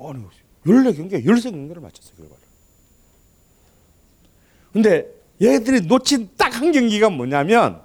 아니, 0.00 0.24
14경기에 0.66 1.24
13경기를 1.24 1.80
맞췄어요, 1.80 2.16
결과를. 2.16 2.42
근데 4.72 5.06
얘들이 5.40 5.82
놓친 5.82 6.30
딱 6.36 6.52
한 6.54 6.72
경기가 6.72 7.08
뭐냐면 7.08 7.80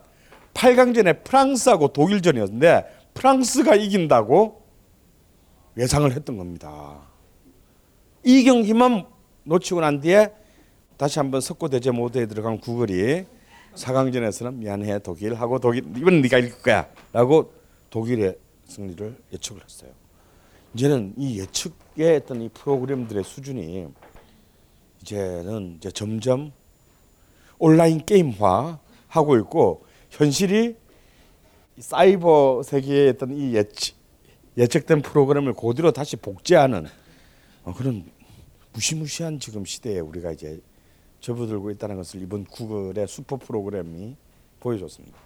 8강전에 0.55 1.23
프랑스하고 1.23 1.89
독일전이었는데 1.89 2.85
프랑스가 3.13 3.75
이긴다고 3.75 4.63
예상을 5.77 6.11
했던 6.11 6.37
겁니다. 6.37 7.01
이 8.23 8.43
경기만 8.43 9.05
놓치고 9.43 9.81
난 9.81 10.01
뒤에 10.01 10.31
다시 10.97 11.19
한번 11.19 11.39
석고 11.39 11.69
대제 11.69 11.91
모드에 11.91 12.25
들어간 12.25 12.59
구글이 12.59 13.36
4강전에서는 13.77 14.55
미안해 14.55 14.99
독일 14.99 15.35
하고 15.35 15.59
독일 15.59 15.83
이번 15.95 16.21
네가 16.21 16.39
이길 16.39 16.61
거야라고 16.61 17.53
독일의 17.89 18.37
승리를 18.65 19.15
예측을 19.33 19.63
했어요. 19.63 19.91
이제는 20.73 21.13
이 21.17 21.39
예측의 21.39 22.17
어떤 22.17 22.41
이 22.41 22.49
프로그램들의 22.49 23.23
수준이 23.23 23.87
이제는 25.01 25.75
이제 25.77 25.89
점점 25.91 26.51
온라인 27.59 28.05
게임화 28.05 28.79
하고 29.07 29.37
있고 29.37 29.85
현실이 30.09 30.75
사이버 31.79 32.63
세계의 32.63 33.09
어떤 33.09 33.35
이 33.35 33.53
예측, 33.53 33.95
예측된 34.57 35.01
프로그램을 35.01 35.53
그대로 35.53 35.91
다시 35.91 36.15
복제하는 36.15 36.87
어, 37.63 37.73
그런 37.73 38.05
무시무시한 38.73 39.39
지금 39.39 39.65
시대에 39.65 39.99
우리가 39.99 40.31
이제 40.31 40.59
접어들고 41.19 41.71
있다는 41.71 41.95
것을 41.97 42.21
이번 42.21 42.45
구글의 42.45 43.07
슈퍼 43.07 43.37
프로그램이 43.37 44.15
보여줬습니다. 44.59 45.17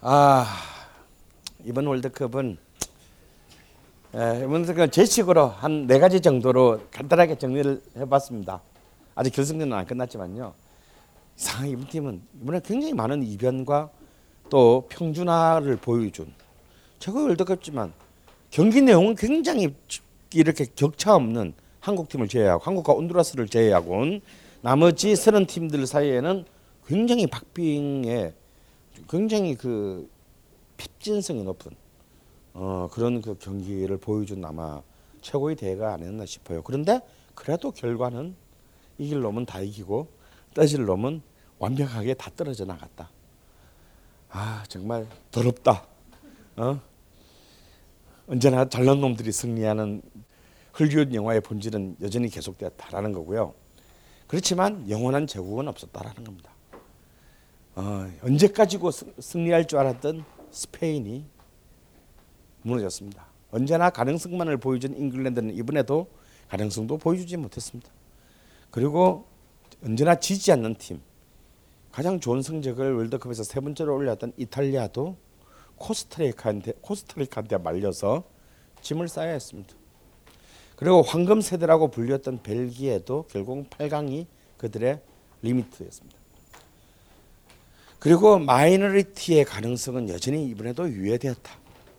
아 0.00 0.46
이번 1.64 1.86
월드컵은 1.86 2.58
에, 4.14 4.38
이번 4.38 4.52
월드컵 4.52 4.92
제 4.92 5.04
식으로 5.04 5.46
한 5.48 5.86
네 5.86 5.98
가지 5.98 6.20
정도로 6.20 6.80
간단하게 6.90 7.38
정리를 7.38 7.82
해봤습니다. 7.96 8.60
아직 9.14 9.30
결승전은 9.32 9.76
안 9.76 9.86
끝났지만요. 9.86 10.54
이상하게 11.38 11.70
이번 11.70 11.86
팀은 11.88 12.22
이번에 12.42 12.60
굉장히 12.64 12.94
많은 12.94 13.22
이변과 13.22 13.90
또 14.50 14.86
평준화를 14.90 15.76
보여준 15.76 16.32
최고 16.98 17.22
월드컵지만 17.24 17.92
경기 18.50 18.82
내용은 18.82 19.14
굉장히 19.14 19.74
이렇게 20.34 20.66
격차 20.76 21.14
없는 21.14 21.54
한국 21.82 22.08
팀을 22.08 22.28
제외하고 22.28 22.62
한국과 22.62 22.92
온두라스를 22.92 23.48
제외하고는 23.48 24.20
나머지 24.60 25.16
서른 25.16 25.46
팀들 25.46 25.84
사이에는 25.84 26.44
굉장히 26.86 27.26
박빙의 27.26 28.34
굉장히 29.10 29.56
그 29.56 30.08
핍진성이 30.76 31.42
높은 31.42 31.72
어, 32.54 32.88
그런 32.92 33.20
그 33.20 33.36
경기를 33.36 33.96
보여준 33.96 34.44
아마 34.44 34.80
최고의 35.22 35.56
대회가 35.56 35.94
아니었나 35.94 36.24
싶어요. 36.24 36.62
그런데 36.62 37.00
그래도 37.34 37.72
결과는 37.72 38.36
이길 38.98 39.20
놈은 39.20 39.44
다 39.44 39.60
이기고 39.60 40.06
떠질 40.54 40.84
놈은 40.84 41.20
완벽하게 41.58 42.14
다 42.14 42.30
떨어져 42.36 42.64
나갔다. 42.64 43.10
아 44.30 44.62
정말 44.68 45.08
더럽다. 45.32 45.84
어? 46.56 46.80
언제나 48.28 48.68
잘난 48.68 49.00
놈들이 49.00 49.32
승리하는 49.32 50.00
헐리우드 50.78 51.14
영화의 51.14 51.40
본질은 51.40 51.96
여전히 52.00 52.28
계속되었다라는 52.28 53.12
거고요. 53.12 53.54
그렇지만 54.26 54.88
영원한 54.88 55.26
제국은 55.26 55.68
없었다라는 55.68 56.24
겁니다. 56.24 56.50
어, 57.74 58.10
언제까지고 58.22 58.90
승리할 58.90 59.66
줄 59.66 59.78
알았던 59.78 60.24
스페인이 60.50 61.24
무너졌습니다. 62.62 63.26
언제나 63.50 63.90
가능성만을 63.90 64.56
보여준 64.56 64.96
잉글랜드는 64.96 65.54
이번에도 65.54 66.08
가능성도 66.48 66.98
보여주지 66.98 67.36
못했습니다. 67.36 67.90
그리고 68.70 69.26
언제나 69.84 70.14
지지 70.14 70.52
않는 70.52 70.76
팀, 70.76 71.00
가장 71.90 72.20
좋은 72.20 72.40
성적을 72.40 72.94
월드컵에서 72.94 73.42
세 73.42 73.60
번째로 73.60 73.94
올렸던 73.94 74.32
이탈리아도 74.38 75.16
코스타리카한테 75.76 76.72
코스타리카한테 76.80 77.58
말려서 77.58 78.24
짐을 78.80 79.08
싸야 79.08 79.32
했습니다. 79.32 79.74
그리고 80.82 81.02
황금 81.02 81.40
세대라고 81.40 81.92
불렸던 81.92 82.42
벨기에도 82.42 83.24
결국 83.30 83.70
8강이 83.70 84.26
그들의 84.56 85.00
리미트였습니다. 85.42 86.18
그리고 88.00 88.40
마이너리티의 88.40 89.44
가능성은 89.44 90.08
여전히 90.08 90.44
이번에도 90.48 90.88
유예되었다. 90.90 91.52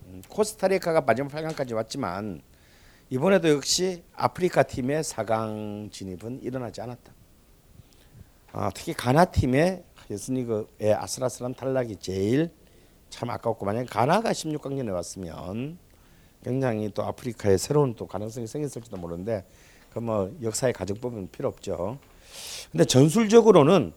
음, 0.07 0.21
코스타리카가 0.27 0.99
마지막 0.99 1.31
8강까지 1.31 1.73
왔지만 1.73 2.41
이번에도 3.09 3.47
역시 3.47 4.03
아프리카 4.13 4.63
팀의 4.63 5.03
4강 5.03 5.89
진입은 5.89 6.41
일어나지 6.41 6.81
않았다. 6.81 7.13
아, 8.51 8.69
특히 8.75 8.93
가나 8.93 9.23
팀의 9.23 9.81
예스니그의 10.11 10.93
아슬아슬한 10.93 11.53
탈락이 11.53 11.95
제일 12.01 12.51
참 13.09 13.29
아깝고 13.29 13.65
만약 13.65 13.85
가나가 13.89 14.33
16강전에 14.33 14.91
왔으면 14.91 15.77
굉장히 16.43 16.91
또 16.93 17.03
아프리카에 17.03 17.57
새로운 17.57 17.95
또 17.95 18.07
가능성이 18.07 18.47
생겼을지도 18.47 18.97
모르는데 18.97 19.45
그 19.93 19.99
뭐 19.99 20.35
역사의 20.41 20.73
가정법은 20.73 21.29
필요 21.31 21.47
없죠. 21.47 21.99
근데 22.71 22.83
전술적으로는 22.83 23.93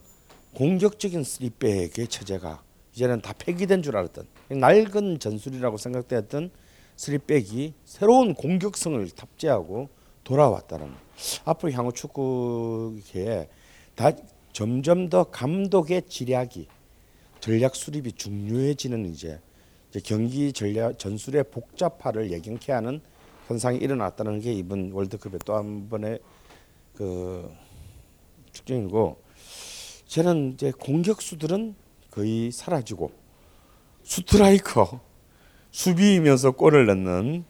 공격적인 0.55 1.25
쓰리백의 1.25 2.09
체제가 2.09 2.63
이제는 2.95 3.23
다 3.23 3.33
폐기된 3.39 3.83
줄 3.83 3.97
알았던 3.97 4.27
낡은 4.51 5.19
전술이라고 5.19 5.77
생각되었던 5.77 6.51
쓰리백이 6.97 7.75
새로운 7.85 8.35
공격성을 8.35 9.09
탑재하고 9.11 9.89
돌아왔다는 10.25 10.93
앞으로 11.45 11.73
향후 11.73 11.93
축구계에 11.93 13.49
다 13.95 14.13
점점 14.53 15.09
더 15.09 15.25
감독의 15.25 16.03
지략이 16.09 16.69
전략 17.41 17.75
수립이 17.77 18.13
중요해지는 18.13 19.07
이제 19.07 19.41
경기 20.05 20.53
전략 20.53 20.99
전술의 20.99 21.45
복잡화를 21.51 22.31
예견케 22.31 22.73
하는 22.73 23.01
현상이 23.47 23.79
일어났다는 23.79 24.41
게 24.41 24.53
이번 24.53 24.91
월드컵의 24.93 25.41
또 25.45 25.55
한 25.55 25.89
번의 25.89 26.19
그 26.95 27.51
특징이고 28.53 29.23
저는 30.07 30.55
이제 30.55 30.73
공격수들은 30.73 31.75
거의 32.11 32.51
사라지고 32.51 33.13
스트라이커 34.03 35.01
수비이면서 35.71 36.53
골을 36.53 36.87
넣는 36.87 37.45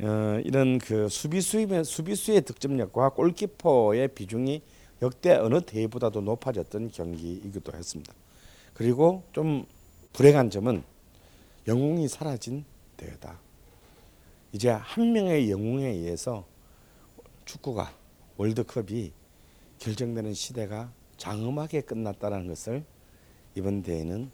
어, 0.00 0.40
이런 0.44 0.78
그 0.78 1.08
수비수의 1.08 1.84
수비수의 1.84 2.42
득점력과 2.42 3.10
골키퍼의 3.10 4.08
비중이 4.08 4.62
역대 5.02 5.32
어느 5.32 5.60
대회보다도 5.60 6.20
높아졌던 6.22 6.90
경기이기도 6.90 7.72
했습니다. 7.76 8.12
그리고 8.72 9.24
좀 9.32 9.66
불행한 10.12 10.50
점은 10.50 10.82
영웅이 11.66 12.08
사라진 12.08 12.64
대회다. 12.96 13.40
이제 14.52 14.70
한 14.70 15.12
명의 15.12 15.50
영웅에 15.50 15.86
의해서 15.88 16.46
축구가 17.44 17.92
월드컵이 18.36 19.12
결정되는 19.78 20.34
시대가 20.34 20.92
장엄하게 21.16 21.82
끝났다는 21.82 22.46
것을 22.48 22.84
이번 23.54 23.82
대회는 23.82 24.30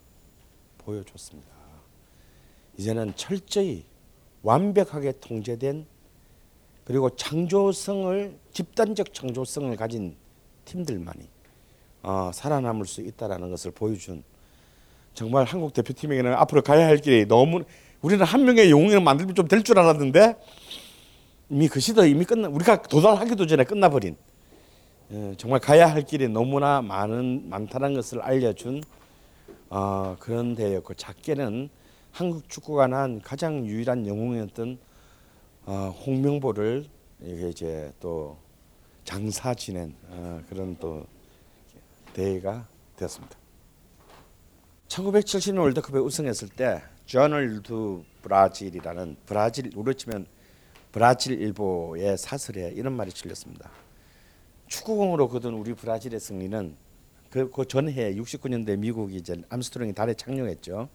보여줬습니다. 0.77 1.49
이제는 2.77 3.15
철저히 3.15 3.85
완벽하게 4.43 5.13
통제된 5.19 5.85
그리고 6.83 7.15
창조성을 7.15 8.37
집단적 8.51 9.13
창조성을 9.13 9.75
가진 9.75 10.15
팀들만이 10.65 11.29
어, 12.03 12.31
살아남을 12.33 12.85
수 12.85 13.01
있다라는 13.01 13.51
것을 13.51 13.71
보여준 13.71 14.23
정말 15.13 15.45
한국 15.45 15.73
대표팀에게는 15.73 16.33
앞으로 16.33 16.61
가야 16.61 16.85
할 16.87 16.97
길이 16.97 17.25
너무 17.25 17.63
우리는 18.01 18.25
한 18.25 18.45
명의 18.45 18.71
영웅을 18.71 19.01
만들면 19.01 19.35
좀 19.35 19.47
될 19.47 19.63
줄 19.63 19.77
알았는데 19.79 20.35
이미 21.49 21.67
그 21.67 21.79
시대 21.79 22.09
이미 22.09 22.23
끝나 22.25 22.47
우리가 22.47 22.81
도달하기도 22.83 23.45
전에 23.45 23.63
끝나버린 23.65 24.15
예, 25.11 25.35
정말 25.37 25.59
가야 25.59 25.87
할 25.91 26.03
길이 26.03 26.27
너무나 26.29 26.81
많은 26.81 27.49
많다는 27.49 27.93
것을 27.93 28.21
알려준 28.21 28.81
어, 29.69 30.15
그런 30.19 30.55
대회였고 30.55 30.93
작게는 30.93 31.69
한국 32.11 32.49
축구가 32.49 32.87
난 32.87 33.21
가장 33.21 33.65
유일한 33.65 34.07
영웅이었던 34.07 34.77
어, 35.65 35.95
홍명보를 36.05 36.85
이게 37.21 37.49
이제 37.49 37.91
또 37.99 38.37
장사 39.03 39.53
지낸 39.53 39.93
어, 40.09 40.41
그런 40.49 40.77
또 40.79 41.05
대회가 42.13 42.65
되었습니다. 42.95 43.40
1970년 44.91 45.59
월드컵에 45.61 45.99
우승했을 45.99 46.49
때 46.49 46.81
Jornal 47.05 47.63
do 47.63 48.03
Brasil이라는 48.23 49.15
브라질 49.25 49.71
우리 49.75 49.95
치면 49.95 50.25
브라질 50.91 51.41
일보의 51.41 52.17
사설에 52.17 52.73
이런 52.75 52.93
말이 52.97 53.09
실렸습니다. 53.09 53.69
축구공으로 54.67 55.29
거둔 55.29 55.53
우리 55.53 55.73
브라질의 55.73 56.19
승리는 56.19 56.75
그, 57.29 57.49
그 57.49 57.65
전해 57.65 58.13
69년대 58.15 58.77
미국이 58.77 59.15
이제 59.15 59.41
암스트롱이 59.47 59.93
달에 59.93 60.13
착륙했죠. 60.13 60.89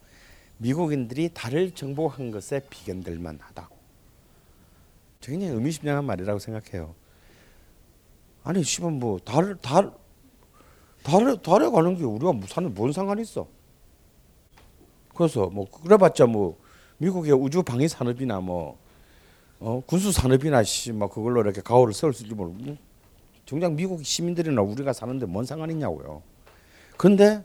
미국인들이 0.58 1.30
달을 1.32 1.70
정복한 1.70 2.30
것에 2.30 2.60
비견될 2.68 3.18
만하다. 3.18 3.70
굉장히 5.22 5.54
의미심장한 5.54 6.04
말이라고 6.04 6.38
생각해요. 6.38 6.94
아니 8.44 8.62
씨발 8.62 8.90
뭐 8.92 9.18
달, 9.20 9.56
달, 9.56 9.90
달에, 11.02 11.40
달에 11.40 11.70
가는 11.70 11.96
게 11.96 12.04
우리가 12.04 12.34
무슨 12.34 12.74
뭔 12.74 12.92
상관 12.92 13.18
있어? 13.20 13.55
그래서 15.16 15.46
뭐 15.46 15.66
그래봤자 15.70 16.26
뭐 16.26 16.58
미국의 16.98 17.32
우주 17.32 17.62
방위 17.62 17.88
산업이나 17.88 18.40
뭐 18.40 18.78
어, 19.58 19.82
군수 19.86 20.12
산업이나 20.12 20.62
씨막 20.62 21.10
그걸로 21.10 21.40
이렇게 21.40 21.60
가오를 21.60 21.94
세울 21.94 22.12
수 22.12 22.22
있지 22.24 22.34
모르고 22.34 22.76
정작 23.46 23.72
미국 23.72 24.04
시민들이나 24.04 24.60
우리가 24.60 24.92
사는데 24.92 25.26
뭔 25.26 25.44
상관이냐고요. 25.44 26.22
그런데 26.96 27.42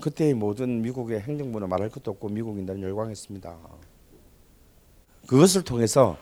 그때의 0.00 0.34
모든 0.34 0.82
미국의 0.82 1.20
행정부는 1.20 1.68
말할 1.68 1.88
것도 1.88 2.10
없고 2.10 2.28
미국인들은 2.28 2.82
열광했습니다. 2.82 3.56
그것을 5.26 5.62
통해서 5.62 6.18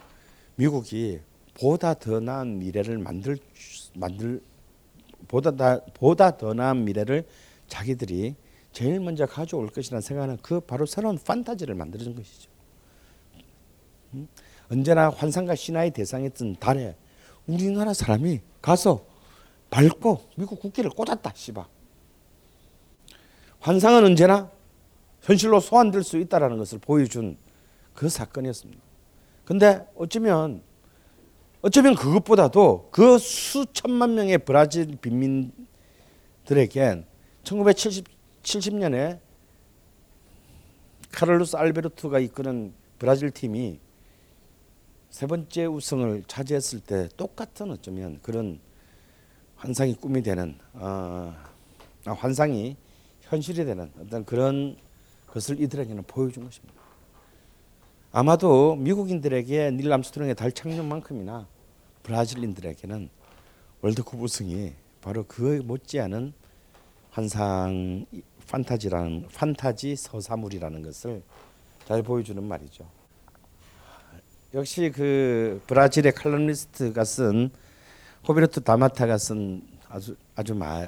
미국이 0.54 1.20
보다 1.54 1.94
더 1.94 2.20
나은 2.20 2.58
미래를 2.58 2.98
만들 2.98 3.38
만들 3.94 4.40
보다 5.28 5.50
다, 5.50 5.80
보다 5.94 6.36
더 6.36 6.54
나은 6.54 6.84
미래를 6.84 7.26
자기들이 7.68 8.36
제일 8.72 9.00
먼저 9.00 9.26
가져올 9.26 9.68
것이라는 9.68 10.00
생각하는 10.00 10.38
그 10.42 10.60
바로 10.60 10.86
새로운 10.86 11.18
판타지를 11.18 11.74
만들어준 11.74 12.14
것이죠. 12.14 12.50
음? 14.14 14.28
언제나 14.70 15.10
환상과 15.10 15.54
신화의 15.54 15.90
대상이었던 15.90 16.56
달에 16.56 16.96
우리나라 17.46 17.92
사람이 17.92 18.40
가서 18.60 19.04
밟고 19.70 20.28
미국 20.36 20.60
국기를 20.60 20.90
꽂았다. 20.90 21.32
씨바. 21.34 21.66
환상은 23.60 24.04
언제나 24.04 24.50
현실로 25.22 25.60
소환될 25.60 26.02
수 26.02 26.18
있다라는 26.18 26.58
것을 26.58 26.78
보여준 26.78 27.36
그 27.94 28.08
사건이었습니다. 28.08 28.82
근데 29.44 29.86
어쩌면 29.94 30.62
어쩌면 31.60 31.94
그것보다도 31.94 32.88
그 32.90 33.18
수천만 33.18 34.14
명의 34.14 34.38
브라질 34.38 34.96
빈민들에겐 34.96 37.06
1970 37.44 38.11
년에 38.74 39.20
카를로스 41.12 41.56
알베르토가 41.56 42.18
이끄는 42.18 42.72
브라질 42.98 43.30
팀이 43.30 43.78
세 45.10 45.26
번째 45.26 45.66
우승을 45.66 46.24
차지했을 46.26 46.80
때 46.80 47.08
똑같은 47.16 47.70
어쩌면 47.70 48.18
그런 48.22 48.60
환상이 49.56 49.94
꿈이 49.94 50.22
되는 50.22 50.58
어, 50.72 51.34
아, 52.06 52.12
환상이 52.12 52.76
현실이 53.20 53.64
되는 53.64 53.90
어떤 54.00 54.24
그런 54.24 54.76
것을 55.28 55.60
이들에게는 55.60 56.04
보여준 56.04 56.44
것입니다. 56.44 56.82
아마도 58.10 58.76
미국인들에게 58.76 59.70
닐 59.70 59.92
암스트롱의 59.92 60.34
달 60.34 60.52
착륙만큼이나 60.52 61.46
브라질인들에게는 62.02 63.08
월드컵 63.80 64.20
우승이 64.20 64.72
바로 65.00 65.24
그 65.26 65.62
못지않은 65.64 66.32
환상 67.10 68.06
판타지라는 68.48 69.28
판타지 69.34 69.96
서사물이라는 69.96 70.82
것을 70.82 71.22
잘 71.86 72.02
보여주는 72.02 72.42
말이죠. 72.42 72.86
역시 74.54 74.92
그 74.94 75.62
브라질의 75.66 76.12
칼럼니스트가 76.12 77.04
쓴 77.04 77.50
호베르토 78.28 78.60
다마타가 78.60 79.18
쓴 79.18 79.62
아주 79.88 80.16
아주 80.34 80.54
마, 80.54 80.86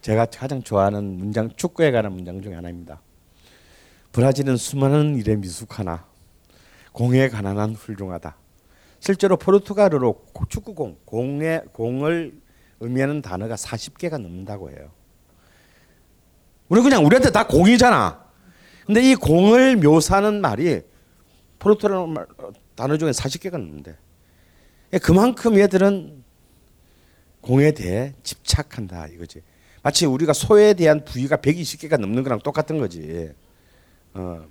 제가 0.00 0.26
가장 0.26 0.62
좋아하는 0.62 1.16
문장 1.16 1.50
축구에 1.56 1.90
관한 1.90 2.12
문장 2.12 2.42
중에 2.42 2.54
하나입니다. 2.54 3.00
브라질은 4.12 4.56
수많은 4.56 5.16
일에 5.16 5.36
미숙하나 5.36 6.06
공에 6.92 7.28
가난한 7.28 7.74
훌륭하다. 7.74 8.36
실제로 9.00 9.36
포르투갈어로 9.36 10.26
축구공 10.48 10.98
공의 11.04 11.64
공을 11.72 12.40
의미하는 12.80 13.22
단어가 13.22 13.54
40개가 13.54 14.18
넘는다고 14.18 14.70
해요. 14.70 14.90
우리 16.68 16.82
그냥 16.82 17.04
우리한테 17.04 17.30
다 17.30 17.46
공이잖아. 17.46 18.24
근데 18.86 19.02
이 19.02 19.14
공을 19.14 19.76
묘사하는 19.76 20.40
말이 20.40 20.82
포르투갈 21.58 22.26
단어 22.74 22.96
중에 22.98 23.10
40개가 23.10 23.52
넘는데 23.52 23.96
그만큼 25.02 25.58
얘들은 25.58 26.22
공에 27.40 27.72
대해 27.72 28.14
집착한다 28.22 29.06
이거지. 29.08 29.42
마치 29.82 30.06
우리가 30.06 30.32
소에 30.32 30.74
대한 30.74 31.04
부위가 31.04 31.36
120개가 31.36 31.98
넘는 31.98 32.22
거랑 32.22 32.38
똑같은 32.40 32.78
거지. 32.78 33.30
어. 34.14 34.44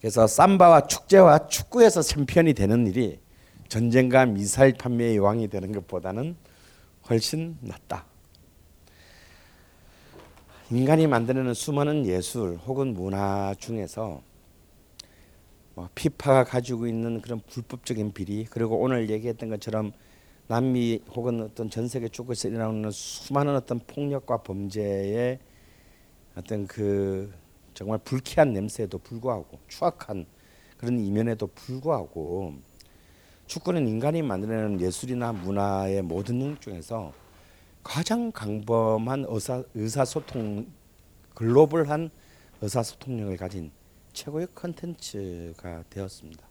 그래서 0.00 0.26
삼바와 0.26 0.86
축제와 0.86 1.46
축구에서 1.46 2.02
챔피언이 2.02 2.54
되는 2.54 2.86
일이 2.86 3.20
전쟁과 3.68 4.26
미사일 4.26 4.72
판매의 4.74 5.18
왕이 5.18 5.48
되는 5.48 5.70
것보다는 5.72 6.36
훨씬 7.08 7.58
낫다. 7.60 8.09
인간이 10.72 11.08
만드는 11.08 11.52
수많은 11.52 12.06
예술 12.06 12.54
혹은 12.64 12.94
문화 12.94 13.52
중에서 13.58 14.22
뭐 15.74 15.88
피파가 15.96 16.44
가지고 16.44 16.86
있는 16.86 17.20
그런 17.20 17.40
불법적인 17.40 18.12
비리 18.12 18.44
그리고 18.44 18.76
오늘 18.76 19.10
얘기했던 19.10 19.48
것처럼 19.48 19.90
남미 20.46 21.00
혹은 21.10 21.42
어떤 21.42 21.70
전 21.70 21.88
세계 21.88 22.06
축구에서 22.06 22.46
일어나는 22.46 22.88
수많은 22.92 23.56
어떤 23.56 23.80
폭력과 23.80 24.44
범죄의 24.44 25.40
어떤 26.36 26.68
그 26.68 27.32
정말 27.74 27.98
불쾌한 28.04 28.52
냄새에도 28.52 28.98
불구하고 28.98 29.58
추악한 29.66 30.24
그런 30.76 31.00
이면에도 31.00 31.48
불구하고 31.48 32.54
축구는 33.48 33.88
인간이 33.88 34.22
만들어내는 34.22 34.80
예술이나 34.80 35.32
문화의 35.32 36.02
모든 36.02 36.38
능 36.38 36.56
중에서 36.60 37.12
가장 37.82 38.30
강범한 38.32 39.26
의사 39.28 39.62
의사소통 39.74 40.66
글로벌한 41.34 42.10
의사소통력을 42.60 43.36
가진 43.36 43.70
최고의 44.12 44.48
컨텐츠가 44.54 45.84
되었습니다. 45.88 46.46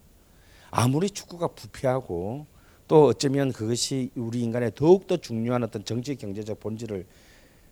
아무리 0.71 1.09
축구가 1.09 1.49
부패하고 1.49 2.45
또 2.87 3.05
어쩌면 3.05 3.51
그것이 3.51 4.09
우리 4.15 4.41
인간의 4.41 4.73
더욱더 4.73 5.17
중요한 5.17 5.63
어떤 5.63 5.85
정치 5.85 6.15
경제적 6.15 6.59
본질을 6.59 7.05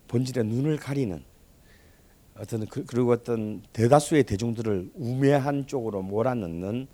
본질의 0.06 0.44
눈을 0.44 0.76
가리는 0.76 1.22
어떤 2.38 2.66
그, 2.66 2.86
리고 2.94 3.10
어떤 3.10 3.62
대다수의 3.72 4.22
대중들을 4.24 4.92
우매한 4.94 5.66
쪽으로 5.66 6.02
몰아넣는 6.02 6.86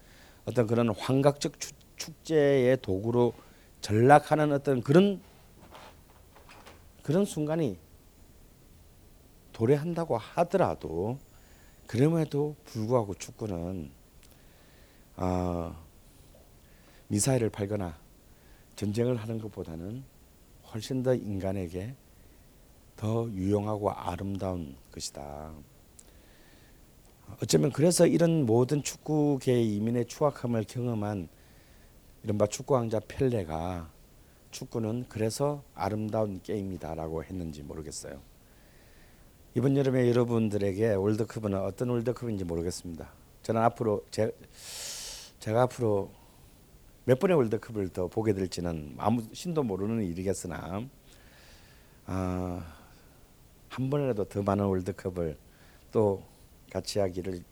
어떤 0.46 0.66
그런 0.66 0.90
환각적 0.90 1.60
추, 1.60 1.72
축제의 1.96 2.78
도구로 2.80 3.34
전락하는 3.82 4.52
어떤 4.52 4.82
그런 4.82 5.20
그런 7.04 7.26
순간이 7.26 7.78
도래한다고 9.52 10.16
하더라도 10.16 11.18
그럼에도 11.86 12.56
불구하고 12.64 13.14
축구는 13.14 13.90
어, 15.16 15.76
미사일을 17.08 17.50
팔거나 17.50 17.96
전쟁을 18.74 19.16
하는 19.16 19.38
것보다는 19.38 20.02
훨씬 20.72 21.02
더 21.02 21.14
인간에게 21.14 21.94
더 22.96 23.28
유용하고 23.30 23.90
아름다운 23.90 24.74
것이다. 24.90 25.52
어쩌면 27.42 27.70
그래서 27.70 28.06
이런 28.06 28.46
모든 28.46 28.82
축구계 28.82 29.62
이민의 29.62 30.06
추악함을 30.06 30.64
경험한 30.66 31.28
이른바 32.22 32.46
축구 32.46 32.74
왕자 32.74 32.98
펠레가 32.98 33.93
축구는 34.54 35.06
그래서 35.08 35.62
아름다운 35.74 36.40
게임이다라고 36.42 37.24
했는지 37.24 37.62
모르겠어요. 37.62 38.20
이번 39.54 39.76
여름에 39.76 40.08
여러분들에게 40.08 40.94
월드컵은 40.94 41.54
어떤 41.54 41.90
월드컵인지 41.90 42.44
모르겠습니다. 42.44 43.10
저는 43.42 43.60
앞으로 43.62 44.04
제, 44.10 44.34
제가 45.40 45.62
앞으로 45.62 46.10
몇 47.04 47.18
번의 47.18 47.36
월드컵을 47.36 47.90
더 47.90 48.06
보게 48.06 48.32
될지는 48.32 48.94
아무 48.96 49.22
신도 49.32 49.62
모르는 49.62 50.02
일이겠으나 50.04 50.82
어, 52.06 52.62
한 53.68 53.90
번이라도 53.90 54.24
더 54.24 54.42
많은 54.42 54.64
월드컵을 54.64 55.36
또 55.92 56.22
같이 56.70 56.98
하기를 57.00 57.42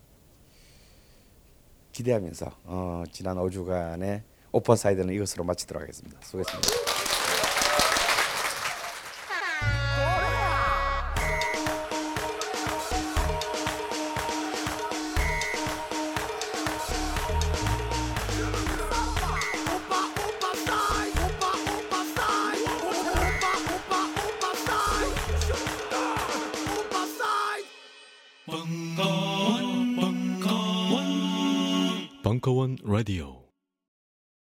기대하면서 1.91 2.51
어, 2.63 3.03
지난 3.11 3.37
5주간의 3.37 4.23
오퍼사이드는 4.51 5.13
이것으로 5.13 5.43
마치도록 5.43 5.81
하겠습니다. 5.83 6.19
수고했습니다. 6.21 6.92